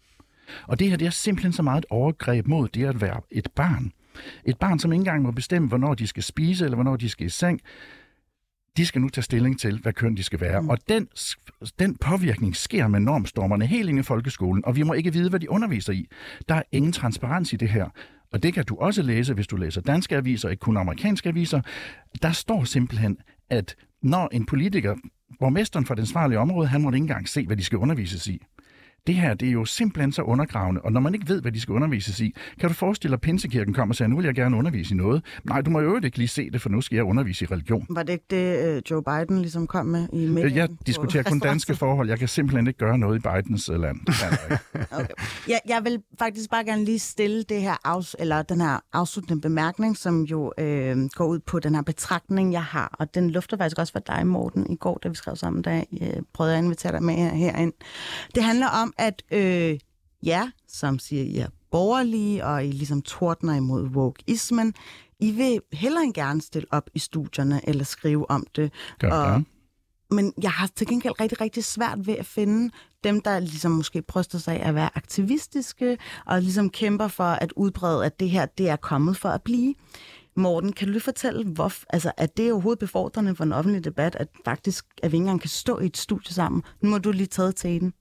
Og 0.66 0.79
det 0.79 0.90
her 0.90 0.96
det 0.96 1.07
er 1.07 1.11
simpelthen 1.11 1.53
så 1.53 1.62
meget 1.62 1.79
et 1.79 1.87
overgreb 1.90 2.46
mod 2.46 2.68
det 2.68 2.87
at 2.87 3.01
være 3.01 3.20
et 3.31 3.49
barn. 3.55 3.92
Et 4.44 4.59
barn, 4.59 4.79
som 4.79 4.92
ikke 4.92 5.01
engang 5.01 5.23
må 5.23 5.31
bestemme, 5.31 5.68
hvornår 5.68 5.94
de 5.94 6.07
skal 6.07 6.23
spise 6.23 6.64
eller 6.64 6.75
hvornår 6.75 6.96
de 6.96 7.09
skal 7.09 7.27
i 7.27 7.31
seng. 7.31 7.61
De 8.76 8.87
skal 8.87 9.00
nu 9.00 9.09
tage 9.09 9.22
stilling 9.22 9.61
til, 9.61 9.78
hvad 9.78 9.92
køn 9.92 10.16
de 10.16 10.22
skal 10.22 10.40
være. 10.40 10.61
Mm. 10.61 10.68
Og 10.68 10.78
den, 10.88 11.09
den 11.78 11.96
påvirkning 11.96 12.56
sker 12.56 12.88
med 12.88 13.00
normstormerne 13.00 13.66
helt 13.66 13.88
ind 13.88 13.98
i 13.98 14.02
folkeskolen, 14.02 14.64
og 14.64 14.76
vi 14.76 14.83
må 14.83 14.92
ikke 14.92 15.12
vide, 15.12 15.30
hvad 15.30 15.40
de 15.40 15.50
underviser 15.50 15.92
i. 15.92 16.06
Der 16.48 16.54
er 16.54 16.62
ingen 16.72 16.92
transparens 16.92 17.52
i 17.52 17.56
det 17.56 17.68
her. 17.68 17.88
Og 18.33 18.42
det 18.42 18.54
kan 18.54 18.64
du 18.64 18.76
også 18.76 19.02
læse, 19.02 19.35
hvis 19.35 19.46
du 19.46 19.56
læser 19.56 19.80
danske 19.80 20.16
aviser, 20.16 20.48
ikke 20.48 20.61
kun 20.61 20.76
amerikanske 20.76 21.28
aviser. 21.28 21.61
Der 22.22 22.33
står 22.33 22.64
simpelthen, 22.64 23.18
at 23.50 23.76
når 24.02 24.28
en 24.33 24.46
politiker, 24.46 24.96
borgmesteren 25.38 25.87
for 25.87 25.94
det 25.94 26.02
ansvarlige 26.02 26.38
område, 26.38 26.68
han 26.68 26.83
må 26.83 26.88
ikke 26.88 26.96
engang 26.96 27.28
se, 27.28 27.46
hvad 27.46 27.56
de 27.56 27.64
skal 27.64 27.78
undervises 27.78 28.26
i. 28.26 28.42
Det 29.06 29.14
her, 29.14 29.34
det 29.34 29.48
er 29.48 29.52
jo 29.52 29.64
simpelthen 29.64 30.12
så 30.12 30.22
undergravende, 30.22 30.80
og 30.80 30.92
når 30.92 31.00
man 31.00 31.14
ikke 31.14 31.28
ved, 31.28 31.42
hvad 31.42 31.52
de 31.52 31.60
skal 31.60 31.72
undervises 31.72 32.20
i, 32.20 32.34
kan 32.60 32.68
du 32.68 32.74
forestille 32.74 33.10
dig, 33.10 33.16
at 33.16 33.20
Pinsekirken 33.20 33.74
kommer 33.74 33.92
og 33.92 33.96
siger, 33.96 34.08
nu 34.08 34.16
vil 34.16 34.24
jeg 34.24 34.34
gerne 34.34 34.56
undervise 34.56 34.94
i 34.94 34.96
noget. 34.96 35.22
Nej, 35.44 35.60
du 35.60 35.70
må 35.70 35.80
jo 35.80 36.00
ikke 36.04 36.18
lige 36.18 36.28
se 36.28 36.50
det, 36.50 36.62
for 36.62 36.68
nu 36.68 36.80
skal 36.80 36.96
jeg 36.96 37.04
undervise 37.04 37.44
i 37.44 37.48
religion. 37.48 37.86
Var 37.90 38.02
det 38.02 38.12
ikke 38.12 38.24
det, 38.30 38.66
øh, 38.76 38.82
Joe 38.90 39.02
Biden 39.02 39.40
ligesom 39.40 39.66
kom 39.66 39.86
med 39.86 40.08
i? 40.12 40.26
Øh, 40.26 40.56
Jeg 40.56 40.68
diskuterer 40.86 41.22
kun 41.22 41.38
danske 41.38 41.74
forhold. 41.74 42.08
Jeg 42.08 42.18
kan 42.18 42.28
simpelthen 42.28 42.66
ikke 42.66 42.78
gøre 42.78 42.98
noget 42.98 43.18
i 43.18 43.22
Bidens 43.22 43.68
øh, 43.68 43.80
land. 43.80 44.00
Okay. 44.92 45.06
Jeg, 45.48 45.60
jeg 45.68 45.84
vil 45.84 46.02
faktisk 46.18 46.50
bare 46.50 46.64
gerne 46.64 46.84
lige 46.84 46.98
stille 46.98 47.42
det 47.42 47.62
her 47.62 47.74
afs- 47.98 48.14
eller 48.18 48.42
den 48.42 48.60
her 48.60 48.78
afsluttende 48.92 49.40
bemærkning, 49.40 49.96
som 49.96 50.22
jo 50.22 50.52
øh, 50.58 51.08
går 51.14 51.26
ud 51.26 51.38
på 51.38 51.58
den 51.58 51.74
her 51.74 51.82
betragtning, 51.82 52.52
jeg 52.52 52.64
har. 52.64 52.96
Og 52.98 53.14
den 53.14 53.30
lufter 53.30 53.56
faktisk 53.56 53.78
også 53.78 53.92
for 53.92 54.00
dig, 54.00 54.26
Morten, 54.26 54.70
i 54.70 54.76
går, 54.76 54.98
da 55.02 55.08
vi 55.08 55.14
skrev 55.14 55.36
sammen, 55.36 55.62
da 55.62 55.70
jeg 55.70 55.86
øh, 56.02 56.22
prøvede 56.32 56.56
at 56.56 56.64
invitere 56.64 56.92
dig 56.92 57.02
med 57.02 57.14
her- 57.14 57.34
herind. 57.34 57.72
Det 58.34 58.42
handler 58.44 58.66
om, 58.68 58.89
at 58.98 59.22
øh, 59.31 59.79
ja, 60.22 60.50
som 60.68 60.98
siger, 60.98 61.22
I 61.22 61.37
er 61.38 61.48
borgerlige, 61.70 62.44
og 62.44 62.66
I 62.66 62.70
ligesom 62.70 63.03
tordner 63.03 63.55
imod 63.55 63.88
wokeismen. 63.88 64.74
I 65.20 65.31
vil 65.31 65.61
hellere 65.72 66.05
end 66.05 66.14
gerne 66.14 66.42
stille 66.42 66.68
op 66.70 66.90
i 66.94 66.98
studierne 66.98 67.68
eller 67.68 67.85
skrive 67.85 68.31
om 68.31 68.46
det. 68.57 68.72
Gør 68.98 69.12
og, 69.12 69.26
gerne. 69.26 69.44
men 70.11 70.33
jeg 70.42 70.50
har 70.50 70.70
til 70.76 70.87
gengæld 70.87 71.20
rigtig, 71.20 71.40
rigtig 71.40 71.64
svært 71.64 72.07
ved 72.07 72.14
at 72.14 72.26
finde 72.26 72.70
dem, 73.05 73.20
der 73.20 73.38
ligesom 73.38 73.72
måske 73.72 74.03
bryster 74.03 74.38
sig 74.38 74.61
af 74.61 74.68
at 74.68 74.74
være 74.74 74.90
aktivistiske, 74.94 75.98
og 76.26 76.42
ligesom 76.42 76.70
kæmper 76.70 77.09
for 77.09 77.24
at 77.24 77.53
udbrede, 77.57 78.07
at 78.07 78.20
det 78.20 78.31
her, 78.31 78.46
det 78.46 78.68
er 78.68 78.76
kommet 78.76 79.16
for 79.16 79.29
at 79.29 79.42
blive. 79.42 79.74
Morten, 80.37 80.72
kan 80.72 80.92
du 80.92 81.00
fortælle, 81.00 81.44
hvor, 81.44 81.72
altså, 81.90 82.12
at 82.16 82.37
det 82.37 82.48
er 82.48 82.53
overhovedet 82.53 82.79
befordrende 82.79 83.37
for 83.37 83.44
en 83.44 83.53
offentlig 83.53 83.85
debat, 83.85 84.16
at 84.16 84.29
faktisk, 84.44 84.87
at 85.03 85.12
vi 85.12 85.16
ikke 85.16 85.22
engang 85.22 85.40
kan 85.40 85.50
stå 85.50 85.79
i 85.79 85.87
et 85.87 85.96
studie 85.96 86.35
sammen? 86.35 86.62
Nu 86.81 86.90
må 86.90 86.98
du 86.98 87.12
lige 87.12 87.26
taget 87.26 87.57
til 87.57 87.81
den. 87.81 87.92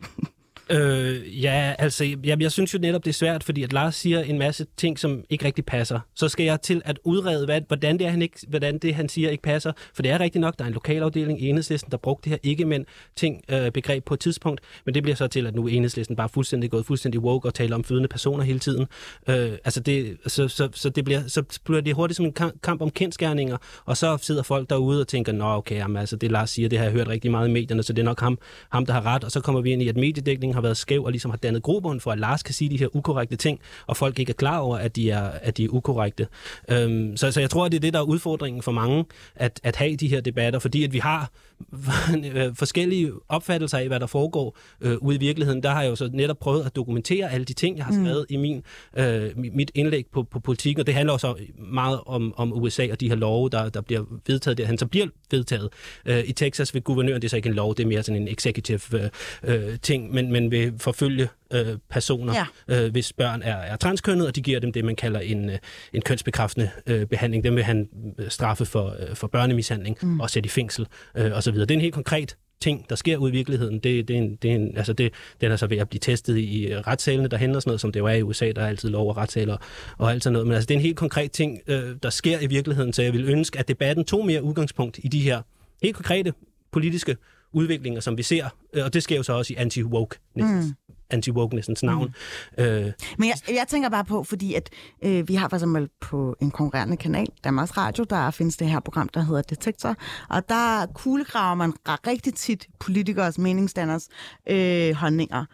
Øh, 0.70 1.44
ja, 1.44 1.74
altså, 1.78 2.16
jeg, 2.24 2.42
jeg 2.42 2.52
synes 2.52 2.74
jo 2.74 2.78
netop, 2.78 3.04
det 3.04 3.10
er 3.10 3.14
svært, 3.14 3.44
fordi 3.44 3.62
at 3.62 3.72
Lars 3.72 3.96
siger 3.96 4.20
en 4.20 4.38
masse 4.38 4.66
ting, 4.76 4.98
som 4.98 5.24
ikke 5.30 5.44
rigtig 5.44 5.64
passer. 5.64 6.00
Så 6.14 6.28
skal 6.28 6.44
jeg 6.44 6.60
til 6.60 6.82
at 6.84 6.98
udrede, 7.04 7.44
hvad, 7.44 7.60
hvordan, 7.68 7.98
det 7.98 8.06
er, 8.06 8.10
han 8.10 8.22
ikke, 8.22 8.38
hvordan 8.48 8.78
det, 8.78 8.94
han 8.94 9.08
siger, 9.08 9.30
ikke 9.30 9.42
passer. 9.42 9.72
For 9.94 10.02
det 10.02 10.10
er 10.10 10.20
rigtigt 10.20 10.40
nok, 10.40 10.58
der 10.58 10.64
er 10.64 10.68
en 10.68 10.74
lokalafdeling 10.74 11.42
i 11.42 11.48
Enhedslisten, 11.48 11.90
der 11.90 11.96
brugte 11.96 12.24
det 12.24 12.30
her 12.30 12.50
ikke-mænd 12.50 12.84
ting, 13.16 13.42
øh, 13.48 13.70
begreb 13.70 14.04
på 14.04 14.14
et 14.14 14.20
tidspunkt, 14.20 14.60
men 14.84 14.94
det 14.94 15.02
bliver 15.02 15.16
så 15.16 15.26
til, 15.26 15.46
at 15.46 15.54
nu 15.54 15.64
er 15.66 15.68
Enhedslisten 15.68 16.16
bare 16.16 16.28
fuldstændig 16.28 16.70
gået 16.70 16.86
fuldstændig 16.86 17.20
woke 17.20 17.48
og 17.48 17.54
taler 17.54 17.74
om 17.74 17.84
fødende 17.84 18.08
personer 18.08 18.44
hele 18.44 18.58
tiden. 18.58 18.86
Øh, 19.28 19.52
altså 19.64 19.80
det, 19.80 20.16
så, 20.26 20.48
så, 20.48 20.68
så, 20.72 20.88
det 20.88 21.04
bliver, 21.04 21.22
så 21.26 21.42
bliver 21.64 21.80
det 21.80 21.94
hurtigt 21.94 22.16
som 22.16 22.26
en 22.26 22.32
kamp, 22.32 22.62
kamp 22.62 22.82
om 22.82 22.90
kendskærninger, 22.90 23.56
og 23.84 23.96
så 23.96 24.18
sidder 24.22 24.42
folk 24.42 24.70
derude 24.70 25.00
og 25.00 25.08
tænker, 25.08 25.32
nå 25.32 25.44
okay, 25.44 25.76
jamen, 25.76 25.96
altså, 25.96 26.16
det 26.16 26.30
Lars 26.30 26.50
siger, 26.50 26.68
det 26.68 26.78
har 26.78 26.84
jeg 26.84 26.92
hørt 26.92 27.08
rigtig 27.08 27.30
meget 27.30 27.48
i 27.48 27.52
medierne, 27.52 27.82
så 27.82 27.92
det 27.92 28.02
er 28.02 28.04
nok 28.04 28.20
ham, 28.20 28.38
ham, 28.72 28.86
der 28.86 28.92
har 28.92 29.06
ret, 29.06 29.24
og 29.24 29.30
så 29.30 29.40
kommer 29.40 29.60
vi 29.60 29.70
ind 29.70 29.82
i, 29.82 29.88
at 29.88 29.96
mediedækningen 29.96 30.57
har 30.58 30.62
været 30.62 30.76
skæv 30.76 31.04
og 31.04 31.10
ligesom 31.10 31.30
har 31.30 31.38
dannet 31.38 31.62
grobund 31.62 32.00
for, 32.00 32.12
at 32.12 32.18
Lars 32.18 32.42
kan 32.42 32.54
sige 32.54 32.70
de 32.70 32.78
her 32.78 32.96
ukorrekte 32.96 33.36
ting, 33.36 33.60
og 33.86 33.96
folk 33.96 34.18
ikke 34.18 34.30
er 34.30 34.34
klar 34.34 34.58
over, 34.58 34.76
at 34.76 34.96
de 34.96 35.10
er, 35.10 35.22
at 35.22 35.56
de 35.56 35.64
er 35.64 35.68
ukorrekte. 35.68 36.26
Øhm, 36.68 37.16
så, 37.16 37.32
så 37.32 37.40
jeg 37.40 37.50
tror, 37.50 37.64
at 37.64 37.72
det 37.72 37.78
er 37.78 37.80
det, 37.80 37.92
der 37.92 37.98
er 37.98 38.04
udfordringen 38.04 38.62
for 38.62 38.72
mange, 38.72 39.04
at, 39.36 39.60
at 39.62 39.76
have 39.76 39.96
de 39.96 40.08
her 40.08 40.20
debatter, 40.20 40.58
fordi 40.58 40.84
at 40.84 40.92
vi 40.92 40.98
har 40.98 41.30
forskellige 42.54 43.12
opfattelser 43.28 43.78
af, 43.78 43.86
hvad 43.88 44.00
der 44.00 44.06
foregår 44.06 44.58
øh, 44.80 44.96
ude 44.96 45.16
i 45.16 45.18
virkeligheden. 45.18 45.62
Der 45.62 45.70
har 45.70 45.82
jeg 45.82 45.90
jo 45.90 45.96
så 45.96 46.10
netop 46.12 46.38
prøvet 46.38 46.66
at 46.66 46.76
dokumentere 46.76 47.32
alle 47.32 47.44
de 47.44 47.52
ting, 47.52 47.76
jeg 47.76 47.84
har 47.84 47.92
skrevet 47.92 48.26
mm. 48.30 48.34
i 48.34 48.36
min, 48.36 48.62
øh, 48.96 49.30
mit 49.36 49.70
indlæg 49.74 50.06
på, 50.12 50.22
på 50.22 50.40
politik, 50.40 50.78
og 50.78 50.86
det 50.86 50.94
handler 50.94 51.12
også 51.12 51.34
meget 51.72 52.00
om, 52.06 52.34
om 52.36 52.52
USA 52.52 52.86
og 52.90 53.00
de 53.00 53.08
her 53.08 53.16
love, 53.16 53.48
der, 53.48 53.68
der 53.68 53.80
bliver 53.80 54.04
vedtaget 54.26 54.58
derhen, 54.58 54.78
så 54.78 54.86
bliver 54.86 55.06
vedtaget. 55.30 55.68
Øh, 56.06 56.24
I 56.26 56.32
Texas 56.32 56.74
ved 56.74 56.82
guvernøren, 56.82 57.22
det 57.22 57.28
er 57.28 57.30
så 57.30 57.36
ikke 57.36 57.48
en 57.48 57.54
lov, 57.54 57.74
det 57.76 57.82
er 57.82 57.88
mere 57.88 58.02
sådan 58.02 58.22
en 58.22 58.28
executive 58.28 58.80
øh, 58.92 59.10
øh, 59.42 59.78
ting, 59.82 60.14
men, 60.14 60.32
men 60.32 60.50
vil 60.50 60.72
forfølge 60.78 61.28
øh, 61.52 61.78
personer, 61.90 62.34
ja. 62.68 62.84
øh, 62.84 62.90
hvis 62.90 63.12
børn 63.12 63.42
er, 63.42 63.56
er 63.56 63.76
transkønnet, 63.76 64.26
og 64.26 64.36
de 64.36 64.42
giver 64.42 64.60
dem 64.60 64.72
det, 64.72 64.84
man 64.84 64.96
kalder 64.96 65.20
en, 65.20 65.50
øh, 65.50 65.58
en 65.92 66.02
kønsbekræftende 66.02 66.70
øh, 66.86 67.06
behandling. 67.06 67.44
Dem 67.44 67.56
vil 67.56 67.64
han 67.64 67.88
øh, 68.18 68.30
straffe 68.30 68.66
for, 68.66 68.96
øh, 69.00 69.16
for 69.16 69.26
børnemishandling 69.26 69.96
mm. 70.02 70.20
og 70.20 70.30
sætte 70.30 70.46
i 70.46 70.50
fængsel 70.50 70.86
øh, 71.14 71.32
osv. 71.32 71.54
Det 71.54 71.70
er 71.70 71.74
en 71.74 71.80
helt 71.80 71.94
konkret 71.94 72.36
ting, 72.60 72.86
der 72.88 72.96
sker 72.96 73.16
ude 73.16 73.32
i 73.32 73.36
virkeligheden. 73.36 73.74
Det, 73.74 74.08
det 74.08 74.16
er 74.16 74.18
en, 74.18 74.36
det 74.36 74.50
er 74.50 74.54
en, 74.54 74.76
altså 74.76 74.92
det, 74.92 75.12
den 75.40 75.52
er 75.52 75.56
så 75.56 75.66
ved 75.66 75.76
at 75.76 75.88
blive 75.88 76.00
testet 76.00 76.38
i, 76.38 76.68
retssalene 76.86 77.28
derhen 77.28 77.56
og 77.56 77.62
sådan 77.62 77.70
noget, 77.70 77.80
som 77.80 77.92
det 77.92 78.00
jo 78.00 78.06
er 78.06 78.12
i 78.12 78.22
USA, 78.22 78.52
der 78.52 78.62
er 78.62 78.68
altid 78.68 78.88
lov 78.88 79.08
og 79.08 79.16
retssaler 79.16 79.56
og 79.98 80.10
alt 80.10 80.22
sådan 80.22 80.32
noget. 80.32 80.46
Men 80.46 80.54
altså, 80.54 80.66
det 80.66 80.74
er 80.74 80.78
en 80.78 80.82
helt 80.84 80.96
konkret 80.96 81.32
ting, 81.32 81.60
øh, 81.66 81.96
der 82.02 82.10
sker 82.10 82.40
i 82.40 82.46
virkeligheden, 82.46 82.92
så 82.92 83.02
jeg 83.02 83.12
vil 83.12 83.24
ønske, 83.24 83.58
at 83.58 83.68
debatten 83.68 84.04
tog 84.04 84.26
mere 84.26 84.42
udgangspunkt 84.42 84.98
i 85.02 85.08
de 85.08 85.20
her 85.20 85.42
helt 85.82 85.96
konkrete 85.96 86.32
politiske 86.72 87.16
udviklinger, 87.52 88.00
som 88.00 88.18
vi 88.18 88.22
ser, 88.22 88.48
øh, 88.72 88.84
og 88.84 88.94
det 88.94 89.02
sker 89.02 89.16
jo 89.16 89.22
så 89.22 89.32
også 89.32 89.52
i 89.52 89.56
anti-woke 89.56 90.18
mm 90.36 90.74
anti-wokenessens 91.14 91.82
navn. 91.82 92.14
Mm. 92.58 92.64
Øh. 92.64 92.92
Men 93.18 93.28
jeg, 93.28 93.36
jeg 93.48 93.64
tænker 93.68 93.88
bare 93.88 94.04
på, 94.04 94.24
fordi 94.24 94.54
at 94.54 94.70
øh, 95.04 95.28
vi 95.28 95.34
har 95.34 95.48
for 95.48 95.56
eksempel 95.56 95.88
på 96.00 96.36
en 96.40 96.50
konkurrerende 96.50 96.96
kanal, 96.96 97.26
Danmarks 97.44 97.76
Radio, 97.76 98.04
der 98.04 98.30
findes 98.30 98.56
det 98.56 98.68
her 98.70 98.80
program, 98.80 99.08
der 99.08 99.20
hedder 99.20 99.42
Detektor, 99.42 99.96
og 100.28 100.48
der 100.48 100.86
kuglegraver 100.94 101.54
man 101.54 101.72
rigtig 101.86 102.34
tit 102.34 102.68
politikers, 102.80 103.38
meningsdanners 103.38 104.08
øh, 104.50 104.94
holdninger. 104.94 105.44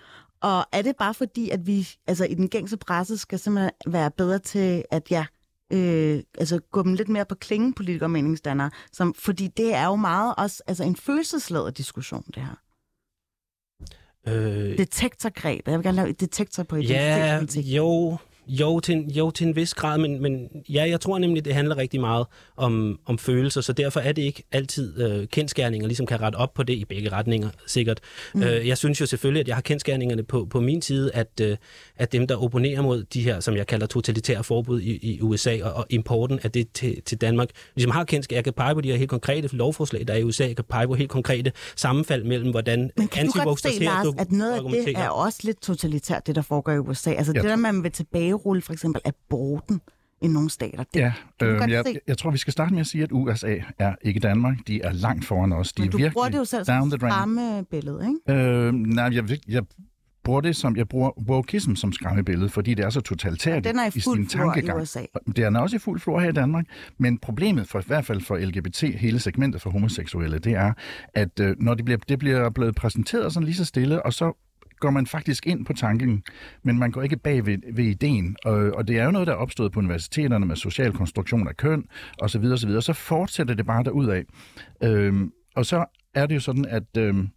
Og 0.40 0.66
er 0.72 0.82
det 0.82 0.96
bare 0.98 1.14
fordi, 1.14 1.50
at 1.50 1.66
vi 1.66 1.88
altså, 2.06 2.24
i 2.24 2.34
den 2.34 2.48
gængse 2.48 2.76
presse 2.76 3.18
skal 3.18 3.38
simpelthen 3.38 3.70
være 3.86 4.10
bedre 4.10 4.38
til 4.38 4.84
at 4.90 5.10
ja, 5.10 5.24
øh, 5.72 6.22
altså, 6.38 6.60
gå 6.72 6.82
dem 6.82 6.94
lidt 6.94 7.08
mere 7.08 7.24
på 7.24 7.34
klingen, 7.34 7.74
politikere 7.74 8.06
og 8.06 8.10
meningsdannere, 8.10 8.70
som, 8.92 9.14
fordi 9.14 9.48
det 9.48 9.74
er 9.74 9.86
jo 9.86 9.96
meget 9.96 10.34
også 10.38 10.62
altså, 10.66 10.84
en 10.84 10.96
følelsesladet 10.96 11.78
diskussion, 11.78 12.24
det 12.34 12.42
her. 12.42 12.63
Øh, 14.26 14.78
Detektorgreb. 14.78 15.68
Jeg 15.68 15.74
vil 15.78 15.82
gerne 15.84 15.96
lave 15.96 16.10
et 16.10 16.20
detektor 16.20 16.62
på 16.62 16.76
ja, 16.76 16.82
identitetspolitik. 16.82 17.76
jo, 17.76 18.16
jo 18.48 18.80
til, 18.80 18.94
en, 18.94 19.10
jo, 19.10 19.30
til 19.30 19.46
en 19.46 19.56
vis 19.56 19.74
grad, 19.74 19.98
men, 19.98 20.22
men 20.22 20.48
ja, 20.68 20.86
jeg 20.88 21.00
tror 21.00 21.18
nemlig, 21.18 21.44
det 21.44 21.54
handler 21.54 21.76
rigtig 21.76 22.00
meget 22.00 22.26
om, 22.56 22.98
om 23.06 23.18
følelser, 23.18 23.60
så 23.60 23.72
derfor 23.72 24.00
er 24.00 24.12
det 24.12 24.22
ikke 24.22 24.42
altid 24.52 25.02
øh, 25.02 25.26
kendskærninger, 25.26 25.86
ligesom 25.86 26.06
kan 26.06 26.20
rette 26.20 26.36
op 26.36 26.54
på 26.54 26.62
det 26.62 26.74
i 26.74 26.84
begge 26.84 27.12
retninger, 27.12 27.48
sikkert. 27.66 28.00
Mm. 28.34 28.42
Øh, 28.42 28.68
jeg 28.68 28.78
synes 28.78 29.00
jo 29.00 29.06
selvfølgelig, 29.06 29.40
at 29.40 29.48
jeg 29.48 29.56
har 29.56 29.62
kendskærningerne 29.62 30.22
på, 30.22 30.46
på 30.50 30.60
min 30.60 30.82
side, 30.82 31.10
at, 31.14 31.40
øh, 31.42 31.56
at 31.96 32.12
dem, 32.12 32.26
der 32.26 32.36
opponerer 32.36 32.82
mod 32.82 33.04
de 33.04 33.22
her, 33.22 33.40
som 33.40 33.56
jeg 33.56 33.66
kalder 33.66 33.86
totalitære 33.86 34.44
forbud 34.44 34.80
i, 34.80 34.98
i 35.02 35.20
USA 35.20 35.58
og, 35.62 35.72
og 35.72 35.86
importen 35.90 36.38
af 36.42 36.50
det 36.50 36.72
til, 36.72 37.02
til 37.02 37.20
Danmark, 37.20 37.48
ligesom 37.74 37.90
har 37.90 38.04
kendskærninger. 38.04 38.38
Jeg 38.38 38.44
kan 38.44 38.52
pege 38.52 38.74
på 38.74 38.80
de 38.80 38.90
her 38.90 38.96
helt 38.96 39.10
konkrete 39.10 39.56
lovforslag, 39.56 40.06
der 40.08 40.14
er 40.14 40.18
i 40.18 40.24
USA. 40.24 40.46
Jeg 40.46 40.56
kan 40.56 40.64
pege 40.68 40.86
på 40.86 40.94
helt 40.94 41.10
konkrete 41.10 41.52
sammenfald 41.76 42.24
mellem, 42.24 42.50
hvordan 42.50 42.90
Men 42.96 43.08
kan 43.08 43.26
du 43.26 43.40
godt 43.44 43.60
se, 43.60 43.68
baserer 43.68 43.84
Lars, 43.84 44.06
doku- 44.06 44.20
at 44.20 44.32
noget 44.32 44.52
af 44.52 44.62
det 44.84 44.96
er 44.96 45.08
også 45.08 45.38
lidt 45.42 45.62
totalitært, 45.62 46.26
det 46.26 46.34
der 46.34 46.42
foregår 46.42 46.72
i 46.72 46.78
USA? 46.78 47.10
Altså 47.10 47.32
Jeg 47.32 47.42
det 47.42 47.50
der, 47.50 47.56
man 47.56 47.82
vil 47.82 47.92
tilbagerulle 48.34 48.62
for 48.62 48.72
eksempel 48.72 49.02
aborten 49.04 49.80
i 50.22 50.28
nogle 50.28 50.50
stater. 50.50 50.84
Det, 50.94 51.00
Ja, 51.00 51.12
øh, 51.42 51.70
jeg, 51.70 51.84
jeg 52.06 52.18
tror, 52.18 52.30
vi 52.30 52.38
skal 52.38 52.52
starte 52.52 52.72
med 52.72 52.80
at 52.80 52.86
sige, 52.86 53.02
at 53.02 53.12
USA 53.12 53.56
er 53.78 53.94
ikke 54.02 54.20
Danmark. 54.20 54.56
De 54.66 54.82
er 54.82 54.92
langt 54.92 55.24
foran 55.24 55.52
os. 55.52 55.72
De 55.72 55.82
men 55.82 55.88
er 55.88 55.90
du 55.90 55.96
virkelig 55.96 56.12
bruger 56.12 56.28
det 56.28 56.38
jo 56.38 56.44
selv 56.44 56.64
down 56.64 56.90
som 56.90 56.98
skræmmebillede, 56.98 58.14
ikke? 58.28 58.40
Øh, 58.40 58.72
nej, 58.72 59.10
jeg, 59.12 59.38
jeg 59.48 59.62
bruger 60.24 60.40
det 60.40 60.56
som, 60.56 60.76
jeg 60.76 60.88
bruger 60.88 61.10
wokeism 61.28 61.74
som 61.74 61.92
skræmmebillede, 61.92 62.48
fordi 62.48 62.74
det 62.74 62.84
er 62.84 62.90
så 62.90 63.00
totalitært 63.00 63.64
Den 63.64 63.78
er 63.78 63.84
i 63.84 63.88
i 63.88 63.90
sin 63.90 64.02
flor 64.02 64.16
i 64.16 64.26
tankegang. 64.26 64.80
USA. 64.80 65.00
Det 65.36 65.38
er 65.38 65.58
også 65.58 65.76
i 65.76 65.78
fuld 65.78 66.00
flor 66.00 66.20
her 66.20 66.28
i 66.28 66.32
Danmark, 66.32 66.64
men 66.98 67.18
problemet 67.18 67.68
for 67.68 67.80
i 67.80 67.82
hvert 67.86 68.04
fald 68.04 68.20
for 68.20 68.36
LGBT, 68.36 68.82
hele 68.82 69.18
segmentet 69.18 69.62
for 69.62 69.70
homoseksuelle, 69.70 70.38
det 70.38 70.52
er, 70.52 70.72
at 71.14 71.40
øh, 71.40 71.56
når 71.58 71.74
det 71.74 71.84
bliver, 71.84 71.98
det 72.08 72.18
bliver 72.18 72.50
blevet 72.50 72.74
præsenteret 72.74 73.32
sådan 73.32 73.44
lige 73.44 73.56
så 73.56 73.64
stille, 73.64 74.06
og 74.06 74.12
så 74.12 74.32
går 74.80 74.90
man 74.90 75.06
faktisk 75.06 75.46
ind 75.46 75.66
på 75.66 75.72
tanken, 75.72 76.22
men 76.62 76.78
man 76.78 76.90
går 76.90 77.02
ikke 77.02 77.16
bag 77.16 77.46
ved, 77.46 77.58
ved 77.72 77.84
ideen. 77.84 78.36
Og, 78.44 78.54
og 78.54 78.88
det 78.88 78.98
er 78.98 79.04
jo 79.04 79.10
noget, 79.10 79.26
der 79.26 79.32
er 79.32 79.36
opstået 79.36 79.72
på 79.72 79.78
universiteterne 79.78 80.46
med 80.46 80.56
social 80.56 80.92
konstruktion 80.92 81.48
af 81.48 81.56
køn 81.56 81.84
osv. 82.18 82.44
osv. 82.44 82.80
Så 82.80 82.92
fortsætter 82.92 83.54
det 83.54 83.66
bare 83.66 83.84
derudad. 83.84 84.22
Øhm, 84.82 85.32
og 85.56 85.66
så 85.66 85.84
er 86.14 86.26
det 86.26 86.34
jo 86.34 86.40
sådan, 86.40 86.64
at 86.64 86.96
øhm, 86.96 87.28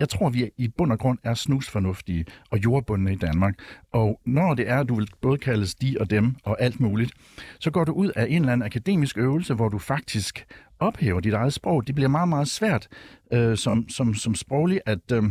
jeg 0.00 0.08
tror, 0.08 0.30
vi 0.30 0.50
i 0.56 0.68
bund 0.68 0.92
og 0.92 0.98
grund 0.98 1.18
er 1.24 1.34
snusfornuftige 1.34 2.24
og 2.50 2.64
jordbundne 2.64 3.12
i 3.12 3.16
Danmark. 3.16 3.54
Og 3.92 4.20
når 4.26 4.54
det 4.54 4.68
er, 4.68 4.80
at 4.80 4.88
du 4.88 4.94
vil 4.94 5.08
både 5.20 5.38
kaldes 5.38 5.74
de 5.74 5.96
og 6.00 6.10
dem 6.10 6.34
og 6.44 6.62
alt 6.62 6.80
muligt, 6.80 7.12
så 7.60 7.70
går 7.70 7.84
du 7.84 7.92
ud 7.92 8.10
af 8.16 8.26
en 8.28 8.42
eller 8.42 8.52
anden 8.52 8.66
akademisk 8.66 9.18
øvelse, 9.18 9.54
hvor 9.54 9.68
du 9.68 9.78
faktisk 9.78 10.46
ophæver 10.78 11.20
dit 11.20 11.34
eget 11.34 11.52
sprog. 11.52 11.86
Det 11.86 11.94
bliver 11.94 12.08
meget, 12.08 12.28
meget 12.28 12.48
svært 12.48 12.88
øh, 13.32 13.56
som, 13.56 13.88
som, 13.88 14.14
som 14.14 14.34
sproglig 14.34 14.80
at... 14.86 15.12
Øh, 15.12 15.22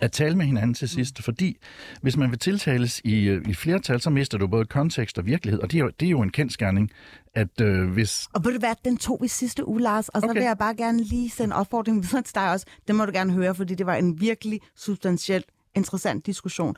at 0.00 0.12
tale 0.12 0.36
med 0.36 0.46
hinanden 0.46 0.74
til 0.74 0.88
sidst, 0.88 1.22
fordi 1.22 1.56
hvis 2.02 2.16
man 2.16 2.30
vil 2.30 2.38
tiltales 2.38 3.00
i, 3.04 3.24
øh, 3.24 3.48
i 3.48 3.54
flertal, 3.54 4.00
så 4.00 4.10
mister 4.10 4.38
du 4.38 4.46
både 4.46 4.64
kontekst 4.64 5.18
og 5.18 5.26
virkelighed, 5.26 5.60
og 5.60 5.72
det 5.72 5.78
er 5.78 5.82
jo, 5.84 5.90
det 6.00 6.06
er 6.06 6.10
jo 6.10 6.20
en 6.22 6.30
kendskærning, 6.30 6.90
at 7.34 7.60
øh, 7.60 7.90
hvis... 7.92 8.26
Og 8.32 8.44
ved 8.44 8.52
du 8.52 8.58
hvad, 8.58 8.74
den 8.84 8.96
tog 8.96 9.18
vi 9.22 9.28
sidste 9.28 9.68
uge, 9.68 9.80
Lars, 9.80 10.08
og 10.08 10.20
så 10.20 10.26
Okay. 10.26 10.40
vil 10.40 10.46
jeg 10.46 10.58
bare 10.58 10.74
gerne 10.74 11.02
lige 11.02 11.30
sende 11.30 11.56
opfordring 11.56 12.02
videre 12.02 12.22
til 12.22 12.34
dig 12.34 12.50
også. 12.52 12.66
Det 12.88 12.94
må 12.94 13.04
du 13.04 13.12
gerne 13.12 13.32
høre, 13.32 13.54
fordi 13.54 13.74
det 13.74 13.86
var 13.86 13.94
en 13.94 14.20
virkelig 14.20 14.60
substantiel, 14.76 15.44
interessant 15.74 16.26
diskussion. 16.26 16.76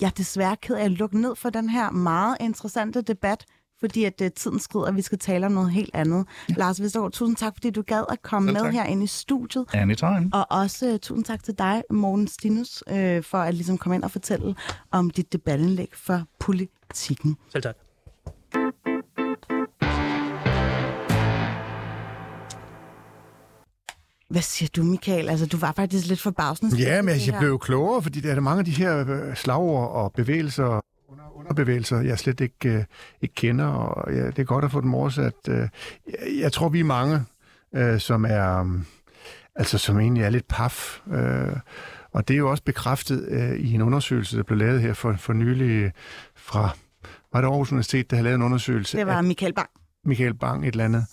Jeg 0.00 0.06
er 0.06 0.10
desværre 0.10 0.56
ked 0.56 0.74
af 0.74 0.84
at 0.84 0.90
lukke 0.90 1.20
ned 1.20 1.36
for 1.36 1.50
den 1.50 1.68
her 1.68 1.90
meget 1.90 2.36
interessante 2.40 3.02
debat, 3.02 3.44
fordi 3.80 4.04
at 4.04 4.20
uh, 4.20 4.28
tiden 4.36 4.58
skrider, 4.58 4.86
og 4.86 4.96
vi 4.96 5.02
skal 5.02 5.18
tale 5.18 5.46
om 5.46 5.52
noget 5.52 5.70
helt 5.70 5.90
andet. 5.94 6.26
Ja. 6.48 6.54
Lars 6.54 6.82
Vestergaard, 6.82 7.12
tusind 7.12 7.36
tak, 7.36 7.52
fordi 7.54 7.70
du 7.70 7.82
gad 7.82 8.04
at 8.08 8.22
komme 8.22 8.52
Selv 8.52 8.64
med 8.64 8.72
her 8.72 8.84
ind 8.84 9.02
i 9.02 9.06
studiet. 9.06 9.64
Anytime. 9.72 10.30
Og 10.32 10.46
også 10.50 10.92
uh, 10.92 10.98
tusind 10.98 11.24
tak 11.24 11.44
til 11.44 11.54
dig, 11.58 11.82
Morten 11.90 12.28
Stinus, 12.28 12.82
uh, 12.86 12.94
for 13.22 13.38
at 13.38 13.54
ligesom 13.54 13.78
komme 13.78 13.94
ind 13.94 14.04
og 14.04 14.10
fortælle 14.10 14.54
om 14.90 15.10
dit 15.10 15.32
debatindlæg 15.32 15.88
for 15.94 16.22
politikken. 16.40 17.36
Selv 17.52 17.62
tak. 17.62 17.76
Hvad 24.30 24.42
siger 24.42 24.68
du, 24.76 24.82
Michael? 24.82 25.28
Altså, 25.28 25.46
du 25.46 25.56
var 25.56 25.72
faktisk 25.76 26.06
lidt 26.06 26.20
forbavsende. 26.20 26.76
Ja, 26.76 27.02
men 27.02 27.14
jeg 27.26 27.36
blev 27.38 27.48
jo 27.48 27.58
klogere, 27.58 28.02
fordi 28.02 28.20
der 28.20 28.34
er 28.34 28.40
mange 28.40 28.58
af 28.58 28.64
de 28.64 28.70
her 28.70 29.34
slagord 29.34 29.90
og 29.90 30.12
bevægelser, 30.12 30.80
under, 31.12 31.36
underbevægelser, 31.36 32.00
jeg 32.00 32.18
slet 32.18 32.40
ikke, 32.40 32.68
øh, 32.68 32.84
ikke 33.20 33.34
kender, 33.34 33.66
og 33.66 34.12
ja, 34.14 34.26
det 34.26 34.38
er 34.38 34.44
godt 34.44 34.64
at 34.64 34.70
få 34.70 34.80
dem 34.80 34.94
oversat. 34.94 35.34
Øh, 35.48 35.56
jeg, 35.56 35.68
jeg 36.40 36.52
tror, 36.52 36.68
vi 36.68 36.80
er 36.80 36.84
mange, 36.84 37.24
øh, 37.74 38.00
som 38.00 38.24
er, 38.24 38.60
um, 38.60 38.86
altså 39.54 39.78
som 39.78 40.00
egentlig 40.00 40.24
er 40.24 40.30
lidt 40.30 40.48
paf, 40.48 41.00
øh, 41.12 41.56
og 42.12 42.28
det 42.28 42.34
er 42.34 42.38
jo 42.38 42.50
også 42.50 42.62
bekræftet 42.62 43.28
øh, 43.28 43.60
i 43.60 43.74
en 43.74 43.82
undersøgelse, 43.82 44.36
der 44.36 44.42
blev 44.42 44.58
lavet 44.58 44.80
her 44.80 44.92
for, 44.92 45.12
for 45.12 45.32
nylig 45.32 45.92
fra, 46.34 46.70
var 47.32 47.40
det 47.40 47.48
Aarhus 47.48 47.72
Universitet, 47.72 48.10
der 48.10 48.16
havde 48.16 48.24
lavet 48.24 48.36
en 48.36 48.42
undersøgelse 48.42 48.98
Det 48.98 49.06
var 49.06 49.16
af 49.16 49.24
Michael 49.24 49.52
Bang. 49.52 49.70
Michael 50.04 50.34
Bang, 50.34 50.66
et 50.66 50.72
eller 50.72 50.84
andet. 50.84 51.04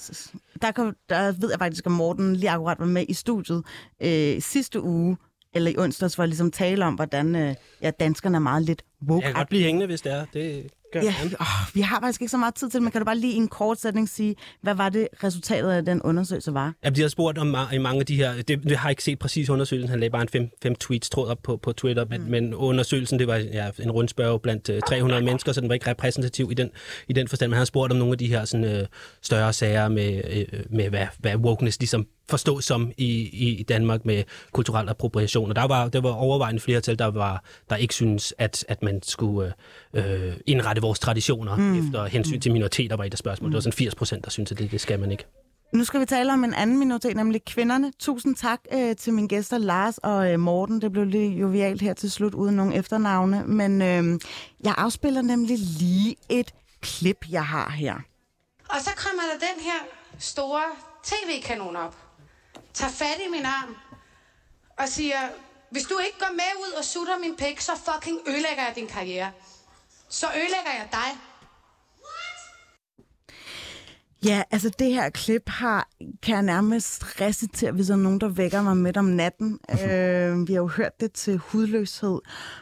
Der, 0.62 0.72
kan, 0.72 0.94
der 1.10 1.32
ved 1.32 1.50
jeg 1.50 1.60
faktisk, 1.60 1.86
at 1.86 1.92
Morten 1.92 2.36
lige 2.36 2.50
akkurat 2.50 2.80
var 2.80 2.86
med 2.86 3.06
i 3.10 3.14
studiet 3.14 3.64
øh, 4.04 4.42
sidste 4.42 4.82
uge, 4.82 5.18
eller 5.54 5.72
i 5.72 5.78
onsdags, 5.78 6.20
at 6.20 6.30
ligesom 6.30 6.52
tale 6.52 6.86
om, 6.86 6.94
hvordan 6.94 7.36
øh, 7.36 7.56
ja, 7.82 7.92
danskerne 7.92 8.36
er 8.36 8.40
meget 8.40 8.64
lidt 8.64 8.84
woke. 9.10 9.26
Jeg 9.26 9.34
kan 9.34 9.40
godt 9.40 9.50
blive 9.50 9.64
hængende, 9.64 9.86
hvis 9.86 10.02
det 10.02 10.12
er. 10.12 10.26
Det 10.34 10.68
gør 10.94 11.02
Ja, 11.02 11.16
jeg 11.24 11.32
åh, 11.42 11.76
vi 11.76 11.82
har 11.82 12.00
faktisk 12.00 12.22
ikke 12.22 12.32
så 12.32 12.38
meget 12.38 12.56
tid 12.56 12.70
til 12.70 12.74
det, 12.74 12.84
men 12.84 12.92
kan 12.92 13.02
du 13.02 13.06
bare 13.06 13.18
lige 13.18 13.34
i 13.34 13.36
en 13.36 13.48
kort 13.48 13.82
sætning 13.82 14.10
sige, 14.10 14.36
hvad 14.62 14.76
var 14.76 14.90
det 14.90 15.08
resultatet 15.24 15.70
af 15.70 15.86
den 15.86 16.02
undersøgelse 16.02 16.54
var? 16.54 16.74
Ja, 16.84 16.90
de 16.90 17.02
har 17.02 17.08
spurgt 17.08 17.38
om 17.38 17.56
i 17.74 17.78
mange 17.78 18.00
af 18.00 18.06
de 18.06 18.16
her, 18.16 18.34
det, 18.36 18.64
det 18.64 18.78
har 18.78 18.90
jeg 18.90 18.92
ikke 18.92 19.04
set 19.04 19.20
præcis 19.20 19.50
undersøgelsen, 19.50 19.90
han 19.90 20.00
lagde 20.00 20.12
bare 20.12 20.22
en 20.22 20.30
fem, 20.30 20.50
fem 20.64 20.76
tweets 20.76 21.10
tråd 21.10 21.28
op 21.28 21.40
på, 21.44 21.58
på 21.58 21.74
Twitter, 21.74 22.06
men, 22.10 22.22
mm. 22.22 22.30
men 22.30 22.54
undersøgelsen, 22.54 23.20
det 23.20 23.28
var 23.28 23.36
ja, 23.36 23.70
en 23.80 23.92
rundspørg 23.92 24.42
blandt 24.42 24.70
øh, 24.70 24.82
300 24.88 25.24
mennesker, 25.24 25.52
så 25.52 25.62
den 25.62 25.70
var 25.70 25.74
ikke 25.74 25.90
repræsentativ 25.90 26.48
i 26.52 26.54
den, 26.54 26.70
i 27.08 27.14
den 27.14 27.28
forstand, 27.28 27.50
men 27.50 27.54
han 27.54 27.60
har 27.60 27.66
spurgt 27.66 27.92
om 27.92 27.98
nogle 27.98 28.12
af 28.12 28.18
de 28.18 28.28
her 28.28 28.46
sådan, 28.46 28.66
øh, 28.66 28.88
større 29.22 29.54
sager 29.54 29.90
med, 29.90 30.22
øh, 30.30 30.46
med 30.70 30.90
hvad, 30.90 31.08
hvad 31.20 31.36
wokeness 31.36 31.80
ligesom 31.80 32.08
forstås 32.30 32.66
som 32.66 32.92
i, 32.98 33.30
i 33.60 33.64
Danmark 33.64 34.06
med 34.06 34.24
kulturel 34.52 34.90
appropriation. 34.90 35.50
Og 35.50 35.56
der 35.56 35.68
var, 35.68 35.90
der 35.90 36.02
var 36.02 36.12
overvejende 36.12 36.60
flertal, 36.60 37.00
der, 37.00 37.06
var, 37.06 37.44
der 37.70 37.76
ikke 37.76 37.94
synes, 37.94 38.34
at, 38.38 38.66
at 38.68 38.84
man 38.84 39.04
skulle 39.04 39.54
øh, 39.94 40.34
indrette 40.46 40.82
vores 40.82 41.00
traditioner 41.00 41.56
mm. 41.56 41.80
efter 41.80 42.06
hensyn 42.06 42.40
til 42.40 42.52
minoriteter, 42.52 42.96
var 42.96 43.04
et 43.04 43.14
af 43.14 43.18
spørgsmål. 43.18 43.48
Mm. 43.48 43.52
Det 43.52 43.56
var 43.56 43.62
sådan 43.62 43.74
80 43.74 43.96
procent, 43.96 44.26
der 44.26 44.30
synes, 44.30 44.52
at 44.52 44.60
det, 44.60 44.72
det 44.72 44.82
skal 44.82 45.00
man 45.00 45.12
ikke. 45.12 45.26
Nu 45.74 45.84
skal 45.84 46.00
vi 46.00 46.06
tale 46.06 46.34
om 46.34 46.44
en 46.44 46.54
anden 46.54 46.80
minoritet, 46.80 47.16
nemlig 47.16 47.46
kvinderne. 47.46 47.92
Tusind 48.00 48.36
tak 48.36 48.60
øh, 48.74 48.96
til 48.96 49.14
mine 49.14 49.28
gæster, 49.28 49.58
Lars 49.58 49.98
og 49.98 50.32
øh, 50.32 50.40
Morten. 50.40 50.82
Det 50.82 50.92
blev 50.92 51.06
lidt 51.06 51.34
jovialt 51.34 51.82
her 51.82 51.94
til 51.94 52.12
slut, 52.12 52.34
uden 52.34 52.56
nogen 52.56 52.74
efternavne. 52.74 53.44
Men 53.46 53.82
øh, 53.82 54.20
jeg 54.64 54.76
afspiller 54.78 55.22
nemlig 55.22 55.58
lige 55.80 56.16
et 56.30 56.54
klip, 56.82 57.26
jeg 57.30 57.46
har 57.46 57.70
her. 57.70 57.96
Og 58.70 58.82
så 58.82 58.90
kommer 58.96 59.22
der 59.22 59.40
den 59.40 59.64
her 59.64 59.88
store 60.20 60.64
tv-kanon 61.04 61.76
op. 61.76 62.07
Tager 62.78 62.92
fat 62.92 63.20
i 63.26 63.30
min 63.30 63.46
arm 63.46 63.78
og 64.78 64.90
siger, 64.90 65.30
hvis 65.70 65.84
du 65.84 65.98
ikke 65.98 66.20
går 66.20 66.32
med 66.32 66.68
ud 66.68 66.72
og 66.72 66.86
sutter 66.86 67.18
min 67.18 67.36
pik, 67.36 67.62
så 67.62 67.72
fucking 67.76 68.20
ødelægger 68.28 68.64
jeg 68.66 68.76
din 68.76 68.88
karriere. 68.88 69.32
Så 70.10 70.28
ødelægger 70.28 70.72
jeg 70.72 70.88
dig. 70.92 71.18
Ja, 74.26 74.44
altså 74.52 74.70
det 74.80 74.94
her 74.94 75.10
klip 75.10 75.50
har, 75.50 75.90
kan 76.24 76.36
jeg 76.36 76.44
nærmest 76.44 77.22
recitere, 77.22 77.72
hvis 77.72 77.88
der 77.88 77.94
er 77.94 77.98
nogen, 77.98 78.22
der 78.22 78.28
vækker 78.28 78.62
mig 78.62 78.78
midt 78.78 78.98
om 78.98 79.06
natten. 79.06 79.60
øh, 79.72 80.48
vi 80.48 80.54
har 80.54 80.62
jo 80.62 80.68
hørt 80.68 81.00
det 81.00 81.12
til 81.12 81.38
hudløshed. 81.38 82.20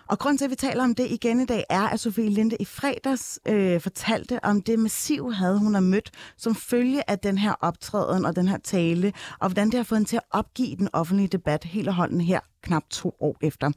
Og 0.08 0.20
grunden 0.20 0.38
til, 0.38 0.46
at 0.46 0.52
vi 0.52 0.56
taler 0.56 0.84
om 0.84 0.96
det 0.96 1.12
igen 1.12 1.42
i 1.42 1.46
dag, 1.46 1.64
er, 1.70 1.82
at 1.82 2.00
Sofie 2.00 2.30
Linde 2.30 2.58
i 2.60 2.66
fredags 2.66 3.40
øh, 3.48 3.82
fortalte 3.82 4.46
om 4.46 4.62
det 4.62 4.80
massiv 4.80 5.34
had, 5.34 5.58
hun 5.58 5.74
har 5.74 5.82
mødt, 5.82 6.12
som 6.38 6.56
følge 6.56 7.10
af 7.10 7.20
den 7.20 7.38
her 7.38 7.54
optræden 7.62 8.26
og 8.26 8.36
den 8.36 8.48
her 8.48 8.58
tale, 8.58 9.14
og 9.40 9.50
hvordan 9.50 9.68
det 9.68 9.76
har 9.76 9.84
fået 9.84 10.00
hende 10.00 10.10
til 10.10 10.18
at 10.18 10.24
opgive 10.32 10.76
den 10.76 10.90
offentlige 10.94 11.28
debat 11.28 11.64
helt 11.64 11.88
og 11.88 12.20
her 12.22 12.40
knap 12.64 12.84
to 12.90 13.16
år 13.20 13.38
efter. 13.42 13.72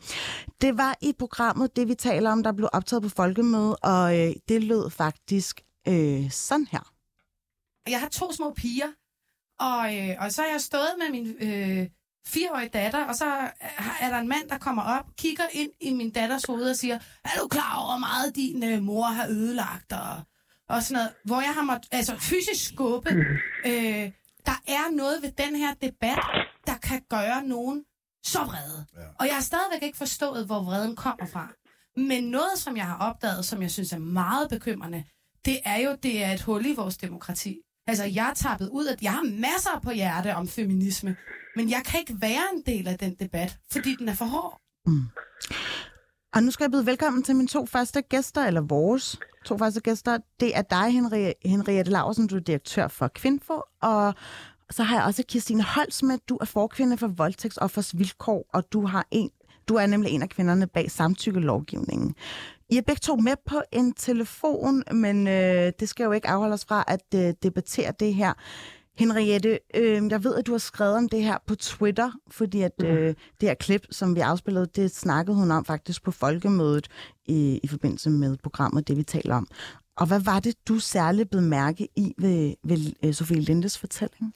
Det 0.60 0.78
var 0.78 0.96
i 1.02 1.12
programmet, 1.18 1.76
det 1.76 1.88
vi 1.88 1.94
taler 1.94 2.30
om, 2.30 2.42
der 2.42 2.52
blev 2.52 2.68
optaget 2.72 3.02
på 3.02 3.08
folkemøde, 3.08 3.76
og 3.76 4.18
øh, 4.18 4.32
det 4.48 4.64
lød 4.64 4.90
faktisk 4.90 5.60
øh, 5.88 6.30
sådan 6.30 6.66
her. 6.70 6.97
Jeg 7.90 8.00
har 8.00 8.08
to 8.08 8.32
små 8.32 8.52
piger, 8.56 8.88
og, 9.60 9.96
øh, 9.96 10.16
og 10.18 10.32
så 10.32 10.42
har 10.42 10.48
jeg 10.48 10.60
stået 10.60 10.94
med 10.98 11.10
min 11.10 11.36
øh, 11.40 11.88
fireårige 12.26 12.68
datter, 12.68 13.04
og 13.04 13.14
så 13.14 13.26
er 14.00 14.08
der 14.10 14.18
en 14.18 14.28
mand, 14.28 14.48
der 14.48 14.58
kommer 14.58 14.82
op, 14.82 15.04
kigger 15.18 15.44
ind 15.52 15.70
i 15.80 15.92
min 15.92 16.10
datters 16.10 16.44
hoved 16.44 16.70
og 16.70 16.76
siger, 16.76 16.98
er 17.24 17.40
du 17.40 17.48
klar 17.48 17.76
over, 17.76 17.88
hvor 17.90 17.98
meget 17.98 18.36
din 18.36 18.64
øh, 18.64 18.82
mor 18.82 19.06
har 19.06 19.26
ødelagt? 19.28 19.92
Og, 19.92 20.22
og 20.68 20.82
sådan 20.82 20.94
noget, 20.94 21.14
hvor 21.24 21.40
jeg 21.40 21.54
har 21.54 21.62
måttet, 21.62 21.88
altså 21.92 22.16
fysisk 22.18 22.68
skubbe. 22.68 23.10
Øh, 23.66 24.12
der 24.46 24.62
er 24.66 24.96
noget 24.96 25.22
ved 25.22 25.32
den 25.32 25.56
her 25.56 25.74
debat, 25.74 26.18
der 26.66 26.76
kan 26.82 27.02
gøre 27.10 27.42
nogen 27.44 27.84
så 28.24 28.38
vrede. 28.38 28.86
Ja. 28.96 29.00
Og 29.18 29.26
jeg 29.26 29.34
har 29.34 29.42
stadigvæk 29.42 29.82
ikke 29.82 29.98
forstået, 29.98 30.46
hvor 30.46 30.62
vreden 30.62 30.96
kommer 30.96 31.26
fra. 31.26 31.48
Men 31.96 32.24
noget, 32.24 32.58
som 32.58 32.76
jeg 32.76 32.86
har 32.86 32.98
opdaget, 32.98 33.44
som 33.44 33.62
jeg 33.62 33.70
synes 33.70 33.92
er 33.92 33.98
meget 33.98 34.50
bekymrende, 34.50 35.04
det 35.44 35.58
er 35.64 35.76
jo, 35.76 35.96
det 36.02 36.24
er 36.24 36.32
et 36.32 36.42
hul 36.42 36.66
i 36.66 36.74
vores 36.74 36.96
demokrati. 36.96 37.60
Altså, 37.88 38.04
jeg 38.04 38.30
er 38.30 38.34
tappet 38.34 38.68
ud, 38.68 38.86
at 38.86 39.02
jeg 39.02 39.12
har 39.12 39.40
masser 39.40 39.80
på 39.82 39.90
hjerte 39.90 40.34
om 40.34 40.48
feminisme, 40.48 41.16
men 41.56 41.70
jeg 41.70 41.82
kan 41.84 42.00
ikke 42.00 42.16
være 42.20 42.42
en 42.54 42.62
del 42.66 42.88
af 42.88 42.98
den 42.98 43.14
debat, 43.14 43.58
fordi 43.72 43.96
den 43.98 44.08
er 44.08 44.14
for 44.14 44.24
hård. 44.24 44.60
Mm. 44.86 45.02
Og 46.34 46.42
nu 46.42 46.50
skal 46.50 46.64
jeg 46.64 46.70
byde 46.70 46.86
velkommen 46.86 47.22
til 47.22 47.36
mine 47.36 47.48
to 47.48 47.66
første 47.66 48.02
gæster, 48.02 48.44
eller 48.44 48.60
vores 48.60 49.18
to 49.44 49.58
første 49.58 49.80
gæster. 49.80 50.18
Det 50.40 50.56
er 50.56 50.62
dig, 50.62 50.92
Henriette 51.44 51.90
Larsen, 51.90 52.26
du 52.26 52.36
er 52.36 52.40
direktør 52.40 52.88
for 52.88 53.08
Kvinfo, 53.08 53.62
og 53.82 54.14
så 54.70 54.82
har 54.82 54.96
jeg 54.96 55.04
også 55.04 55.22
Christine 55.30 55.62
Holz 55.62 56.02
med. 56.02 56.18
Du 56.28 56.38
er 56.40 56.44
forkvinde 56.44 56.96
for 56.96 57.06
voldtægtsoffers 57.06 57.98
vilkår, 57.98 58.46
og 58.52 58.72
du 58.72 58.86
har 58.86 59.06
en 59.10 59.30
du 59.68 59.74
er 59.74 59.86
nemlig 59.86 60.12
en 60.12 60.22
af 60.22 60.28
kvinderne 60.28 60.66
bag 60.66 60.90
samtykkelovgivningen. 60.90 62.14
I 62.70 62.76
er 62.76 62.82
begge 62.86 63.00
to 63.08 63.16
med 63.16 63.36
på 63.50 63.58
en 63.72 63.92
telefon, 63.92 64.74
men 65.02 65.16
øh, 65.26 65.72
det 65.80 65.88
skal 65.88 66.04
jo 66.04 66.12
ikke 66.12 66.28
afholde 66.28 66.54
os 66.54 66.66
fra 66.68 66.84
at 66.94 67.06
øh, 67.14 67.34
debattere 67.42 67.92
det 68.00 68.14
her. 68.14 68.32
Henriette, 68.98 69.58
øh, 69.80 70.00
jeg 70.14 70.20
ved, 70.24 70.34
at 70.38 70.46
du 70.46 70.52
har 70.52 70.64
skrevet 70.70 70.96
om 70.96 71.08
det 71.08 71.22
her 71.22 71.38
på 71.48 71.54
Twitter, 71.54 72.10
fordi 72.38 72.62
at 72.62 72.76
øh, 72.84 73.04
mhm. 73.04 73.14
det 73.40 73.48
her 73.48 73.54
klip, 73.54 73.84
som 73.90 74.16
vi 74.16 74.20
afspillede, 74.20 74.66
det 74.66 74.90
snakkede 74.90 75.36
hun 75.36 75.50
om 75.50 75.64
faktisk 75.64 76.04
på 76.04 76.10
folkemødet 76.10 76.86
i, 77.26 77.60
i 77.64 77.68
forbindelse 77.68 78.10
med 78.10 78.36
programmet, 78.42 78.88
det 78.88 78.96
vi 78.96 79.02
taler 79.02 79.34
om. 79.36 79.46
Og 80.00 80.06
hvad 80.08 80.22
var 80.30 80.40
det, 80.40 80.54
du 80.68 80.74
særligt 80.94 81.30
blev 81.30 81.42
mærke 81.42 81.82
i 81.96 82.06
ved, 82.24 82.38
ved 82.70 82.80
øh, 83.04 83.12
Sofie 83.12 83.40
Lindes 83.48 83.80
fortælling? 83.80 84.26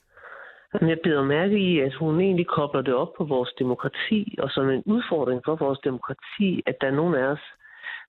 Jeg 0.80 0.98
beder 1.04 1.24
mærke 1.24 1.56
i, 1.70 1.80
at 1.86 1.94
hun 1.94 2.20
egentlig 2.20 2.46
kobler 2.46 2.82
det 2.82 2.94
op 2.94 3.12
på 3.18 3.24
vores 3.24 3.50
demokrati, 3.58 4.36
og 4.42 4.50
som 4.50 4.68
en 4.68 4.82
udfordring 4.86 5.40
for 5.44 5.56
vores 5.56 5.80
demokrati, 5.88 6.62
at 6.66 6.76
der 6.80 6.86
er 6.86 6.98
nogen 7.00 7.14
af 7.14 7.26
os, 7.34 7.44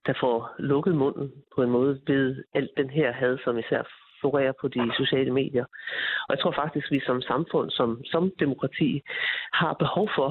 der 0.06 0.14
får 0.20 0.56
lukket 0.60 0.96
munden 0.96 1.32
på 1.56 1.64
en 1.64 1.70
måde 1.70 2.02
ved 2.08 2.44
alt 2.54 2.72
den 2.78 2.90
her 2.90 3.12
had, 3.12 3.38
som 3.44 3.58
især 3.58 3.82
florerer 4.20 4.54
på 4.62 4.68
de 4.68 4.92
sociale 4.98 5.34
medier. 5.34 5.66
Og 6.28 6.30
jeg 6.34 6.40
tror 6.40 6.54
faktisk, 6.62 6.86
at 6.88 6.96
vi 6.96 7.02
som 7.06 7.22
samfund, 7.22 7.70
som, 7.72 7.90
som 8.06 8.32
demokrati, 8.40 9.02
har 9.54 9.74
behov 9.74 10.10
for, 10.18 10.30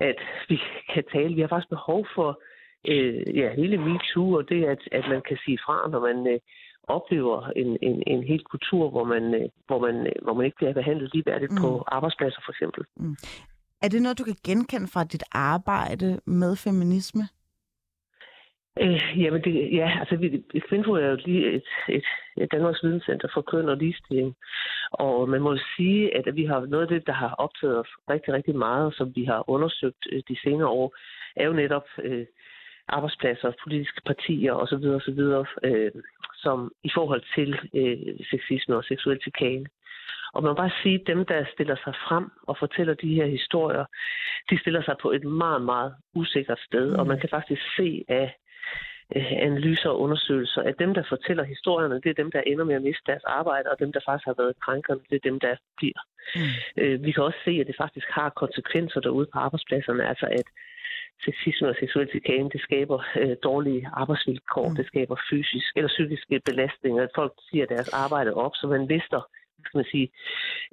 at 0.00 0.18
vi 0.48 0.58
kan 0.92 1.04
tale. 1.12 1.34
Vi 1.34 1.40
har 1.40 1.48
faktisk 1.48 1.68
behov 1.68 2.06
for 2.16 2.30
øh, 2.92 3.36
ja, 3.40 3.54
hele 3.60 3.76
MeToo, 3.86 4.32
og 4.38 4.48
det, 4.48 4.64
at, 4.64 4.82
at 4.92 5.04
man 5.08 5.22
kan 5.28 5.38
sige 5.44 5.58
fra, 5.66 5.76
når 5.92 6.00
man 6.08 6.18
øh, 6.32 6.40
oplever 6.96 7.48
en, 7.56 7.70
en, 7.82 8.02
en 8.06 8.22
hel 8.30 8.42
kultur, 8.52 8.90
hvor 8.90 9.04
man, 9.04 9.34
øh, 9.34 9.48
hvor, 9.66 9.78
man, 9.86 9.96
øh, 10.06 10.16
hvor 10.22 10.34
man 10.34 10.44
ikke 10.46 10.56
bliver 10.56 10.72
behandlet 10.72 11.14
ligeværdigt 11.14 11.52
mm. 11.52 11.60
på 11.62 11.84
arbejdspladser 11.86 12.40
for 12.44 12.52
eksempel. 12.52 12.82
Mm. 12.96 13.16
Er 13.82 13.88
det 13.88 14.02
noget, 14.02 14.18
du 14.18 14.24
kan 14.24 14.36
genkende 14.44 14.88
fra 14.94 15.04
dit 15.04 15.24
arbejde 15.32 16.20
med 16.26 16.56
feminisme? 16.56 17.22
Øh, 18.80 19.22
jamen, 19.22 19.44
det, 19.44 19.72
ja, 19.72 19.98
altså 20.00 20.16
vi, 20.16 20.42
Kvinfo 20.68 20.92
er 20.92 21.06
jo 21.06 21.18
lige 21.24 21.52
et, 21.52 21.68
et, 21.88 22.04
et 22.36 22.52
Danmarks 22.52 22.82
Videnscenter 22.82 23.28
for 23.34 23.42
køn 23.42 23.68
og 23.68 23.76
ligestilling. 23.76 24.36
Og 24.90 25.28
man 25.28 25.40
må 25.40 25.56
sige, 25.76 26.16
at 26.16 26.36
vi 26.36 26.44
har 26.44 26.60
noget 26.60 26.82
af 26.82 26.88
det, 26.88 27.06
der 27.06 27.12
har 27.12 27.34
optaget 27.34 27.78
os 27.78 27.88
rigtig, 28.10 28.34
rigtig 28.34 28.56
meget, 28.56 28.94
som 28.94 29.12
vi 29.16 29.24
har 29.24 29.50
undersøgt 29.50 30.06
øh, 30.12 30.22
de 30.28 30.36
senere 30.44 30.68
år, 30.68 30.96
er 31.36 31.46
jo 31.46 31.52
netop 31.52 31.86
øh, 32.02 32.26
arbejdspladser, 32.88 33.52
politiske 33.62 34.00
partier 34.06 34.52
osv. 34.52 34.84
osv. 34.98 35.20
Øh, 35.64 35.92
som 36.34 36.72
i 36.84 36.90
forhold 36.94 37.22
til 37.34 37.50
øh, 37.74 38.26
sexisme 38.30 38.76
og 38.76 38.84
seksuel 38.84 39.20
chikane. 39.22 39.66
Og 40.34 40.42
man 40.42 40.50
må 40.50 40.54
bare 40.54 40.78
sige, 40.82 41.00
at 41.00 41.06
dem, 41.06 41.24
der 41.24 41.44
stiller 41.52 41.76
sig 41.84 41.94
frem 42.08 42.30
og 42.42 42.56
fortæller 42.58 42.94
de 42.94 43.14
her 43.14 43.26
historier, 43.26 43.84
de 44.50 44.58
stiller 44.60 44.82
sig 44.82 44.96
på 45.02 45.10
et 45.10 45.24
meget, 45.24 45.62
meget 45.62 45.94
usikkert 46.14 46.60
sted. 46.60 46.90
Mm. 46.90 46.98
Og 46.98 47.06
man 47.06 47.20
kan 47.20 47.28
faktisk 47.28 47.62
se 47.76 48.04
af 48.08 48.36
analyser 49.48 49.88
og 49.88 50.00
undersøgelser, 50.00 50.62
at 50.62 50.78
dem, 50.78 50.94
der 50.94 51.02
fortæller 51.08 51.44
historierne, 51.44 52.00
det 52.00 52.10
er 52.10 52.22
dem, 52.22 52.30
der 52.30 52.40
ender 52.40 52.64
med 52.64 52.74
at 52.74 52.82
miste 52.82 53.02
deres 53.06 53.24
arbejde, 53.24 53.70
og 53.70 53.78
dem, 53.78 53.92
der 53.92 54.00
faktisk 54.06 54.26
har 54.26 54.34
været 54.38 54.60
krænkerne, 54.60 55.00
det 55.10 55.16
er 55.16 55.30
dem, 55.30 55.40
der 55.40 55.56
bliver. 55.76 56.00
Mm. 56.36 56.82
Øh, 56.82 57.04
vi 57.04 57.12
kan 57.12 57.22
også 57.22 57.38
se, 57.44 57.50
at 57.50 57.66
det 57.66 57.76
faktisk 57.78 58.06
har 58.10 58.30
konsekvenser 58.30 59.00
derude 59.00 59.26
på 59.32 59.38
arbejdspladserne, 59.38 60.08
altså 60.08 60.26
at 60.26 60.46
sexisme 61.24 61.68
og 61.68 61.76
seksuel 61.80 62.08
chikane, 62.10 62.50
det 62.50 62.60
skaber 62.60 62.98
øh, 63.20 63.36
dårlige 63.42 63.88
arbejdsvilkår, 63.92 64.68
mm. 64.68 64.76
det 64.76 64.86
skaber 64.86 65.16
fysisk 65.30 65.76
eller 65.76 65.88
psykiske 65.88 66.40
belastninger. 66.44 67.06
Folk 67.14 67.32
siger 67.50 67.66
deres 67.66 67.88
arbejde 67.88 68.34
op, 68.34 68.54
så 68.54 68.66
man 68.66 68.86
mister 68.86 69.20
skal 69.64 69.78
man 69.78 69.84
sige, 69.84 70.08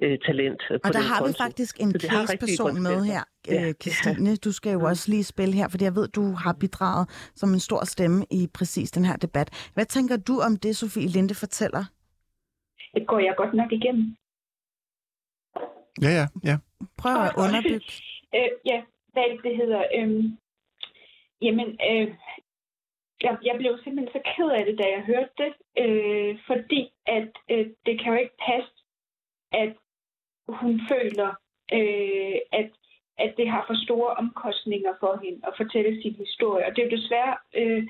øh, 0.02 0.18
talent. 0.26 0.60
Og 0.70 0.80
på 0.84 0.92
der 0.92 1.04
har 1.10 1.18
konto. 1.18 1.28
vi 1.28 1.34
faktisk 1.44 1.80
en 1.80 1.92
case-person 2.00 2.82
med 2.82 3.04
her, 3.04 3.22
ja. 3.48 3.68
øh, 3.68 3.74
Christine. 3.82 4.36
Du 4.36 4.52
skal 4.52 4.72
jo 4.72 4.78
mm. 4.78 4.84
også 4.84 5.10
lige 5.10 5.24
spille 5.24 5.54
her, 5.54 5.68
fordi 5.68 5.84
jeg 5.84 5.94
ved, 5.94 6.08
du 6.08 6.24
har 6.44 6.56
bidraget 6.60 7.04
som 7.34 7.48
en 7.52 7.60
stor 7.60 7.84
stemme 7.84 8.26
i 8.30 8.48
præcis 8.54 8.90
den 8.90 9.04
her 9.04 9.16
debat. 9.16 9.70
Hvad 9.74 9.86
tænker 9.86 10.16
du 10.16 10.34
om 10.46 10.56
det, 10.56 10.76
Sofie 10.76 11.08
Linde 11.08 11.34
fortæller? 11.34 11.84
Det 12.94 13.06
går 13.06 13.18
jeg 13.18 13.34
godt 13.36 13.54
nok 13.54 13.72
igennem. 13.72 14.16
Ja, 16.02 16.10
ja, 16.18 16.26
ja. 16.50 16.56
Prøv 16.98 17.12
at 17.26 17.32
underbygge. 17.36 17.86
øh, 18.36 18.50
ja, 18.70 18.78
hvad 19.12 19.42
det 19.44 19.56
hedder. 19.56 19.82
Øhm, 19.98 20.38
jamen, 21.42 21.68
øh, 21.90 22.08
jeg, 23.22 23.38
jeg 23.44 23.54
blev 23.58 23.78
simpelthen 23.84 24.12
så 24.12 24.20
ked 24.36 24.48
af 24.58 24.64
det, 24.64 24.78
da 24.78 24.84
jeg 24.94 25.02
hørte 25.10 25.34
det, 25.42 25.52
øh, 25.82 26.38
fordi 26.46 26.90
at 27.06 27.30
øh, 27.50 27.66
det 27.86 27.94
kan 28.00 28.12
jo 28.12 28.18
ikke 28.18 28.38
passe, 28.48 28.72
at 29.52 29.72
hun 30.48 30.80
føler, 30.92 31.30
øh, 31.78 32.36
at, 32.52 32.70
at 33.18 33.34
det 33.36 33.48
har 33.48 33.64
for 33.66 33.84
store 33.84 34.10
omkostninger 34.22 34.92
for 35.00 35.20
hende 35.24 35.40
at 35.48 35.54
fortælle 35.56 36.02
sin 36.02 36.14
historie. 36.14 36.66
Og 36.66 36.70
det 36.76 36.82
er 36.82 36.88
jo 36.88 36.96
desværre 36.96 37.36
øh, 37.54 37.82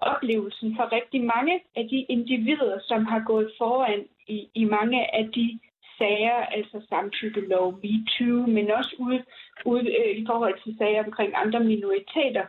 oplevelsen 0.00 0.76
for 0.76 0.92
rigtig 0.92 1.24
mange 1.24 1.60
af 1.76 1.88
de 1.88 2.00
individer, 2.14 2.78
som 2.88 3.06
har 3.06 3.22
gået 3.26 3.52
foran 3.58 4.06
i, 4.26 4.48
i 4.54 4.64
mange 4.64 5.14
af 5.14 5.28
de 5.32 5.60
sager, 5.98 6.38
altså 6.56 6.86
samtykkelov, 6.88 7.80
MeToo, 7.82 8.46
men 8.46 8.70
også 8.70 8.96
ude, 8.98 9.24
ude 9.64 9.88
øh, 10.00 10.16
i 10.20 10.26
forhold 10.26 10.54
til 10.62 10.76
sager 10.78 11.04
omkring 11.04 11.32
andre 11.34 11.60
minoriteter, 11.60 12.44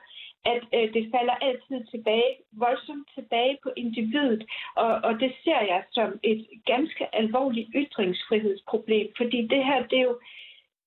at 0.45 0.63
øh, 0.77 0.93
det 0.93 1.11
falder 1.15 1.35
altid 1.47 1.85
tilbage, 1.91 2.31
voldsomt 2.51 3.07
tilbage 3.15 3.57
på 3.63 3.69
individet, 3.75 4.43
og, 4.75 4.91
og 5.07 5.19
det 5.19 5.31
ser 5.43 5.61
jeg 5.71 5.83
som 5.91 6.19
et 6.23 6.47
ganske 6.65 7.15
alvorligt 7.15 7.69
ytringsfrihedsproblem, 7.75 9.07
fordi 9.17 9.47
det 9.47 9.65
her, 9.65 9.87
det 9.87 9.99
er 9.99 10.03
jo, 10.03 10.19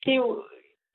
det 0.05 0.13
er 0.13 0.17
jo 0.17 0.43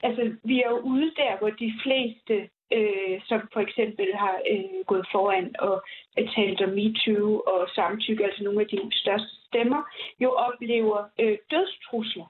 altså, 0.03 0.36
vi 0.43 0.61
er 0.61 0.70
jo 0.70 0.80
ude 0.80 1.11
der, 1.22 1.38
hvor 1.38 1.49
de 1.49 1.74
fleste 1.84 2.49
øh, 2.78 3.22
som 3.30 3.41
for 3.53 3.59
eksempel 3.59 4.07
har 4.16 4.36
øh, 4.51 4.86
gået 4.86 5.05
foran 5.11 5.55
og 5.59 5.84
talt 6.36 6.61
om 6.61 6.70
MeToo 6.70 7.39
og 7.39 7.70
samtykke, 7.76 8.26
altså 8.26 8.43
nogle 8.43 8.61
af 8.61 8.68
de 8.68 8.80
største 8.91 9.36
stemmer, 9.47 9.82
jo 10.20 10.30
oplever 10.32 10.99
øh, 11.20 11.38
dødstrusler. 11.51 12.28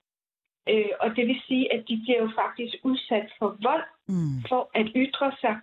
Øh, 0.70 0.94
og 1.00 1.16
det 1.16 1.28
vil 1.28 1.42
sige, 1.48 1.74
at 1.74 1.84
de 1.88 2.02
bliver 2.04 2.20
jo 2.22 2.30
faktisk 2.42 2.76
udsat 2.84 3.30
for 3.40 3.58
vold 3.62 3.88
mm. 4.08 4.38
for 4.50 4.70
at 4.74 4.88
ytre 4.96 5.32
sig. 5.42 5.56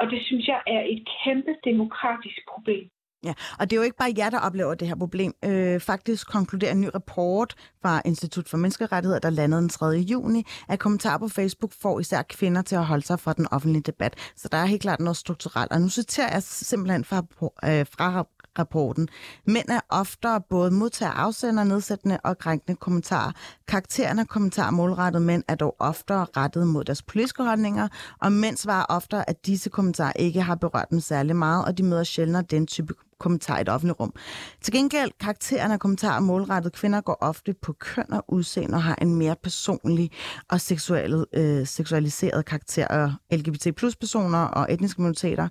Og 0.00 0.06
det 0.12 0.20
synes 0.26 0.46
jeg 0.46 0.60
er 0.66 0.82
et 0.92 1.02
kæmpe 1.24 1.52
demokratisk 1.64 2.40
problem. 2.52 2.86
Ja, 3.24 3.34
og 3.58 3.70
det 3.70 3.76
er 3.76 3.80
jo 3.80 3.82
ikke 3.82 3.96
bare 3.96 4.14
jer, 4.16 4.30
der 4.30 4.38
oplever 4.38 4.74
det 4.74 4.88
her 4.88 4.96
problem. 4.96 5.32
Øh, 5.44 5.80
faktisk 5.80 6.30
konkluderer 6.30 6.72
en 6.72 6.80
ny 6.80 6.88
rapport 6.94 7.54
fra 7.82 8.02
Institut 8.04 8.48
for 8.48 8.56
Menneskerettigheder, 8.56 9.20
der 9.20 9.30
landede 9.30 9.60
den 9.60 9.68
3. 9.68 9.86
juni, 9.86 10.44
at 10.68 10.78
kommentarer 10.78 11.18
på 11.18 11.28
Facebook 11.28 11.72
får 11.82 12.00
især 12.00 12.22
kvinder 12.22 12.62
til 12.62 12.76
at 12.76 12.84
holde 12.86 13.02
sig 13.02 13.20
fra 13.20 13.32
den 13.32 13.46
offentlige 13.50 13.82
debat. 13.82 14.32
Så 14.36 14.48
der 14.52 14.58
er 14.58 14.66
helt 14.66 14.82
klart 14.82 15.00
noget 15.00 15.16
strukturelt. 15.16 15.72
Og 15.72 15.80
nu 15.80 15.88
citerer 15.88 16.32
jeg 16.32 16.42
simpelthen 16.42 17.04
fra, 17.04 17.16
øh, 17.64 17.86
fra 17.96 18.26
rapporten. 18.58 19.08
Mænd 19.46 19.68
er 19.68 19.80
oftere 19.88 20.40
både 20.50 20.70
modtager 20.70 21.12
afsender 21.12 21.64
nedsættende 21.64 22.18
og 22.24 22.38
krænkende 22.38 22.76
kommentarer. 22.76 23.32
Karaktererne 23.68 24.20
af 24.20 24.28
kommentarer 24.28 24.70
målrettet 24.70 25.22
mænd 25.22 25.42
er 25.48 25.54
dog 25.54 25.76
oftere 25.78 26.26
rettet 26.36 26.66
mod 26.66 26.84
deres 26.84 27.02
politiske 27.02 27.42
holdninger, 27.42 27.88
og 28.22 28.32
mænd 28.32 28.56
svarer 28.56 28.84
oftere, 28.88 29.30
at 29.30 29.46
disse 29.46 29.70
kommentarer 29.70 30.12
ikke 30.16 30.42
har 30.42 30.54
berørt 30.54 30.90
dem 30.90 31.00
særlig 31.00 31.36
meget, 31.36 31.64
og 31.64 31.78
de 31.78 31.82
møder 31.82 32.04
sjældnere 32.04 32.42
den 32.42 32.66
type 32.66 32.94
kommentar 33.18 33.58
i 33.58 33.60
et 33.60 33.68
offentligt 33.68 34.00
rum. 34.00 34.14
Til 34.62 34.72
gengæld, 34.72 35.10
karaktererne 35.20 35.74
af 35.74 35.80
kommentarer 35.80 36.20
målrettet 36.20 36.72
kvinder 36.72 37.00
går 37.00 37.18
ofte 37.20 37.54
på 37.62 37.72
køn 37.72 38.12
og 38.12 38.24
udseende 38.28 38.74
og 38.74 38.82
har 38.82 38.98
en 39.02 39.14
mere 39.14 39.36
personlig 39.42 40.10
og 40.48 40.60
seksuel, 40.60 41.24
øh, 41.32 41.66
seksualiseret 41.66 42.44
karakter, 42.44 42.88
og 42.88 43.12
LGBT 43.32 43.76
plus 43.76 43.96
personer 43.96 44.38
og 44.38 44.72
etniske 44.72 45.02
minoriteter 45.02 45.48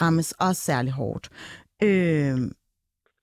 rammes 0.00 0.32
også 0.32 0.62
særlig 0.62 0.92
hårdt. 0.92 1.28
Øh, 1.84 2.50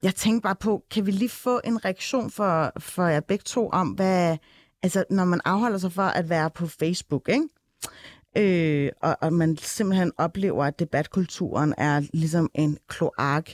jeg 0.04 0.16
tænkte 0.16 0.44
bare 0.44 0.56
på, 0.56 0.84
kan 0.92 1.06
vi 1.06 1.12
lige 1.12 1.30
få 1.30 1.62
en 1.64 1.86
reaktion 1.86 2.32
for, 2.32 2.72
for 2.80 3.08
jer 3.08 3.20
begge 3.20 3.44
to 3.44 3.70
om, 3.70 3.90
hvad, 3.90 4.38
altså 4.84 5.04
når 5.10 5.26
man 5.26 5.42
afholder 5.46 5.78
sig 5.78 5.92
for 5.92 6.02
at 6.02 6.30
være 6.30 6.50
på 6.50 6.68
Facebook, 6.68 7.30
ikke? 7.30 7.48
Øh, 8.38 8.92
og, 9.02 9.18
og 9.22 9.34
man 9.34 9.58
simpelthen 9.58 10.12
oplever, 10.18 10.66
at 10.66 10.80
debatkulturen 10.80 11.74
er 11.78 12.02
ligesom 12.14 12.50
en 12.54 12.78
kloak. 12.88 13.50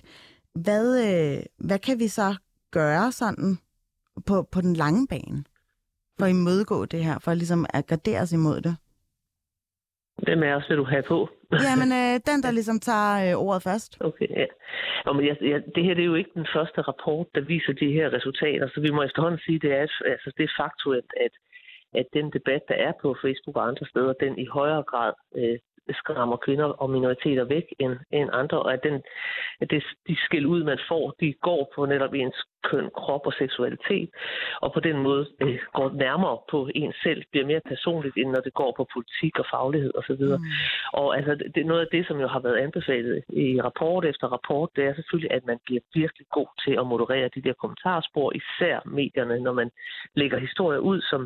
Hvad, 0.53 1.05
øh, 1.05 1.43
hvad 1.57 1.79
kan 1.79 1.99
vi 1.99 2.07
så 2.07 2.35
gøre 2.71 3.11
sådan 3.11 3.57
på, 4.25 4.47
på 4.51 4.61
den 4.61 4.73
lange 4.73 5.07
bane 5.07 5.43
for 6.19 6.25
at 6.25 6.29
imødegå 6.29 6.85
det 6.85 7.03
her, 7.03 7.19
for 7.19 7.33
ligesom 7.33 7.65
at 7.69 7.87
gardere 7.87 8.21
os 8.21 8.31
imod 8.31 8.61
det? 8.61 8.75
Hvem 10.25 10.43
er 10.43 10.55
også 10.55 10.67
vil 10.69 10.77
du 10.77 10.83
have 10.83 11.03
på? 11.03 11.29
Jamen, 11.69 11.89
øh, 12.01 12.13
den, 12.29 12.39
der 12.45 12.51
ligesom 12.51 12.79
tager 12.79 13.13
øh, 13.23 13.45
ordet 13.45 13.63
først. 13.63 13.91
Okay, 14.09 14.29
ja. 14.29 14.45
Nå, 15.05 15.13
men 15.13 15.25
jeg, 15.27 15.35
jeg, 15.41 15.59
det 15.75 15.83
her 15.83 15.93
det 15.93 16.03
er 16.03 16.11
jo 16.13 16.21
ikke 16.21 16.39
den 16.41 16.47
første 16.55 16.81
rapport, 16.81 17.27
der 17.35 17.41
viser 17.41 17.73
de 17.73 17.91
her 17.97 18.13
resultater, 18.13 18.67
så 18.73 18.79
vi 18.81 18.91
må 18.91 19.03
efterhånden 19.03 19.39
sige, 19.45 19.59
det 19.59 19.71
er, 19.71 19.87
altså, 20.13 20.29
det 20.37 20.43
er 20.43 20.61
faktuelt, 20.63 21.11
at, 21.25 21.33
at 21.99 22.07
den 22.13 22.31
debat, 22.37 22.61
der 22.67 22.77
er 22.87 22.93
på 23.01 23.15
Facebook 23.23 23.55
og 23.57 23.67
andre 23.67 23.85
steder, 23.85 24.13
den 24.13 24.39
i 24.39 24.45
højere 24.45 24.83
grad 24.83 25.13
øh, 25.37 25.57
skræmmer 25.93 26.37
kvinder 26.37 26.65
og 26.65 26.89
minoriteter 26.89 27.43
væk 27.43 27.65
end, 27.79 27.95
end 28.11 28.29
andre, 28.33 28.59
og 28.59 28.73
at, 28.73 28.83
den, 28.83 29.01
at 29.61 29.69
det, 29.71 29.83
de 30.07 30.15
skæld 30.25 30.45
ud, 30.45 30.63
man 30.63 30.79
får, 30.87 31.15
de 31.19 31.33
går 31.33 31.71
på 31.75 31.85
netop 31.85 32.13
ens 32.13 32.35
køn, 32.63 32.89
krop 33.01 33.25
og 33.29 33.33
seksualitet, 33.33 34.09
og 34.61 34.73
på 34.73 34.79
den 34.79 34.97
måde 35.07 35.23
øh, 35.41 35.59
går 35.73 35.89
nærmere 36.05 36.37
på 36.51 36.69
en 36.75 36.93
selv, 37.03 37.23
bliver 37.31 37.45
mere 37.51 37.61
personligt, 37.73 38.17
end 38.17 38.29
når 38.29 38.41
det 38.47 38.53
går 38.53 38.71
på 38.77 38.83
politik 38.93 39.39
og 39.39 39.45
faglighed 39.53 39.91
osv. 39.99 40.23
Og, 40.35 40.39
mm. 40.39 40.99
og 41.01 41.17
altså, 41.17 41.33
det 41.55 41.61
er 41.61 41.71
noget 41.71 41.85
af 41.85 41.91
det, 41.91 42.07
som 42.07 42.17
jo 42.19 42.27
har 42.27 42.39
været 42.39 42.57
anbefalet 42.65 43.23
i 43.29 43.61
rapport 43.61 44.05
efter 44.05 44.27
rapport, 44.27 44.69
det 44.75 44.83
er 44.85 44.93
selvfølgelig, 44.93 45.31
at 45.31 45.45
man 45.45 45.59
bliver 45.65 45.81
virkelig 45.93 46.27
god 46.37 46.49
til 46.63 46.73
at 46.81 46.87
moderere 46.87 47.29
de 47.35 47.41
der 47.41 47.53
kommentarspor, 47.61 48.27
især 48.41 48.75
medierne, 48.85 49.39
når 49.39 49.53
man 49.53 49.69
lægger 50.15 50.37
historier 50.39 50.79
ud, 50.79 51.01
som, 51.01 51.21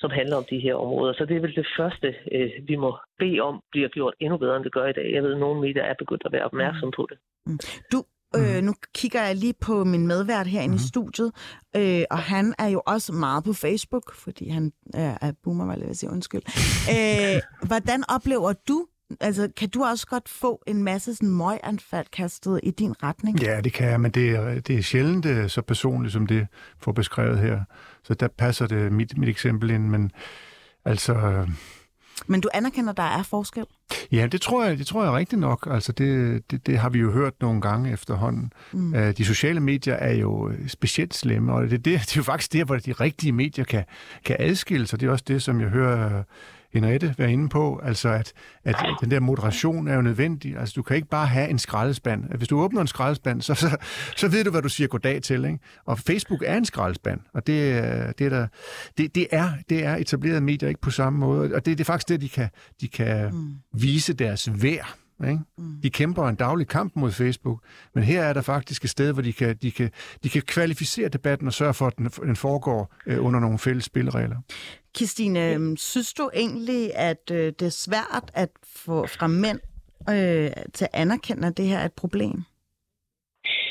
som 0.00 0.10
handler 0.10 0.36
om 0.36 0.46
de 0.50 0.58
her 0.66 0.74
områder. 0.74 1.12
Så 1.12 1.24
det 1.28 1.36
er 1.36 1.40
vel 1.40 1.56
det 1.60 1.68
første, 1.78 2.08
øh, 2.34 2.50
vi 2.70 2.76
må 2.76 2.90
bede 3.18 3.40
om, 3.40 3.62
bliver 3.70 3.88
gjort 3.88 4.14
endnu 4.20 4.36
bedre, 4.38 4.56
end 4.56 4.64
det 4.64 4.72
gør 4.72 4.86
i 4.86 4.92
dag. 4.92 5.12
Jeg 5.14 5.22
ved, 5.22 5.32
at 5.32 5.40
nogle 5.40 5.60
medier 5.60 5.82
er 5.82 5.94
begyndt 5.98 6.22
at 6.26 6.32
være 6.32 6.44
opmærksom 6.44 6.90
på 6.96 7.06
det. 7.10 7.18
Mm. 7.46 7.58
Du, 7.92 7.98
Øh, 8.36 8.62
nu 8.62 8.74
kigger 8.94 9.22
jeg 9.22 9.36
lige 9.36 9.54
på 9.60 9.84
min 9.84 10.06
medvært 10.06 10.46
herinde 10.46 10.74
mm. 10.74 10.76
i 10.76 10.88
studiet, 10.88 11.32
øh, 11.76 12.02
og 12.10 12.18
han 12.18 12.54
er 12.58 12.68
jo 12.68 12.82
også 12.86 13.12
meget 13.12 13.44
på 13.44 13.52
Facebook, 13.52 14.14
fordi 14.14 14.48
han 14.48 14.72
er, 14.94 15.18
er 15.20 15.32
boomer, 15.42 15.64
hvad 15.66 15.86
jeg 15.86 15.96
sige, 15.96 16.10
undskyld. 16.10 16.42
Øh, 16.96 17.40
hvordan 17.66 18.00
oplever 18.08 18.52
du, 18.68 18.86
altså 19.20 19.48
kan 19.56 19.68
du 19.68 19.84
også 19.84 20.06
godt 20.06 20.28
få 20.28 20.62
en 20.66 20.82
masse 20.82 21.14
sådan 21.14 21.28
møganfald 21.28 22.06
kastet 22.12 22.60
i 22.62 22.70
din 22.70 23.02
retning? 23.02 23.42
Ja, 23.42 23.60
det 23.60 23.72
kan 23.72 23.88
jeg, 23.88 24.00
men 24.00 24.10
det 24.10 24.30
er, 24.30 24.60
det 24.60 24.78
er 24.78 24.82
sjældent 24.82 25.24
det 25.24 25.38
er 25.38 25.48
så 25.48 25.62
personligt, 25.62 26.12
som 26.12 26.26
det 26.26 26.46
får 26.78 26.92
beskrevet 26.92 27.38
her. 27.38 27.60
Så 28.02 28.14
der 28.14 28.28
passer 28.28 28.66
det 28.66 28.92
mit, 28.92 29.18
mit 29.18 29.28
eksempel 29.28 29.70
ind, 29.70 29.88
men 29.88 30.12
altså... 30.84 31.46
Men 32.26 32.40
du 32.40 32.48
anerkender, 32.54 32.92
der 32.92 33.02
er 33.02 33.22
forskel? 33.22 33.64
Ja, 34.12 34.26
det 34.26 34.40
tror 34.40 34.64
jeg, 34.64 34.78
det 34.78 34.86
tror 34.86 35.04
jeg 35.04 35.12
rigtigt 35.12 35.40
nok. 35.40 35.68
Altså 35.70 35.92
det, 35.92 36.42
det, 36.50 36.66
det 36.66 36.78
har 36.78 36.90
vi 36.90 36.98
jo 36.98 37.12
hørt 37.12 37.32
nogle 37.40 37.60
gange 37.60 37.92
efterhånden. 37.92 38.52
Mm. 38.72 38.92
Uh, 38.92 39.10
de 39.10 39.24
sociale 39.24 39.60
medier 39.60 39.94
er 39.94 40.14
jo 40.14 40.52
specielt 40.66 41.14
slemme, 41.14 41.52
og 41.52 41.62
det, 41.62 41.70
det, 41.70 41.84
det 41.84 41.92
er 41.92 42.16
jo 42.16 42.22
faktisk 42.22 42.52
der, 42.52 42.64
hvor 42.64 42.76
de 42.76 42.92
rigtige 42.92 43.32
medier 43.32 43.64
kan, 43.64 43.84
kan 44.24 44.36
adskille 44.38 44.86
sig. 44.86 45.00
Det 45.00 45.06
er 45.06 45.10
også 45.10 45.24
det, 45.28 45.42
som 45.42 45.60
jeg 45.60 45.68
hører 45.68 46.22
Henriette 46.72 47.14
være 47.18 47.32
inde 47.32 47.48
på, 47.48 47.80
altså 47.84 48.08
at, 48.08 48.32
at 48.64 48.76
den 49.00 49.10
der 49.10 49.20
moderation 49.20 49.88
er 49.88 49.94
jo 49.94 50.02
nødvendig. 50.02 50.56
Altså 50.56 50.72
du 50.76 50.82
kan 50.82 50.96
ikke 50.96 51.08
bare 51.08 51.26
have 51.26 51.48
en 51.48 51.58
skraldespand. 51.58 52.24
Hvis 52.36 52.48
du 52.48 52.60
åbner 52.60 52.80
en 52.80 52.86
skraldespand, 52.86 53.42
så, 53.42 53.54
så, 53.54 53.76
så 54.16 54.28
ved 54.28 54.44
du, 54.44 54.50
hvad 54.50 54.62
du 54.62 54.68
siger 54.68 54.88
goddag 54.88 55.22
til. 55.22 55.44
Ikke? 55.44 55.58
Og 55.84 55.98
Facebook 55.98 56.42
er 56.46 56.56
en 56.56 56.64
skraldespand, 56.64 57.20
og 57.34 57.46
det, 57.46 57.74
det, 58.18 58.26
er, 58.26 58.30
der, 58.30 58.46
det, 58.98 59.14
det, 59.14 59.26
er, 59.32 59.50
det 59.68 59.84
er 59.84 59.96
etableret 59.96 60.42
medier 60.42 60.68
ikke 60.68 60.80
på 60.80 60.90
samme 60.90 61.18
måde. 61.18 61.54
Og 61.54 61.66
det, 61.66 61.78
det 61.78 61.80
er 61.80 61.84
faktisk 61.84 62.08
det, 62.08 62.20
de 62.20 62.28
kan, 62.28 62.48
de 62.80 62.88
kan 62.88 63.34
mm. 63.34 63.54
vise 63.72 64.12
deres 64.12 64.62
værd 64.62 64.99
ikke? 65.24 65.40
Mm. 65.58 65.80
De 65.82 65.90
kæmper 65.90 66.28
en 66.28 66.34
daglig 66.34 66.68
kamp 66.68 66.96
mod 66.96 67.12
Facebook, 67.12 67.64
men 67.94 68.04
her 68.04 68.22
er 68.22 68.32
der 68.32 68.42
faktisk 68.42 68.84
et 68.84 68.90
sted, 68.90 69.12
hvor 69.12 69.22
de 69.22 69.32
kan, 69.32 69.56
de 69.56 69.70
kan, 69.70 69.90
de 70.22 70.28
kan 70.28 70.42
kvalificere 70.42 71.08
debatten 71.08 71.46
og 71.46 71.52
sørge 71.52 71.74
for, 71.74 71.86
at 71.86 71.98
den, 71.98 72.06
den 72.06 72.36
foregår 72.36 72.94
øh, 73.06 73.24
under 73.24 73.40
nogle 73.40 73.58
fælles 73.58 73.84
spilleregler. 73.84 74.36
Christine, 74.96 75.40
ja. 75.40 75.58
synes 75.76 76.14
du 76.14 76.30
egentlig, 76.34 76.94
at 76.94 77.30
øh, 77.32 77.52
det 77.58 77.62
er 77.62 77.68
svært 77.68 78.30
at 78.34 78.48
få 78.64 79.06
fra 79.06 79.26
mænd 79.26 79.60
øh, 80.10 80.50
til 80.74 80.84
at 80.84 80.90
anerkende, 80.92 81.48
at 81.48 81.56
det 81.56 81.66
her 81.66 81.78
er 81.78 81.84
et 81.84 81.92
problem? 81.92 82.42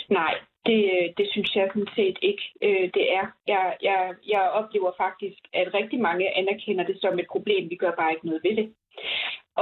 Nej, 0.09 0.33
det, 0.65 0.81
øh, 0.95 1.07
det 1.17 1.27
synes 1.31 1.55
jeg 1.55 1.69
sådan 1.73 1.93
set 1.95 2.17
ikke, 2.21 2.43
øh, 2.61 2.89
det 2.93 3.05
er. 3.19 3.25
Jeg, 3.47 3.77
jeg, 3.81 4.15
jeg 4.27 4.41
oplever 4.59 4.91
faktisk, 4.97 5.39
at 5.53 5.73
rigtig 5.73 5.99
mange 5.99 6.37
anerkender 6.37 6.83
det 6.83 7.01
som 7.01 7.19
et 7.19 7.27
problem. 7.31 7.69
Vi 7.69 7.75
gør 7.75 7.91
bare 7.91 8.11
ikke 8.11 8.25
noget 8.25 8.43
ved 8.43 8.55
det 8.55 8.73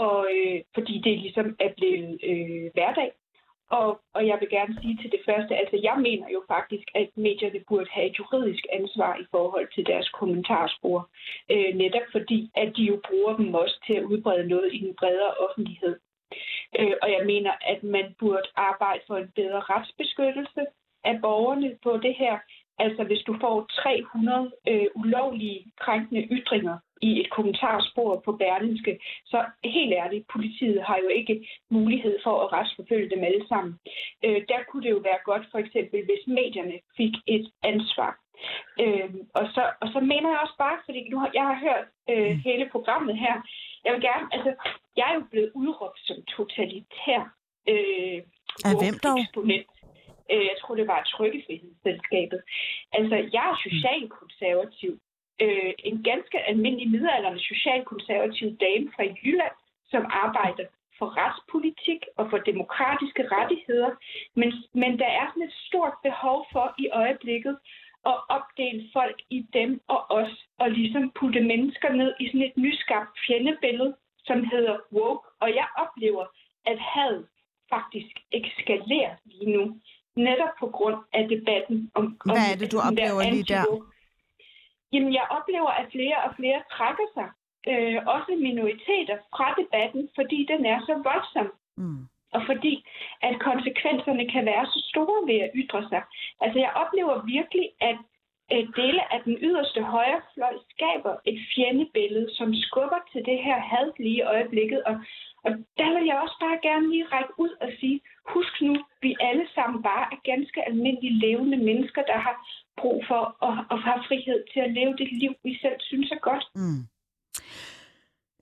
og 0.06 0.28
øh, 0.36 0.58
fordi 0.74 0.96
det 1.06 1.20
ligesom 1.20 1.48
er 1.60 1.72
blevet 1.78 2.20
øh, 2.32 2.66
hverdag. 2.74 3.12
Og, 3.70 3.90
og 4.16 4.28
jeg 4.28 4.38
vil 4.40 4.50
gerne 4.50 4.78
sige 4.82 4.98
til 5.02 5.12
det 5.12 5.22
første, 5.26 5.54
altså 5.62 5.78
jeg 5.84 5.98
mener 6.08 6.28
jo 6.36 6.42
faktisk, 6.48 6.88
at 6.96 7.10
medierne 7.16 7.62
burde 7.68 7.90
have 7.92 8.08
et 8.10 8.20
juridisk 8.20 8.64
ansvar 8.80 9.18
i 9.24 9.26
forhold 9.32 9.68
til 9.76 9.86
deres 9.86 10.10
kommentarspor. 10.10 11.10
Øh, 11.52 11.72
netop 11.84 12.08
fordi, 12.12 12.52
at 12.56 12.70
de 12.78 12.84
jo 12.84 13.02
bruger 13.08 13.34
dem 13.38 13.54
også 13.54 13.78
til 13.88 13.94
at 13.94 14.04
udbrede 14.12 14.48
noget 14.48 14.74
i 14.74 14.80
den 14.86 14.94
bredere 15.00 15.34
offentlighed. 15.46 15.96
Øh, 16.80 16.96
og 17.02 17.10
jeg 17.16 17.24
mener, 17.26 17.52
at 17.62 17.84
man 17.84 18.16
burde 18.20 18.50
arbejde 18.56 19.04
for 19.08 19.18
en 19.18 19.32
bedre 19.36 19.60
retsbeskyttelse 19.60 20.66
af 21.10 21.22
borgerne 21.22 21.70
på 21.84 21.92
det 22.06 22.16
her. 22.16 22.36
Altså 22.80 23.04
hvis 23.04 23.24
du 23.28 23.34
får 23.42 23.66
300 23.70 24.52
øh, 24.68 24.88
ulovlige 24.96 25.66
krænkende 25.80 26.22
ytringer 26.38 26.78
i 27.02 27.20
et 27.22 27.30
kommentarspor 27.30 28.22
på 28.26 28.32
Berlinske, 28.32 29.00
så 29.26 29.46
helt 29.64 29.94
ærligt, 29.94 30.26
politiet 30.34 30.84
har 30.84 30.98
jo 30.98 31.08
ikke 31.08 31.48
mulighed 31.70 32.16
for 32.24 32.36
at 32.44 32.54
retsforfølge 32.54 33.10
dem 33.10 33.24
alle 33.24 33.48
sammen. 33.48 33.74
Øh, 34.26 34.42
der 34.52 34.60
kunne 34.70 34.84
det 34.84 34.92
jo 34.92 35.02
være 35.10 35.22
godt, 35.26 35.46
for 35.52 35.58
eksempel, 35.58 36.00
hvis 36.06 36.24
medierne 36.28 36.78
fik 36.98 37.14
et 37.28 37.46
ansvar. 37.64 38.12
Øh, 38.84 39.10
og, 39.34 39.46
så, 39.56 39.64
og 39.82 39.88
så 39.94 40.00
mener 40.00 40.30
jeg 40.30 40.40
også 40.46 40.58
bare, 40.58 40.78
fordi 40.86 41.10
nu 41.10 41.18
har, 41.20 41.32
jeg 41.34 41.46
har 41.52 41.60
hørt 41.68 41.88
øh, 42.12 42.32
mm. 42.32 42.40
hele 42.48 42.70
programmet 42.72 43.18
her, 43.18 43.36
jeg 43.86 43.94
vil 43.94 44.02
gerne, 44.02 44.28
altså, 44.32 44.52
jeg 44.98 45.06
er 45.10 45.16
jo 45.16 45.24
blevet 45.32 45.52
udråbt 45.56 46.00
som 46.08 46.18
totalitær 46.36 47.22
øh, 47.72 48.22
af 48.70 48.74
hvem 48.82 48.98
dog? 49.06 49.16
Eksponent. 49.20 49.68
Øh, 50.32 50.44
jeg 50.52 50.56
tror, 50.62 50.76
det 50.76 50.88
var 50.88 51.10
Trykkefrihedsselskabet. 51.14 52.42
Altså, 52.98 53.16
jeg 53.34 53.46
er 53.52 53.58
socialkonservativ 53.68 54.92
øh, 55.42 55.74
en 55.90 56.04
ganske 56.04 56.38
almindelig 56.40 56.90
midalderne 56.90 57.40
socialkonservativ 57.40 58.48
dame 58.66 58.88
fra 58.96 59.04
Jylland, 59.24 59.56
som 59.92 60.06
arbejder 60.10 60.66
for 61.00 61.08
retspolitik 61.22 62.02
og 62.18 62.30
for 62.30 62.38
demokratiske 62.38 63.24
rettigheder. 63.36 63.92
Men, 64.36 64.50
men 64.74 65.00
der 65.00 65.10
er 65.20 65.26
sådan 65.28 65.50
et 65.50 65.58
stort 65.68 65.94
behov 66.04 66.48
for 66.52 66.76
i 66.80 66.90
øjeblikket 66.90 67.58
at 68.06 68.18
opdele 68.30 68.90
folk 68.94 69.18
i 69.30 69.40
dem 69.54 69.82
og 69.88 70.12
os, 70.20 70.34
og 70.60 70.72
ligesom 70.72 71.12
putte 71.20 71.42
mennesker 71.42 71.90
ned 71.94 72.14
i 72.20 72.28
sådan 72.28 72.48
et 72.50 72.58
nyskabt 72.58 73.20
fjendebillede, 73.28 73.96
som 74.26 74.44
hedder 74.52 74.78
woke. 74.94 75.28
Og 75.40 75.50
jeg 75.60 75.68
oplever, 75.78 76.26
at 76.66 76.80
had 76.80 77.24
faktisk 77.70 78.14
ekskalerer 78.32 79.16
lige 79.26 79.52
nu, 79.52 79.64
netop 80.18 80.54
på 80.60 80.68
grund 80.78 81.00
af 81.14 81.24
debatten 81.34 81.92
om... 81.94 82.04
Hvad 82.26 82.46
er 82.52 82.58
det, 82.60 82.72
du 82.72 82.80
oplever 82.88 83.22
lige 83.34 83.44
der? 83.54 83.64
Jamen, 84.94 85.14
jeg 85.14 85.26
oplever, 85.38 85.72
at 85.82 85.88
flere 85.92 86.18
og 86.26 86.32
flere 86.40 86.60
trækker 86.76 87.08
sig, 87.16 87.28
øh, 87.72 87.98
også 88.16 88.32
minoriteter, 88.48 89.18
fra 89.36 89.48
debatten, 89.62 90.10
fordi 90.18 90.40
den 90.52 90.66
er 90.66 90.80
så 90.88 90.94
voldsom. 91.10 91.50
Mm. 91.78 92.02
Og 92.36 92.42
fordi, 92.50 92.74
at 93.22 93.36
konsekvenserne 93.40 94.26
kan 94.34 94.46
være 94.46 94.66
så 94.66 94.80
store 94.92 95.20
ved 95.30 95.40
at 95.46 95.52
ytre 95.56 95.90
sig. 95.90 96.02
Altså, 96.42 96.60
jeg 96.60 96.72
oplever 96.84 97.26
virkelig, 97.36 97.68
at 97.82 97.98
øh, 98.54 98.64
dele 98.80 99.14
af 99.14 99.20
den 99.26 99.38
yderste 99.48 99.82
højrefløj 99.84 100.56
skaber 100.74 101.16
et 101.26 101.40
fjendebillede, 101.56 102.30
som 102.38 102.50
skubber 102.56 103.02
til 103.12 103.22
det 103.26 103.38
her 103.46 103.60
had 103.60 103.88
lige 104.00 104.22
i 104.24 104.28
øjeblikket. 104.34 104.84
Og, 104.84 104.96
og 105.48 105.54
der 105.80 105.90
vil 105.96 106.06
jeg 106.10 106.18
også 106.24 106.38
bare 106.46 106.60
gerne 106.68 106.86
lige 106.94 107.10
række 107.14 107.34
ud 107.44 107.54
og 107.64 107.70
sige, 107.80 107.98
husk 108.34 108.54
nu, 108.68 108.74
vi 109.06 109.12
alle 109.30 109.46
sammen 109.56 109.80
bare 109.90 110.06
er 110.14 110.20
ganske 110.32 110.60
almindelige 110.70 111.20
levende 111.26 111.58
mennesker, 111.70 112.02
der 112.12 112.20
har 112.26 112.36
brug 112.82 113.00
for 113.10 113.24
at, 113.48 113.56
at 113.74 113.80
have 113.88 114.02
frihed 114.08 114.40
til 114.54 114.60
at 114.68 114.74
leve 114.80 114.94
det 115.00 115.10
liv, 115.22 115.34
vi 115.44 115.54
selv 115.64 115.80
synes 115.90 116.10
er 116.12 116.22
godt. 116.30 116.46
Mm. 116.62 116.82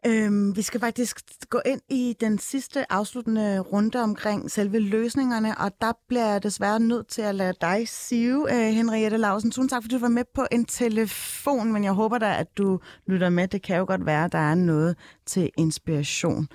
Øhm, 0.08 0.56
vi 0.56 0.62
skal 0.62 0.80
faktisk 0.80 1.16
gå 1.50 1.60
ind 1.66 1.82
i 1.90 2.16
den 2.20 2.38
sidste 2.38 2.92
afsluttende 2.92 3.60
runde 3.60 4.04
omkring 4.04 4.52
selve 4.52 4.80
løsningerne, 4.80 5.58
og 5.58 5.72
der 5.82 5.94
bliver 6.08 6.28
jeg 6.32 6.44
desværre 6.44 6.80
nødt 6.80 7.08
til 7.08 7.22
at 7.22 7.36
lade 7.36 7.54
dig 7.62 7.88
sige, 7.88 8.34
øh, 8.34 8.74
Henriette 8.74 9.18
Lausen. 9.18 9.52
Tusind 9.52 9.70
tak, 9.70 9.84
fordi 9.84 9.96
du 9.96 10.00
var 10.00 10.08
med 10.08 10.24
på 10.36 10.46
en 10.52 10.66
telefon, 10.66 11.74
men 11.74 11.84
jeg 11.84 11.92
håber 11.92 12.18
da, 12.18 12.40
at 12.40 12.58
du 12.58 12.80
lytter 13.08 13.30
med. 13.30 13.48
Det 13.48 13.62
kan 13.62 13.78
jo 13.78 13.86
godt 13.86 14.06
være, 14.06 14.26
at 14.26 14.32
der 14.32 14.52
er 14.52 14.56
noget 14.56 14.98
til 15.26 15.50
inspiration. 15.58 16.48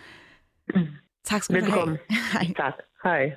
Tak 1.25 1.43
skal 1.43 1.57
Velkommen. 1.57 1.97
du 1.97 2.03
have. 2.09 2.45
Hej. 2.47 2.55
Tak. 2.57 2.75
Hej. 3.03 3.37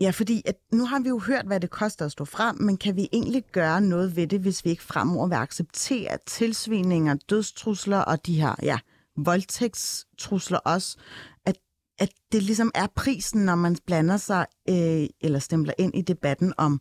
Ja, 0.00 0.10
fordi 0.10 0.42
at 0.46 0.56
nu 0.72 0.84
har 0.84 1.00
vi 1.00 1.08
jo 1.08 1.18
hørt, 1.18 1.46
hvad 1.46 1.60
det 1.60 1.70
koster 1.70 2.04
at 2.04 2.12
stå 2.12 2.24
frem, 2.24 2.56
men 2.60 2.76
kan 2.76 2.96
vi 2.96 3.08
egentlig 3.12 3.44
gøre 3.52 3.80
noget 3.80 4.16
ved 4.16 4.26
det, 4.26 4.40
hvis 4.40 4.64
vi 4.64 4.70
ikke 4.70 4.82
fremover 4.82 5.28
vil 5.28 5.34
acceptere 5.34 6.18
tilsvininger, 6.26 7.14
dødstrusler 7.30 7.98
og 7.98 8.26
de 8.26 8.40
her 8.40 8.54
ja, 8.62 8.78
voldtægtstrusler 9.16 10.58
også, 10.58 10.98
at, 11.46 11.56
at 11.98 12.12
det 12.32 12.42
ligesom 12.42 12.70
er 12.74 12.86
prisen, 12.96 13.44
når 13.44 13.54
man 13.54 13.76
blander 13.86 14.16
sig 14.16 14.46
øh, 14.68 15.06
eller 15.20 15.38
stempler 15.38 15.74
ind 15.78 15.94
i 15.94 16.02
debatten 16.02 16.52
om 16.56 16.80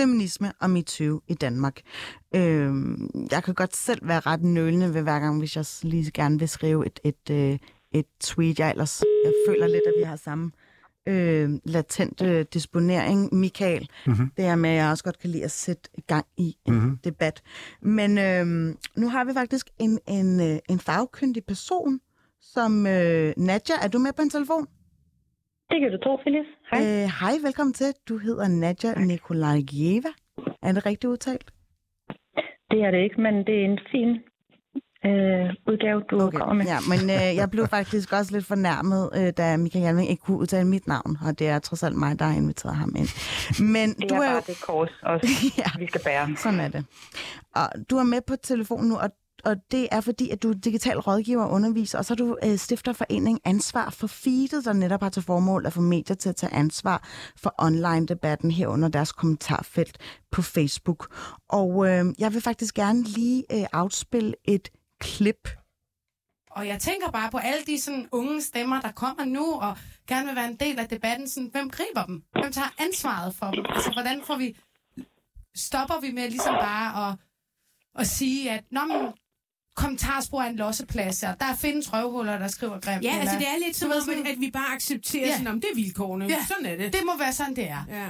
feminisme 0.00 0.52
og 0.60 0.70
MeToo 0.70 1.20
i 1.28 1.34
Danmark. 1.34 1.80
Øh, 2.34 2.72
jeg 3.30 3.44
kan 3.44 3.54
godt 3.54 3.76
selv 3.76 4.08
være 4.08 4.20
ret 4.20 4.42
nølende 4.42 4.94
ved 4.94 5.02
hver 5.02 5.20
gang, 5.20 5.38
hvis 5.38 5.56
jeg 5.56 5.64
lige 5.82 6.10
gerne 6.10 6.38
vil 6.38 6.48
skrive 6.48 6.86
et, 6.86 7.00
et, 7.04 7.30
øh, 7.30 7.58
et 7.92 8.06
tweet. 8.20 8.58
Jeg 8.58 8.70
ellers 8.70 9.02
jeg 9.24 9.32
føler 9.48 9.66
lidt, 9.66 9.82
at 9.86 9.94
vi 9.98 10.04
har 10.04 10.16
samme 10.16 10.50
øh, 11.08 11.50
latent 11.64 12.22
øh, 12.22 12.44
disponering, 12.52 13.34
Michael. 13.34 13.88
Mm-hmm. 14.06 14.30
Det 14.36 14.44
er 14.44 14.56
med, 14.56 14.70
at 14.70 14.76
jeg 14.76 14.90
også 14.90 15.04
godt 15.04 15.18
kan 15.18 15.30
lide 15.30 15.44
at 15.44 15.50
sætte 15.50 15.90
gang 16.06 16.26
i 16.36 16.56
en 16.66 16.74
mm-hmm. 16.74 16.98
debat. 17.04 17.42
Men 17.82 18.18
øh, 18.18 18.74
nu 18.96 19.08
har 19.08 19.24
vi 19.24 19.32
faktisk 19.32 19.70
en, 19.78 19.98
en, 20.08 20.40
øh, 20.40 20.58
en 20.68 20.80
fagkyndig 20.80 21.44
person, 21.44 22.00
som 22.40 22.86
øh, 22.86 23.32
Nadja. 23.36 23.74
Er 23.82 23.88
du 23.88 23.98
med 23.98 24.12
på 24.12 24.22
en 24.22 24.30
telefon? 24.30 24.66
Det 25.70 25.80
kan 25.80 25.90
du 25.92 25.98
tro, 26.04 26.16
Phyllis. 26.16 26.48
Hej. 26.70 26.80
Øh, 26.80 27.06
hej, 27.20 27.34
velkommen 27.42 27.74
til. 27.74 27.86
Du 28.08 28.18
hedder 28.18 28.48
Nadja 28.48 28.94
Nikolajeva. 28.94 30.12
Er 30.62 30.72
det 30.72 30.86
rigtigt 30.86 31.10
udtalt? 31.10 31.50
Det 32.70 32.78
er 32.86 32.90
det 32.90 33.00
ikke, 33.06 33.20
men 33.20 33.34
det 33.34 33.54
er 33.60 33.64
en 33.64 33.78
fin 33.92 34.10
øh, 35.08 35.46
udgave, 35.70 36.02
du 36.10 36.16
okay. 36.22 36.38
kommer 36.38 36.54
med. 36.54 36.64
Ja, 36.64 36.78
men 36.92 37.00
øh, 37.16 37.36
jeg 37.40 37.50
blev 37.50 37.66
faktisk 37.76 38.12
også 38.12 38.32
lidt 38.36 38.46
fornærmet, 38.46 39.10
øh, 39.18 39.32
da 39.38 39.56
Michael 39.56 39.82
Hjalming 39.82 40.10
ikke 40.10 40.22
kunne 40.22 40.38
udtale 40.38 40.68
mit 40.68 40.86
navn, 40.86 41.16
og 41.26 41.38
det 41.38 41.48
er 41.48 41.58
trods 41.58 41.82
alt 41.82 41.96
mig, 41.96 42.18
der 42.18 42.24
har 42.24 42.36
inviteret 42.36 42.76
ham 42.76 42.92
ind. 43.00 43.10
Men 43.74 43.88
det 43.88 44.10
du 44.10 44.14
er, 44.14 44.18
er 44.18 44.26
bare 44.26 44.34
jo... 44.34 44.42
det 44.46 44.60
kors 44.66 44.94
også, 45.02 45.26
ja, 45.62 45.70
vi 45.78 45.86
skal 45.86 46.00
bære. 46.04 46.36
Sådan 46.36 46.60
er 46.60 46.68
det. 46.68 46.84
Og 47.56 47.66
du 47.90 47.96
er 47.96 48.04
med 48.04 48.20
på 48.28 48.34
telefonen 48.42 48.88
nu, 48.88 48.96
og 48.96 49.10
og 49.44 49.56
det 49.70 49.88
er 49.92 50.00
fordi, 50.00 50.30
at 50.30 50.42
du 50.42 50.50
er 50.50 50.54
digital 50.54 50.98
rådgiver 50.98 51.44
og 51.44 51.50
underviser, 51.50 51.98
og 51.98 52.04
så 52.04 52.14
er 52.14 52.16
du 52.16 52.38
øh, 52.44 52.56
stifter 52.56 52.92
forening 52.92 53.40
Ansvar 53.44 53.90
for 53.90 54.06
Feedet, 54.06 54.64
der 54.64 54.72
netop 54.72 55.02
har 55.02 55.10
til 55.10 55.22
formål 55.22 55.66
at 55.66 55.72
få 55.72 55.80
medier 55.80 56.16
til 56.16 56.28
at 56.28 56.36
tage 56.36 56.54
ansvar 56.54 57.08
for 57.36 57.54
online-debatten 57.58 58.50
herunder 58.50 58.88
deres 58.88 59.12
kommentarfelt 59.12 59.98
på 60.30 60.42
Facebook. 60.42 61.14
Og 61.48 61.88
øh, 61.88 62.04
jeg 62.18 62.34
vil 62.34 62.40
faktisk 62.42 62.74
gerne 62.74 63.02
lige 63.02 63.44
øh, 63.52 63.66
afspille 63.72 64.34
et 64.44 64.68
klip. 65.00 65.48
Og 66.50 66.66
jeg 66.66 66.78
tænker 66.80 67.10
bare 67.10 67.30
på 67.30 67.38
alle 67.38 67.64
de 67.66 67.80
sådan, 67.80 68.08
unge 68.12 68.42
stemmer, 68.42 68.80
der 68.80 68.92
kommer 68.92 69.24
nu 69.24 69.52
og 69.54 69.76
gerne 70.06 70.26
vil 70.26 70.36
være 70.36 70.48
en 70.48 70.56
del 70.56 70.78
af 70.78 70.88
debatten. 70.88 71.28
Sådan, 71.28 71.48
hvem 71.52 71.70
griber 71.70 72.04
dem? 72.06 72.22
Hvem 72.40 72.52
tager 72.52 72.74
ansvaret 72.78 73.34
for 73.34 73.50
dem? 73.50 73.64
Altså, 73.68 73.92
hvordan 73.92 74.22
får 74.26 74.36
vi... 74.36 74.56
Stopper 75.56 76.00
vi 76.00 76.10
med 76.10 76.30
ligesom 76.30 76.54
bare 76.54 77.10
at, 77.10 77.18
at 77.94 78.06
sige, 78.06 78.50
at 78.50 78.64
Nå, 78.70 78.80
men, 78.84 78.96
kommentarspor 79.80 80.40
er 80.42 80.46
en 80.50 80.56
losseplads, 80.56 81.22
og 81.22 81.34
der 81.40 81.54
findes 81.58 81.92
røvhuller, 81.92 82.38
der 82.38 82.48
skriver 82.48 82.80
grimt. 82.80 83.04
Ja, 83.04 83.16
altså 83.20 83.36
det 83.38 83.46
er 83.48 83.64
lidt 83.66 83.76
som 83.76 83.90
sådan- 84.06 84.26
at 84.26 84.40
vi 84.40 84.50
bare 84.52 84.74
accepterer, 84.74 85.26
Ja. 85.26 85.32
sådan, 85.32 85.46
om 85.46 85.60
det 85.60 85.68
er 85.72 85.74
vilkårene. 85.74 86.24
Ja. 86.24 86.36
Sådan 86.48 86.66
er 86.66 86.76
det. 86.76 86.92
Det 86.92 87.00
må 87.06 87.18
være 87.18 87.32
sådan, 87.32 87.56
det 87.56 87.68
er. 87.70 87.84
Ja. 87.88 88.08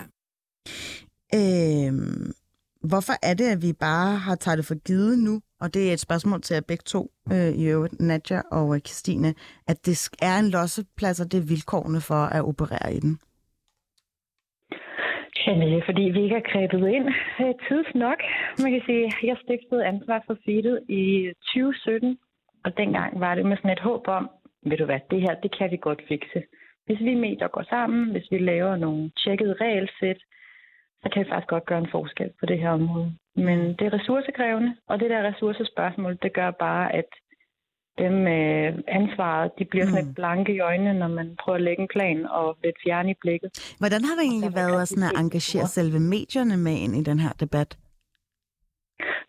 Øh, 1.35 1.95
hvorfor 2.89 3.13
er 3.23 3.35
det, 3.35 3.45
at 3.45 3.63
vi 3.63 3.73
bare 3.73 4.17
har 4.17 4.35
taget 4.35 4.59
det 4.59 4.67
for 4.67 4.75
givet 4.75 5.19
nu, 5.19 5.41
og 5.61 5.75
det 5.75 5.89
er 5.89 5.93
et 5.93 6.01
spørgsmål 6.01 6.43
til 6.43 6.55
jer 6.55 6.61
begge 6.61 6.83
to, 6.87 7.11
øh, 7.33 7.49
i 7.49 7.65
øvrigt, 7.65 8.01
Nadja 8.01 8.43
og 8.51 8.81
Christine, 8.87 9.35
at 9.67 9.87
det 9.87 10.07
sk- 10.07 10.17
er 10.23 10.39
en 10.39 10.49
losseplads, 10.51 11.21
og 11.21 11.33
det 11.33 11.39
er 11.39 11.43
vilkårene 11.43 12.01
for 12.01 12.25
at 12.25 12.43
operere 12.45 12.95
i 12.95 13.01
den? 13.01 13.19
Jamen, 15.47 15.69
det 15.69 15.79
er 15.79 15.85
fordi, 15.85 16.03
vi 16.03 16.23
ikke 16.23 16.35
har 16.35 16.51
grebet 16.53 16.89
ind 16.97 17.07
øh, 17.41 17.55
tids 17.69 17.95
nok. 17.95 18.21
Man 18.63 18.73
kan 18.73 18.83
sige, 18.87 19.13
jeg 19.23 19.37
stiftede 19.45 19.87
ansvar 19.87 20.23
for 20.27 20.37
feedet 20.45 20.81
i 20.89 21.33
2017, 21.55 22.19
og 22.65 22.77
dengang 22.77 23.21
var 23.21 23.35
det 23.35 23.47
med 23.47 23.57
sådan 23.57 23.71
et 23.71 23.87
håb 23.89 24.09
om, 24.09 24.31
ved 24.63 24.77
du 24.77 24.85
hvad, 24.85 25.01
det 25.11 25.21
her, 25.21 25.35
det 25.35 25.59
kan 25.59 25.71
vi 25.71 25.77
godt 25.77 26.03
fikse. 26.09 26.43
Hvis 26.87 27.01
vi 27.01 27.15
medier 27.15 27.49
går 27.49 27.63
sammen, 27.63 28.11
hvis 28.11 28.31
vi 28.31 28.39
laver 28.39 28.77
nogle 28.77 29.11
tjekkede 29.25 29.55
regelsæt, 29.61 30.21
så 31.03 31.09
kan 31.13 31.25
vi 31.25 31.31
faktisk 31.31 31.49
godt 31.49 31.67
gøre 31.67 31.79
en 31.79 31.91
forskel 31.91 32.31
på 32.41 32.47
det 32.47 32.59
her 32.59 32.71
område. 32.71 33.13
Men 33.37 33.59
det 33.59 33.85
er 33.87 33.93
ressourcekrævende, 33.93 34.77
og 34.89 35.01
det 35.01 35.11
der 35.11 35.29
ressourcespørgsmål, 35.29 36.19
det 36.23 36.33
gør 36.33 36.51
bare, 36.51 36.95
at 36.95 37.11
dem 38.03 38.13
med 38.29 38.43
ansvaret, 38.99 39.51
de 39.59 39.65
bliver 39.71 39.87
sådan 39.87 40.03
Mm. 40.03 40.07
lidt 40.07 40.17
blanke 40.21 40.51
i 40.55 40.61
øjnene, 40.71 40.95
når 41.03 41.09
man 41.09 41.29
prøver 41.43 41.57
at 41.57 41.63
lægge 41.69 41.83
en 41.83 41.89
plan 41.95 42.19
og 42.39 42.47
lidt 42.65 42.77
fjerne 42.85 43.11
i 43.11 43.19
blikket. 43.23 43.51
Hvordan 43.83 44.03
har 44.09 44.15
det 44.19 44.25
egentlig 44.31 44.55
været 44.61 44.83
at, 44.83 44.89
sådan 44.89 45.09
at 45.11 45.21
engagere 45.25 45.67
selve 45.79 45.99
medierne 46.15 46.57
med 46.67 46.75
ind 46.85 46.95
i 47.01 47.03
den 47.11 47.19
her 47.25 47.33
debat? 47.45 47.71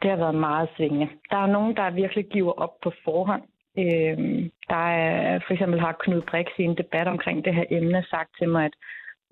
Det 0.02 0.10
har 0.10 0.18
været 0.26 0.36
meget 0.50 0.70
svingende. 0.76 1.08
Der 1.32 1.38
er 1.38 1.48
nogen, 1.56 1.76
der 1.76 1.92
virkelig 2.02 2.26
giver 2.36 2.54
op 2.66 2.74
på 2.84 2.92
forhånd. 3.04 3.44
Øhm, 3.84 4.40
der 4.70 4.84
er, 5.06 5.40
for 5.46 5.54
eksempel 5.54 5.80
har 5.80 5.96
Knud 6.04 6.22
Brix 6.30 6.48
i 6.60 6.64
en 6.64 6.78
debat 6.78 7.08
omkring 7.08 7.46
det 7.46 7.56
her 7.56 7.66
emne 7.72 8.04
sagt 8.10 8.30
til 8.40 8.50
mig, 8.50 8.66
at 8.66 8.76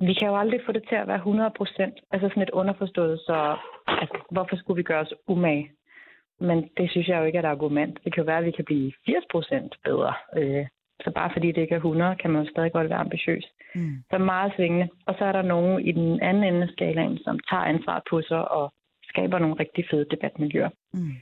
vi 0.08 0.14
kan 0.14 0.28
jo 0.28 0.36
aldrig 0.38 0.60
få 0.66 0.72
det 0.72 0.84
til 0.90 0.96
at 0.96 1.08
være 1.08 1.18
100 1.18 1.52
procent. 1.58 1.96
Altså 2.12 2.28
sådan 2.30 2.44
et 2.44 2.50
underforstået, 2.50 3.20
så 3.20 3.58
altså, 3.88 4.18
hvorfor 4.32 4.56
skulle 4.56 4.78
vi 4.78 4.84
gøre 4.84 5.00
os 5.06 5.14
umage? 5.28 5.72
Men 6.40 6.70
det 6.78 6.92
synes 6.92 7.08
jeg 7.08 7.20
jo 7.20 7.26
ikke 7.26 7.38
er 7.38 7.44
et 7.44 7.56
argument. 7.56 8.00
Det 8.04 8.14
kan 8.14 8.22
jo 8.22 8.26
være, 8.26 8.38
at 8.38 8.46
vi 8.46 8.52
kan 8.52 8.66
blive 8.66 8.92
80 9.06 9.24
procent 9.32 9.76
bedre. 9.84 10.14
Øh, 10.38 10.66
så 11.04 11.12
bare 11.16 11.30
fordi 11.34 11.48
det 11.48 11.62
ikke 11.62 11.76
er 11.76 11.86
100, 11.86 12.16
kan 12.16 12.32
man 12.32 12.44
jo 12.44 12.52
stadig 12.52 12.72
godt 12.72 12.90
være 12.90 13.06
ambitiøs. 13.06 13.46
Mm. 13.76 14.04
Så 14.12 14.18
meget 14.18 14.54
svingende. 14.56 14.88
Og 15.08 15.16
så 15.18 15.26
er 15.26 15.32
der 15.32 15.42
nogen 15.42 15.88
i 15.88 15.92
den 15.92 16.22
anden 16.22 16.44
ende 16.44 16.62
af 16.62 16.70
skalaen, 16.70 17.18
som 17.18 17.40
tager 17.50 17.64
ansvaret 17.64 18.04
på 18.10 18.22
sig 18.22 18.52
og 18.52 18.74
skaber 19.04 19.40
nogle 19.40 19.56
rigtig 19.60 19.86
fede 19.92 20.06
debatmiljøer. 20.12 20.70
Mm. 20.94 21.16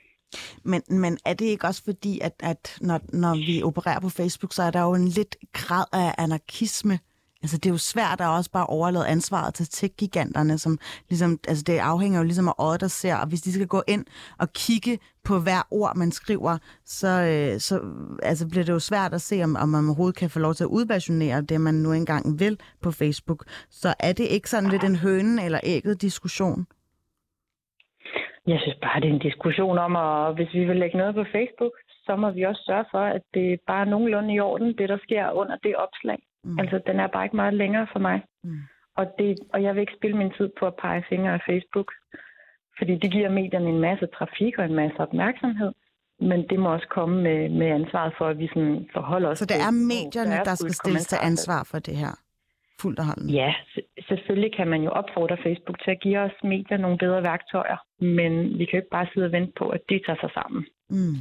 Men, 0.63 0.81
men 0.89 1.17
er 1.25 1.33
det 1.33 1.45
ikke 1.45 1.67
også 1.67 1.83
fordi, 1.83 2.19
at, 2.19 2.33
at 2.39 2.77
når, 2.81 2.99
når 3.13 3.33
vi 3.47 3.63
opererer 3.63 3.99
på 3.99 4.09
Facebook, 4.09 4.53
så 4.53 4.63
er 4.63 4.71
der 4.71 4.81
jo 4.81 4.93
en 4.93 5.07
lidt 5.07 5.35
grad 5.53 5.85
af 5.93 6.23
anarkisme? 6.23 6.99
Altså 7.43 7.57
det 7.57 7.65
er 7.65 7.73
jo 7.73 7.77
svært 7.93 8.21
at 8.21 8.27
også 8.37 8.51
bare 8.51 8.67
overlade 8.77 9.07
ansvaret 9.07 9.53
til 9.53 9.65
tech-giganterne, 9.65 10.57
som 10.57 10.77
ligesom, 11.09 11.31
altså 11.47 11.63
det 11.67 11.77
afhænger 11.77 12.19
jo 12.19 12.23
ligesom 12.23 12.47
af 12.47 12.53
øjet, 12.59 12.81
der 12.81 12.87
ser, 12.87 13.15
og 13.15 13.27
hvis 13.27 13.41
de 13.41 13.51
skal 13.53 13.67
gå 13.67 13.81
ind 13.87 14.05
og 14.39 14.47
kigge 14.53 14.99
på 15.27 15.33
hver 15.45 15.61
ord, 15.71 15.95
man 15.95 16.11
skriver, 16.11 16.57
så, 16.85 17.07
øh, 17.07 17.59
så 17.67 17.75
altså 18.23 18.49
bliver 18.51 18.65
det 18.65 18.73
jo 18.73 18.79
svært 18.79 19.13
at 19.13 19.21
se, 19.21 19.43
om, 19.43 19.55
om 19.63 19.69
man 19.69 19.85
overhovedet 19.85 20.19
kan 20.21 20.29
få 20.29 20.39
lov 20.39 20.53
til 20.53 20.63
at 20.63 20.73
udversionere 20.77 21.41
det, 21.41 21.61
man 21.61 21.73
nu 21.73 21.91
engang 21.91 22.39
vil 22.39 22.59
på 22.83 22.91
Facebook. 22.91 23.41
Så 23.69 23.89
er 23.99 24.13
det 24.13 24.27
ikke 24.35 24.49
sådan 24.49 24.69
lidt 24.69 24.83
en 24.83 24.95
hønen 24.95 25.39
eller 25.39 25.59
ægget 25.63 26.01
diskussion? 26.01 26.65
Jeg 28.47 28.59
synes 28.59 28.77
bare, 28.81 28.99
det 29.01 29.09
er 29.09 29.13
en 29.13 29.27
diskussion 29.29 29.77
om, 29.77 29.95
at 29.95 30.35
hvis 30.35 30.53
vi 30.53 30.65
vil 30.65 30.77
lægge 30.77 30.97
noget 30.97 31.15
på 31.15 31.25
Facebook, 31.35 31.75
så 32.05 32.15
må 32.15 32.31
vi 32.31 32.43
også 32.43 32.63
sørge 32.65 32.85
for, 32.91 33.03
at 33.17 33.21
det 33.33 33.53
er 33.53 33.57
bare 33.67 33.85
nogenlunde 33.85 34.33
i 34.33 34.39
orden, 34.39 34.77
det 34.77 34.89
der 34.89 34.97
sker 35.03 35.31
under 35.31 35.55
det 35.63 35.75
opslag. 35.75 36.19
Mm. 36.47 36.59
Altså, 36.59 36.81
den 36.87 36.99
er 36.99 37.07
bare 37.07 37.25
ikke 37.25 37.35
meget 37.35 37.53
længere 37.53 37.87
for 37.93 37.99
mig. 37.99 38.17
Mm. 38.43 38.59
Og, 38.99 39.05
det, 39.19 39.39
og 39.53 39.63
jeg 39.63 39.71
vil 39.73 39.81
ikke 39.81 39.97
spille 39.99 40.17
min 40.17 40.31
tid 40.37 40.49
på 40.59 40.65
at 40.67 40.75
pege 40.81 41.03
fingre 41.09 41.33
af 41.33 41.41
Facebook, 41.49 41.89
fordi 42.77 42.93
det 43.01 43.11
giver 43.11 43.29
medierne 43.29 43.69
en 43.69 43.81
masse 43.89 44.07
trafik 44.17 44.53
og 44.57 44.65
en 44.65 44.75
masse 44.75 44.97
opmærksomhed. 44.99 45.71
Men 46.19 46.47
det 46.49 46.59
må 46.59 46.73
også 46.73 46.87
komme 46.87 47.15
med, 47.23 47.49
med 47.49 47.67
ansvaret 47.67 48.13
for, 48.17 48.25
at 48.25 48.39
vi 48.39 48.47
sådan 48.47 48.89
forholder 48.93 49.29
os 49.29 49.37
Så 49.37 49.45
det 49.45 49.61
er 49.67 49.71
medierne, 49.71 50.35
der 50.45 50.55
skal 50.55 50.63
fuldt 50.63 50.75
stilles 50.75 51.07
til 51.07 51.17
ansvar 51.21 51.67
for 51.71 51.79
det 51.79 51.95
her? 51.97 52.13
Fuldt 52.81 52.99
og 52.99 53.05
holdende? 53.05 53.33
Ja, 53.33 53.53
selvfølgelig 54.07 54.55
kan 54.57 54.67
man 54.67 54.81
jo 54.81 54.89
opfordre 54.89 55.37
Facebook 55.43 55.77
til 55.83 55.91
at 55.91 55.99
give 55.99 56.19
os 56.19 56.31
medier 56.43 56.77
nogle 56.77 56.97
bedre 56.97 57.23
værktøjer, 57.23 57.77
men 57.99 58.31
vi 58.59 58.65
kan 58.65 58.73
jo 58.73 58.77
ikke 58.77 58.95
bare 58.97 59.07
sidde 59.13 59.25
og 59.25 59.31
vente 59.31 59.53
på, 59.59 59.69
at 59.69 59.81
de 59.89 59.99
tager 60.05 60.19
sig 60.23 60.31
sammen. 60.33 60.65
Mm. 60.89 61.15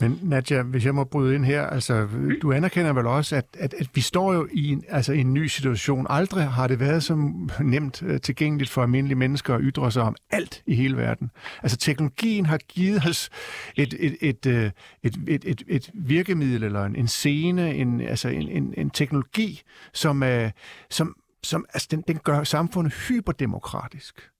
Men 0.00 0.18
Nadja, 0.22 0.62
hvis 0.62 0.84
jeg 0.84 0.94
må 0.94 1.04
bryde 1.04 1.34
ind 1.34 1.44
her, 1.44 1.66
altså, 1.66 2.08
du 2.42 2.52
anerkender 2.52 2.92
vel 2.92 3.06
også, 3.06 3.36
at, 3.36 3.46
at, 3.58 3.74
at 3.74 3.88
vi 3.94 4.00
står 4.00 4.32
jo 4.32 4.48
i 4.52 4.68
en, 4.68 4.84
altså, 4.88 5.12
en 5.12 5.34
ny 5.34 5.46
situation. 5.46 6.06
Aldrig 6.10 6.48
har 6.48 6.66
det 6.66 6.80
været 6.80 7.02
så 7.02 7.32
nemt 7.60 8.02
uh, 8.02 8.16
tilgængeligt 8.16 8.70
for 8.70 8.82
almindelige 8.82 9.18
mennesker 9.18 9.54
at 9.54 9.60
ytre 9.64 9.92
sig 9.92 10.02
om 10.02 10.16
alt 10.30 10.62
i 10.66 10.74
hele 10.74 10.96
verden. 10.96 11.30
Altså 11.62 11.76
teknologien 11.76 12.46
har 12.46 12.58
givet 12.58 13.02
os 13.08 13.30
et, 13.76 13.94
et, 13.98 14.16
et, 14.20 14.46
øh, 14.46 14.70
et, 15.02 15.14
et, 15.28 15.44
et, 15.44 15.62
et 15.68 15.90
virkemiddel 15.94 16.64
eller 16.64 16.84
en, 16.84 16.96
en 16.96 17.08
scene, 17.08 17.74
en, 17.74 18.00
altså 18.00 18.28
en, 18.28 18.48
en, 18.48 18.74
en 18.76 18.90
teknologi, 18.90 19.62
som, 19.92 20.22
uh, 20.22 20.50
som, 20.90 21.16
som 21.42 21.64
altså, 21.74 21.88
den, 21.90 22.04
den 22.08 22.18
gør 22.18 22.44
samfundet 22.44 22.94
hyperdemokratisk. 23.08 24.30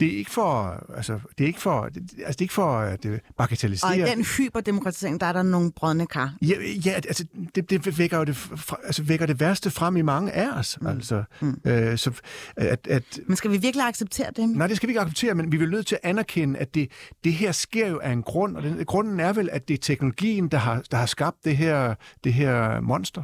Det 0.00 0.14
er 0.14 0.18
ikke 0.18 0.30
for, 0.30 0.84
altså, 0.96 1.20
det 1.38 1.44
er 1.44 1.48
ikke 1.48 1.60
for, 1.60 1.88
det, 1.88 1.96
altså, 1.96 2.32
det 2.32 2.40
er 2.40 2.42
ikke 2.42 2.54
for 2.54 2.78
at 2.78 3.04
øh, 3.04 3.18
bagatellisere. 3.36 3.90
Og 3.90 3.96
i 3.96 4.00
den 4.00 4.24
hyperdemokratisering, 4.24 5.20
der 5.20 5.26
er 5.26 5.32
der 5.32 5.42
nogle 5.42 5.72
brødne 5.72 6.06
kar. 6.06 6.34
Ja, 6.42 6.54
ja 6.86 6.90
altså, 6.90 7.24
det, 7.54 7.70
det 7.70 7.98
vækker 7.98 8.18
jo 8.18 8.24
det, 8.24 8.36
fra, 8.36 8.76
altså, 8.84 9.02
vækker 9.02 9.26
det 9.26 9.40
værste 9.40 9.70
frem 9.70 9.96
i 9.96 10.02
mange 10.02 10.32
af 10.32 10.58
os. 10.58 10.78
Mm. 10.80 10.86
Altså, 10.86 11.24
Mm. 11.40 11.60
øh, 11.64 11.98
så, 11.98 12.10
at, 12.56 12.86
at, 12.86 13.20
Men 13.26 13.36
skal 13.36 13.50
vi 13.50 13.56
virkelig 13.56 13.86
acceptere 13.86 14.30
det? 14.36 14.48
nej, 14.48 14.66
det 14.66 14.76
skal 14.76 14.86
vi 14.86 14.90
ikke 14.90 15.00
acceptere, 15.00 15.34
men 15.34 15.52
vi 15.52 15.56
er 15.56 15.60
vel 15.60 15.70
nødt 15.70 15.86
til 15.86 15.94
at 16.02 16.08
anerkende, 16.10 16.58
at 16.58 16.74
det, 16.74 16.90
det 17.24 17.32
her 17.32 17.52
sker 17.52 17.88
jo 17.88 17.98
af 18.02 18.10
en 18.12 18.22
grund, 18.22 18.56
og 18.56 18.62
den, 18.62 18.84
grunden 18.84 19.20
er 19.20 19.32
vel, 19.32 19.48
at 19.52 19.68
det 19.68 19.74
er 19.74 19.78
teknologien, 19.78 20.48
der 20.48 20.58
har, 20.58 20.82
der 20.90 20.96
har 20.96 21.06
skabt 21.06 21.36
det 21.44 21.56
her, 21.56 21.94
det 22.24 22.32
her 22.34 22.80
monster. 22.80 23.22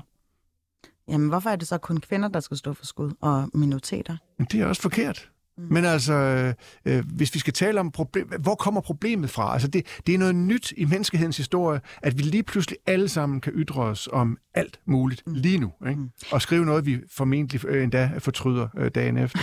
Jamen, 1.09 1.29
hvorfor 1.29 1.51
er 1.51 1.57
det 1.57 1.69
så 1.69 1.79
kun 1.79 1.97
kvinder, 1.97 2.29
der 2.29 2.41
skal 2.41 2.57
stå 2.57 2.73
for 2.73 2.87
skud, 2.87 3.13
og 3.21 3.49
minoriteter? 3.55 4.17
Men 4.39 4.47
det 4.53 4.61
er 4.61 4.67
også 4.67 4.83
forkert. 4.83 5.31
Men 5.71 5.85
altså, 5.85 6.13
øh, 6.13 6.55
øh, 6.89 7.03
hvis 7.17 7.35
vi 7.35 7.39
skal 7.39 7.53
tale 7.53 7.81
om 7.81 7.91
problem, 7.91 8.27
hvor 8.43 8.55
kommer 8.55 8.81
problemet 8.81 9.31
fra? 9.31 9.53
Altså, 9.53 9.69
det, 9.69 10.01
det 10.07 10.15
er 10.15 10.19
noget 10.19 10.35
nyt 10.35 10.73
i 10.77 10.85
menneskehedens 10.85 11.37
historie, 11.37 11.81
at 12.03 12.13
vi 12.19 12.23
lige 12.23 12.43
pludselig 12.43 12.79
alle 12.87 13.09
sammen 13.09 13.41
kan 13.41 13.53
ytre 13.53 13.83
os 13.83 14.09
om 14.13 14.39
alt 14.55 14.81
muligt 14.87 15.23
lige 15.27 15.59
nu, 15.59 15.73
ikke? 15.89 16.03
Og 16.33 16.43
skrive 16.43 16.65
noget, 16.65 16.87
vi 16.87 16.97
formentlig 17.17 17.65
øh, 17.69 17.83
endda 17.83 18.11
fortryder 18.19 18.69
øh, 18.79 18.91
dagen 18.95 19.17
efter. 19.19 19.39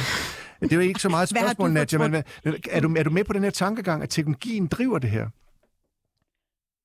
Det 0.62 0.72
er 0.72 0.76
jo 0.76 0.82
ikke 0.82 1.00
så 1.00 1.10
meget 1.10 1.24
et 1.24 1.30
spørgsmål, 1.38 1.70
du 1.70 1.74
Nadja, 1.74 1.98
men 1.98 2.16
er 2.72 2.82
du, 2.82 2.96
er 3.00 3.04
du 3.04 3.10
med 3.10 3.24
på 3.24 3.34
den 3.34 3.44
her 3.44 3.50
tankegang, 3.50 4.04
at 4.04 4.10
teknologien 4.10 4.68
driver 4.68 5.00
det 5.00 5.10
her? 5.10 5.28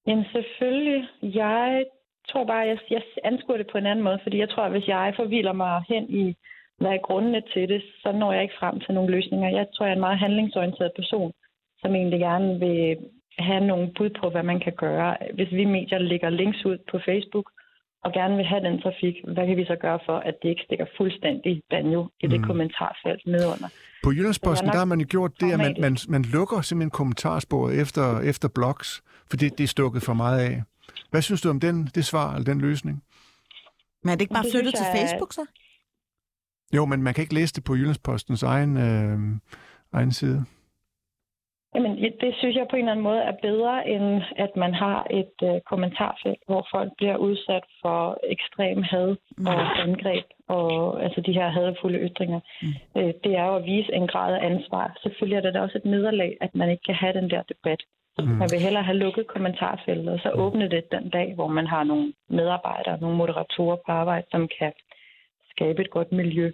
Jamen 0.07 0.25
selvfølgelig. 0.33 1.09
Jeg 1.23 1.85
tror 2.29 2.45
bare, 2.47 2.65
jeg, 2.71 2.79
jeg 2.91 3.03
anskuer 3.25 3.57
det 3.57 3.67
på 3.73 3.79
en 3.79 3.87
anden 3.87 4.05
måde, 4.05 4.19
fordi 4.23 4.39
jeg 4.39 4.49
tror, 4.49 4.65
at 4.65 4.71
hvis 4.71 4.89
jeg 4.89 5.13
forviler 5.17 5.53
mig 5.53 5.85
hen 5.89 6.05
i, 6.23 6.37
hvad 6.83 6.93
er 6.93 7.07
grundene 7.09 7.43
til 7.53 7.69
det, 7.73 7.83
så 8.03 8.13
når 8.13 8.33
jeg 8.33 8.43
ikke 8.43 8.61
frem 8.61 8.81
til 8.81 8.95
nogle 8.95 9.11
løsninger. 9.17 9.49
Jeg 9.59 9.67
tror, 9.75 9.87
jeg 9.87 9.91
er 9.93 9.95
en 10.01 10.07
meget 10.09 10.19
handlingsorienteret 10.19 10.93
person, 11.01 11.33
som 11.81 11.95
egentlig 11.95 12.21
gerne 12.21 12.59
vil 12.65 12.97
have 13.39 13.67
nogle 13.67 13.87
bud 13.97 14.11
på, 14.21 14.31
hvad 14.31 14.43
man 14.43 14.61
kan 14.61 14.73
gøre. 14.85 15.17
Hvis 15.35 15.51
vi 15.59 15.65
medier 15.65 15.99
lægger 15.99 16.31
links 16.31 16.65
ud 16.67 16.79
på 16.91 16.99
Facebook, 17.09 17.51
og 18.05 18.13
gerne 18.13 18.37
vil 18.37 18.45
have 18.45 18.65
den 18.69 18.81
trafik, 18.83 19.15
hvad 19.35 19.47
kan 19.47 19.57
vi 19.57 19.65
så 19.65 19.77
gøre 19.77 19.99
for, 20.07 20.17
at 20.19 20.35
det 20.43 20.49
ikke 20.49 20.63
stikker 20.67 20.87
fuldstændig 20.97 21.63
banjo 21.71 22.09
i 22.21 22.27
det 22.27 22.41
Mm. 22.41 22.47
kommentarfelt 22.47 23.23
nedunder? 23.27 23.69
På 24.05 24.11
Jyllandsposten, 24.13 24.69
der 24.69 24.79
har 24.79 24.85
man 24.85 25.01
jo 25.01 25.07
gjort 25.11 25.33
det, 25.41 25.53
at 25.53 25.59
man, 25.59 25.77
man, 25.81 25.97
man 26.09 26.23
lukker 26.23 26.61
simpelthen 26.61 26.91
kommentarsporet 26.91 27.81
efter, 27.83 28.21
efter 28.21 28.49
blogs, 28.55 29.03
for 29.31 29.37
det, 29.37 29.59
det 29.59 29.65
er 29.65 29.69
stukket 29.69 30.03
for 30.03 30.15
meget 30.15 30.41
af. 30.49 30.63
Hvad 31.11 31.23
synes 31.23 31.41
du 31.43 31.49
om 31.51 31.61
den, 31.61 31.87
det 31.95 32.05
svar 32.05 32.35
eller 32.35 32.45
den 32.45 32.61
løsning? 32.61 33.03
Men 34.03 34.11
er 34.11 34.15
det 34.15 34.21
ikke 34.21 34.35
bare 34.35 34.43
Det 34.45 34.53
flyttet 34.53 34.75
til 34.75 34.85
jeg 34.87 34.93
er- 34.93 35.01
Facebook, 35.01 35.33
så? 35.33 35.45
Jo, 36.77 36.85
men 36.85 37.03
man 37.03 37.15
kan 37.15 37.23
ikke 37.23 37.35
læse 37.35 37.55
det 37.55 37.65
på 37.65 37.75
Jyllandspostens 37.75 38.43
egen, 38.43 38.77
øh, 38.77 39.19
egen 39.93 40.13
side. 40.13 40.45
Jamen, 41.75 41.95
ja, 41.99 42.09
det 42.21 42.35
synes 42.39 42.57
jeg 42.57 42.67
på 42.71 42.77
en 42.77 42.83
eller 42.83 42.93
anden 42.93 43.09
måde 43.11 43.23
er 43.31 43.37
bedre, 43.43 43.89
end 43.89 44.23
at 44.37 44.57
man 44.57 44.75
har 44.75 45.07
et 45.11 45.37
øh, 45.43 45.61
kommentarfelt, 45.71 46.43
hvor 46.47 46.67
folk 46.75 46.91
bliver 46.97 47.17
udsat 47.17 47.65
for 47.83 48.19
ekstrem 48.35 48.83
had 48.83 49.17
og 49.47 49.81
angreb, 49.83 50.25
og 50.49 51.03
altså 51.05 51.21
de 51.21 51.33
her 51.33 51.49
hadfulde 51.49 51.99
ytringer. 51.99 52.41
Mm. 52.63 52.75
Øh, 52.99 53.13
det 53.25 53.33
er 53.41 53.45
jo 53.47 53.57
at 53.57 53.65
vise 53.65 53.93
en 53.93 54.07
grad 54.07 54.35
af 54.35 54.47
ansvar. 54.51 54.97
Selvfølgelig 55.03 55.37
er 55.37 55.41
det 55.41 55.55
da 55.55 55.61
også 55.61 55.79
et 55.79 55.85
nederlag, 55.85 56.37
at 56.41 56.55
man 56.55 56.71
ikke 56.71 56.85
kan 56.87 56.95
have 56.95 57.15
den 57.21 57.31
der 57.31 57.43
debat. 57.43 57.81
Mm. 58.19 58.25
Man 58.25 58.49
vil 58.53 58.61
hellere 58.67 58.83
have 58.83 59.03
lukket 59.05 59.27
kommentarfeltet, 59.27 60.09
og 60.09 60.21
så 60.23 60.31
åbne 60.31 60.69
det 60.69 60.93
den 60.93 61.09
dag, 61.09 61.35
hvor 61.35 61.49
man 61.49 61.67
har 61.67 61.85
nogle 61.85 62.13
medarbejdere, 62.29 63.01
nogle 63.01 63.17
moderatorer 63.17 63.77
på 63.77 63.93
arbejde, 63.93 64.27
som 64.31 64.49
kan 64.59 64.73
skabe 65.55 65.79
et 65.85 65.91
godt 65.97 66.13
miljø. 66.13 66.47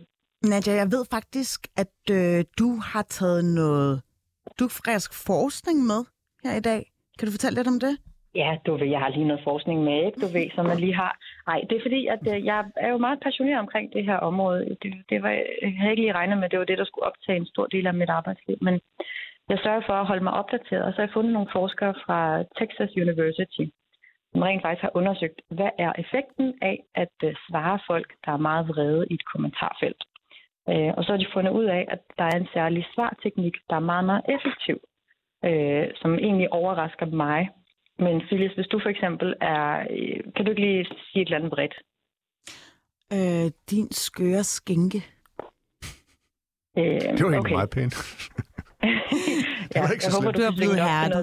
Nadja, 0.51 0.73
jeg 0.83 0.89
ved 0.95 1.05
faktisk, 1.17 1.59
at 1.83 1.97
øh, 2.19 2.45
du 2.61 2.69
har 2.91 3.05
taget 3.19 3.45
noget 3.61 3.95
dugfrisk 4.61 5.11
forskning 5.27 5.79
med 5.91 6.01
her 6.45 6.55
i 6.61 6.65
dag. 6.71 6.81
Kan 7.17 7.27
du 7.27 7.33
fortælle 7.33 7.57
lidt 7.59 7.73
om 7.75 7.81
det? 7.87 7.95
Ja, 8.35 8.51
du 8.67 8.77
ved, 8.77 8.89
jeg 8.95 9.01
har 9.05 9.09
lige 9.09 9.31
noget 9.31 9.47
forskning 9.51 9.79
med, 9.89 9.99
ikke? 10.07 10.21
Du 10.25 10.29
ved, 10.37 10.47
som 10.55 10.65
man 10.67 10.79
lige 10.85 10.95
har. 11.03 11.13
Nej, 11.51 11.61
det 11.69 11.75
er 11.77 11.85
fordi, 11.87 12.01
at 12.15 12.23
øh, 12.33 12.45
jeg 12.45 12.59
er 12.77 12.91
jo 12.95 12.99
meget 13.07 13.21
passioneret 13.27 13.59
omkring 13.65 13.93
det 13.93 14.05
her 14.05 14.19
område. 14.31 14.77
Det, 14.83 14.93
det 15.11 15.23
var, 15.23 15.31
jeg 15.63 15.75
havde 15.79 15.93
ikke 15.93 16.03
lige 16.03 16.19
regnet 16.21 16.39
med, 16.39 16.49
det 16.49 16.59
var 16.59 16.65
det, 16.65 16.79
der 16.79 16.85
skulle 16.89 17.09
optage 17.11 17.39
en 17.39 17.53
stor 17.53 17.67
del 17.67 17.87
af 17.87 17.95
mit 17.95 18.11
arbejdsliv. 18.19 18.59
Men 18.61 18.75
jeg 19.49 19.59
sørger 19.63 19.83
for 19.87 19.97
at 19.99 20.07
holde 20.07 20.25
mig 20.25 20.33
opdateret, 20.33 20.85
og 20.85 20.93
så 20.93 20.97
har 20.97 21.07
jeg 21.07 21.17
fundet 21.17 21.33
nogle 21.33 21.55
forskere 21.59 21.95
fra 22.05 22.21
Texas 22.59 22.93
University, 23.05 23.65
som 24.33 24.43
rent 24.43 24.63
faktisk 24.63 24.83
har 24.83 24.97
undersøgt, 25.01 25.39
hvad 25.51 25.71
er 25.79 25.93
effekten 26.03 26.49
af 26.63 26.77
at 26.95 27.15
øh, 27.25 27.35
svare 27.49 27.79
folk, 27.87 28.09
der 28.25 28.33
er 28.33 28.47
meget 28.49 28.69
vrede 28.69 29.07
i 29.11 29.15
et 29.15 29.25
kommentarfelt. 29.33 30.03
Øh, 30.71 30.93
og 30.97 31.05
så 31.05 31.09
har 31.13 31.19
de 31.19 31.33
fundet 31.35 31.53
ud 31.53 31.65
af, 31.65 31.85
at 31.95 32.01
der 32.19 32.25
er 32.25 32.37
en 32.39 32.49
særlig 32.55 32.87
svarteknik, 32.95 33.55
der 33.71 33.77
er 33.77 33.89
meget, 33.93 34.05
meget 34.11 34.25
effektiv, 34.37 34.77
øh, 35.49 35.87
som 36.01 36.11
egentlig 36.15 36.53
overrasker 36.53 37.07
mig. 37.07 37.49
Men 37.99 38.21
Phyllis, 38.27 38.53
hvis 38.53 38.67
du 38.67 38.81
for 38.83 38.89
eksempel 38.89 39.35
er... 39.41 39.87
øh, 39.91 40.21
Kan 40.37 40.45
du 40.45 40.51
ikke 40.51 40.63
lige 40.63 40.85
sige 40.85 41.23
et 41.23 41.27
eller 41.27 41.39
andet 41.39 41.51
bredt? 41.51 41.75
Øh, 43.13 43.51
din 43.71 43.93
skøre 43.93 44.45
skinke. 44.45 44.99
Øh, 46.79 46.85
Det 46.85 47.25
var 47.25 47.31
egentlig 47.31 47.39
okay. 47.39 47.53
meget 47.53 47.71
pænt. 47.71 47.95
ja, 49.75 49.81
var 49.81 49.93
ikke 49.93 50.05
så 50.05 50.11
jeg 50.11 50.15
håber, 50.17 50.33
slemt. 50.33 50.37
Du 50.37 50.43
er 50.43 50.51
kan 50.51 50.57
blevet 50.57 50.77
det 50.77 50.85
hærdet. 50.91 51.17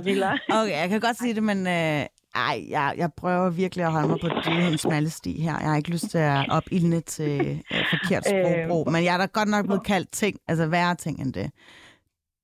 Okay, 0.59 0.77
jeg 0.81 0.89
kan 0.89 0.99
godt 1.07 1.17
sige 1.17 1.33
det, 1.37 1.43
men 1.43 1.59
øh, 1.67 2.01
ej, 2.35 2.57
jeg, 2.69 2.93
jeg 2.97 3.09
prøver 3.17 3.49
virkelig 3.49 3.85
at 3.85 3.91
holde 3.91 4.07
mig 4.07 4.19
på 4.19 4.27
den 4.45 4.77
smalle 4.77 5.09
sti 5.09 5.41
her. 5.41 5.55
Jeg 5.61 5.69
har 5.69 5.77
ikke 5.77 5.91
lyst 5.91 6.09
til 6.09 6.17
at 6.17 6.45
opildne 6.57 6.99
til 7.01 7.39
øh, 7.71 7.83
forkert 7.93 8.23
sprogbrug, 8.27 8.91
men 8.91 9.03
jeg 9.05 9.13
er 9.13 9.17
da 9.17 9.25
godt 9.39 9.49
nok 9.55 9.65
blevet 9.65 9.85
kaldt 9.85 10.09
ting, 10.11 10.35
altså 10.47 10.65
værre 10.75 10.95
ting 10.95 11.15
end 11.21 11.33
det. 11.33 11.51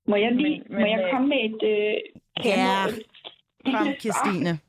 Må 0.08 0.16
jeg 0.16 0.32
lige 0.32 0.60
Men- 0.60 0.64
men, 0.70 0.80
må 0.82 0.86
jeg 0.94 1.00
øh, 1.06 1.12
komme 1.12 1.28
med 1.34 1.42
et... 1.50 1.62
Øh, 1.74 1.94
Ja, 2.46 2.74
Kom, 3.72 3.88
Kirstine. 4.02 4.54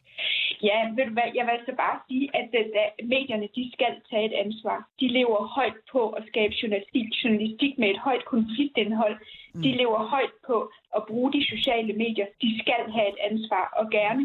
Ja, 0.70 0.78
ved 0.96 1.04
du 1.08 1.14
hvad, 1.18 1.28
jeg 1.38 1.44
vil 1.46 1.54
altså 1.58 1.74
bare 1.84 1.96
sige, 2.08 2.24
at 2.40 2.48
øh, 2.60 2.64
da 2.76 2.82
medierne 3.14 3.48
de 3.58 3.64
skal 3.76 3.92
tage 4.10 4.26
et 4.30 4.36
ansvar. 4.44 4.78
De 5.00 5.06
lever 5.18 5.40
højt 5.58 5.78
på 5.92 6.02
at 6.18 6.22
skabe 6.30 6.52
journalistik, 6.62 7.06
journalistik 7.22 7.72
med 7.80 7.88
et 7.94 8.00
højt 8.06 8.24
konfliktindhold. 8.34 9.16
De 9.64 9.70
lever 9.80 10.00
højt 10.14 10.34
på 10.48 10.56
at 10.96 11.02
bruge 11.10 11.30
de 11.36 11.42
sociale 11.54 11.92
medier. 12.04 12.26
De 12.42 12.50
skal 12.62 12.82
have 12.96 13.08
et 13.14 13.20
ansvar, 13.30 13.64
og 13.78 13.84
gerne 13.98 14.22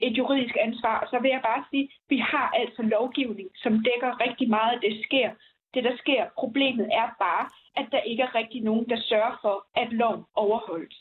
et 0.00 0.18
juridisk 0.18 0.54
ansvar. 0.66 1.06
Så 1.10 1.16
vil 1.22 1.30
jeg 1.36 1.42
bare 1.50 1.64
sige, 1.70 1.84
at 1.84 1.90
vi 2.08 2.18
har 2.32 2.48
altså 2.60 2.82
lovgivning, 2.82 3.48
som 3.62 3.72
dækker 3.88 4.20
rigtig 4.24 4.48
meget 4.56 4.72
af 4.76 4.80
det 4.86 4.94
sker. 5.06 5.30
Det, 5.74 5.84
der 5.84 5.96
sker, 6.02 6.22
problemet 6.38 6.86
er 7.00 7.08
bare, 7.26 7.44
at 7.80 7.86
der 7.92 8.00
ikke 8.10 8.22
er 8.22 8.34
rigtig 8.34 8.60
nogen, 8.62 8.86
der 8.88 8.98
sørger 9.10 9.38
for, 9.44 9.56
at 9.82 9.88
loven 9.92 10.24
overholdes. 10.34 10.98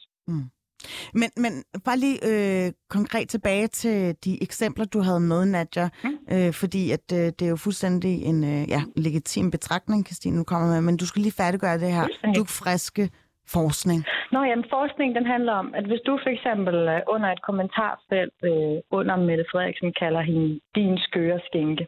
Men, 1.13 1.29
men 1.37 1.63
bare 1.85 1.97
lige 1.97 2.17
øh, 2.31 2.71
konkret 2.89 3.29
tilbage 3.29 3.67
til 3.67 4.15
de 4.25 4.43
eksempler, 4.43 4.85
du 4.85 4.99
havde 4.99 5.19
med, 5.19 5.45
Nadja. 5.45 5.89
Mm. 6.03 6.17
Øh, 6.31 6.53
fordi 6.53 6.91
at, 6.91 7.11
øh, 7.13 7.19
det 7.19 7.41
er 7.41 7.49
jo 7.49 7.55
fuldstændig 7.55 8.23
en 8.23 8.43
øh, 8.43 8.69
ja, 8.69 8.81
legitim 8.95 9.51
betragtning, 9.51 10.05
Christine, 10.05 10.37
nu 10.37 10.43
kommer 10.43 10.67
med. 10.67 10.81
Men 10.81 10.97
du 10.97 11.05
skal 11.05 11.21
lige 11.21 11.31
færdiggøre 11.31 11.79
det 11.79 11.91
her 11.91 12.03
Fuldstændig. 12.03 12.37
dugfriske 12.37 13.09
forskning. 13.47 14.05
Nå, 14.31 14.43
jamen 14.43 14.65
forskning 14.69 15.15
den 15.15 15.25
handler 15.25 15.53
om, 15.53 15.73
at 15.75 15.85
hvis 15.85 16.01
du 16.07 16.19
for 16.23 16.29
eksempel 16.29 16.75
øh, 16.75 17.01
under 17.07 17.29
et 17.31 17.41
kommentarfelt 17.41 18.33
øh, 18.43 18.77
under 18.91 19.15
Mette 19.15 19.45
Frederiksen 19.51 19.93
kalder 19.93 20.21
hende 20.21 20.59
din 20.75 20.97
skøre 20.97 21.39
skænke, 21.47 21.87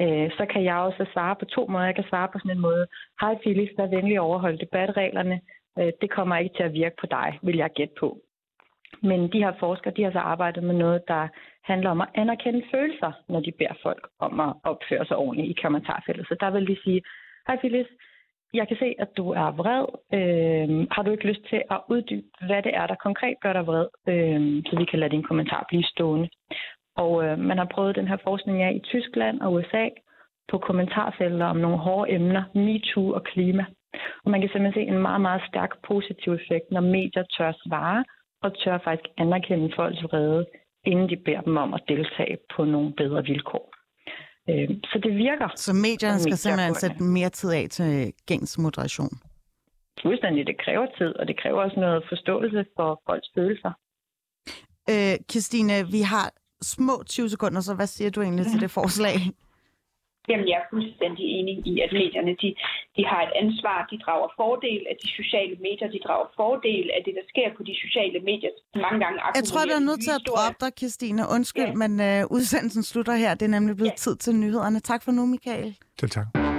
øh, 0.00 0.30
så 0.38 0.46
kan 0.52 0.64
jeg 0.64 0.76
også 0.76 1.06
svare 1.12 1.36
på 1.36 1.44
to 1.44 1.66
måder. 1.66 1.84
Jeg 1.84 1.94
kan 1.94 2.10
svare 2.10 2.28
på 2.32 2.38
sådan 2.38 2.56
en 2.56 2.66
måde. 2.68 2.86
Hej 3.20 3.34
Felix, 3.44 3.68
vær 3.78 3.86
venlig 3.86 4.16
at 4.16 4.26
overholde 4.28 4.58
debatreglerne. 4.58 5.40
Øh, 5.78 5.92
det 6.00 6.10
kommer 6.10 6.36
ikke 6.36 6.56
til 6.56 6.62
at 6.62 6.72
virke 6.72 6.96
på 7.00 7.06
dig, 7.06 7.38
vil 7.42 7.56
jeg 7.56 7.70
gætte 7.76 7.94
på. 8.00 8.18
Men 9.02 9.32
de 9.32 9.38
her 9.44 9.52
forskere, 9.60 9.94
de 9.96 10.02
har 10.02 10.12
så 10.12 10.18
arbejdet 10.18 10.62
med 10.64 10.74
noget, 10.74 11.02
der 11.08 11.28
handler 11.64 11.90
om 11.90 12.00
at 12.00 12.08
anerkende 12.14 12.62
følelser, 12.74 13.12
når 13.28 13.40
de 13.40 13.52
beder 13.58 13.74
folk 13.82 14.08
om 14.18 14.40
at 14.40 14.52
opføre 14.64 15.04
sig 15.06 15.16
ordentligt 15.16 15.50
i 15.50 15.62
kommentarfeltet. 15.62 16.26
Så 16.28 16.36
der 16.40 16.50
vil 16.50 16.66
de 16.66 16.76
sige, 16.84 17.02
hej 17.46 17.56
Phyllis, 17.56 17.86
jeg 18.54 18.68
kan 18.68 18.76
se, 18.76 18.94
at 18.98 19.08
du 19.16 19.30
er 19.30 19.50
vred. 19.60 19.86
Øh, 20.18 20.86
har 20.90 21.02
du 21.02 21.10
ikke 21.10 21.26
lyst 21.26 21.44
til 21.50 21.62
at 21.70 21.80
uddybe, 21.88 22.26
hvad 22.46 22.62
det 22.62 22.74
er, 22.74 22.86
der 22.86 22.94
konkret 22.94 23.36
gør 23.40 23.52
dig 23.52 23.66
vred, 23.66 23.86
øh, 24.08 24.62
så 24.66 24.76
vi 24.78 24.84
kan 24.84 24.98
lade 24.98 25.10
din 25.10 25.22
kommentar 25.22 25.64
blive 25.68 25.84
stående? 25.84 26.28
Og 26.96 27.24
øh, 27.24 27.38
man 27.38 27.58
har 27.58 27.68
prøvet 27.74 27.96
den 27.96 28.08
her 28.08 28.16
forskning 28.24 28.62
af 28.62 28.72
i 28.74 28.86
Tyskland 28.92 29.40
og 29.40 29.52
USA 29.52 29.88
på 30.50 30.58
kommentarfelter 30.58 31.46
om 31.46 31.56
nogle 31.56 31.78
hårde 31.78 32.12
emner, 32.12 32.42
MeToo 32.54 33.12
og 33.12 33.24
klima. 33.24 33.64
Og 34.24 34.30
man 34.30 34.40
kan 34.40 34.50
simpelthen 34.52 34.84
se 34.84 34.92
en 34.92 35.02
meget, 35.02 35.20
meget 35.20 35.42
stærk 35.48 35.70
positiv 35.86 36.32
effekt, 36.32 36.70
når 36.70 36.80
medier 36.80 37.24
tør 37.36 37.52
svare 37.52 38.04
og 38.42 38.58
tør 38.58 38.78
faktisk 38.78 39.08
anerkende 39.18 39.72
folks 39.76 40.02
vrede, 40.02 40.46
inden 40.84 41.08
de 41.08 41.16
beder 41.16 41.40
dem 41.40 41.56
om 41.56 41.74
at 41.74 41.82
deltage 41.88 42.38
på 42.56 42.64
nogle 42.64 42.92
bedre 42.92 43.24
vilkår. 43.24 43.71
Øh, 44.50 44.68
så 44.84 45.00
det 45.02 45.12
virker. 45.16 45.48
Så 45.56 45.72
medierne 45.72 46.20
skal 46.20 46.36
simpelthen 46.36 46.74
sætte 46.74 47.02
mere 47.02 47.28
tid 47.28 47.50
af 47.50 47.66
til 47.70 48.12
gængs 48.26 48.58
moderation. 48.58 49.14
Fuldstændig, 50.02 50.46
det 50.46 50.56
kræver 50.64 50.86
tid, 50.98 51.10
og 51.20 51.26
det 51.28 51.40
kræver 51.42 51.62
også 51.62 51.80
noget 51.80 52.04
forståelse 52.08 52.64
for 52.76 53.02
folks 53.06 53.28
følelser. 53.34 53.72
Øh, 54.90 55.14
Christine, 55.30 55.86
vi 55.96 56.00
har 56.00 56.32
små 56.62 57.02
20 57.06 57.28
sekunder, 57.28 57.60
så 57.60 57.74
hvad 57.74 57.86
siger 57.86 58.10
du 58.10 58.22
egentlig 58.22 58.46
til 58.46 58.60
det 58.64 58.70
forslag? 58.70 59.16
Jamen, 60.28 60.46
jeg 60.50 60.56
er 60.62 60.66
fuldstændig 60.74 61.24
enig 61.38 61.56
i, 61.72 61.74
at 61.84 61.90
medierne 62.00 62.32
de, 62.42 62.48
de 62.96 63.02
har 63.10 63.20
et 63.26 63.32
ansvar. 63.42 63.76
De 63.92 63.96
drager 64.04 64.28
fordel 64.40 64.82
af 64.90 64.96
de 65.02 65.08
sociale 65.20 65.56
medier. 65.66 65.88
De 65.96 66.00
drager 66.06 66.28
fordel 66.40 66.86
af 66.96 67.00
det, 67.06 67.12
der 67.18 67.24
sker 67.32 67.48
på 67.56 67.62
de 67.68 67.74
sociale 67.84 68.18
medier. 68.30 68.52
Mange 68.86 68.98
gange 69.04 69.16
Jeg 69.38 69.44
tror, 69.50 69.62
du 69.70 69.74
er 69.80 69.86
nødt 69.90 70.02
til 70.08 70.14
at 70.18 70.22
droppe 70.30 70.58
dig, 70.64 70.72
Christine. 70.78 71.22
Undskyld, 71.36 71.72
ja. 71.74 71.80
men 71.82 71.92
øh, 72.08 72.20
udsendelsen 72.36 72.82
slutter 72.90 73.14
her. 73.24 73.30
Det 73.38 73.46
er 73.46 73.54
nemlig 73.58 73.74
blevet 73.76 73.96
ja. 73.96 74.04
tid 74.04 74.14
til 74.16 74.32
nyhederne. 74.42 74.80
Tak 74.80 75.00
for 75.04 75.12
nu, 75.12 75.22
Michael. 75.26 75.76
Selv 76.00 76.10
tak. 76.10 76.51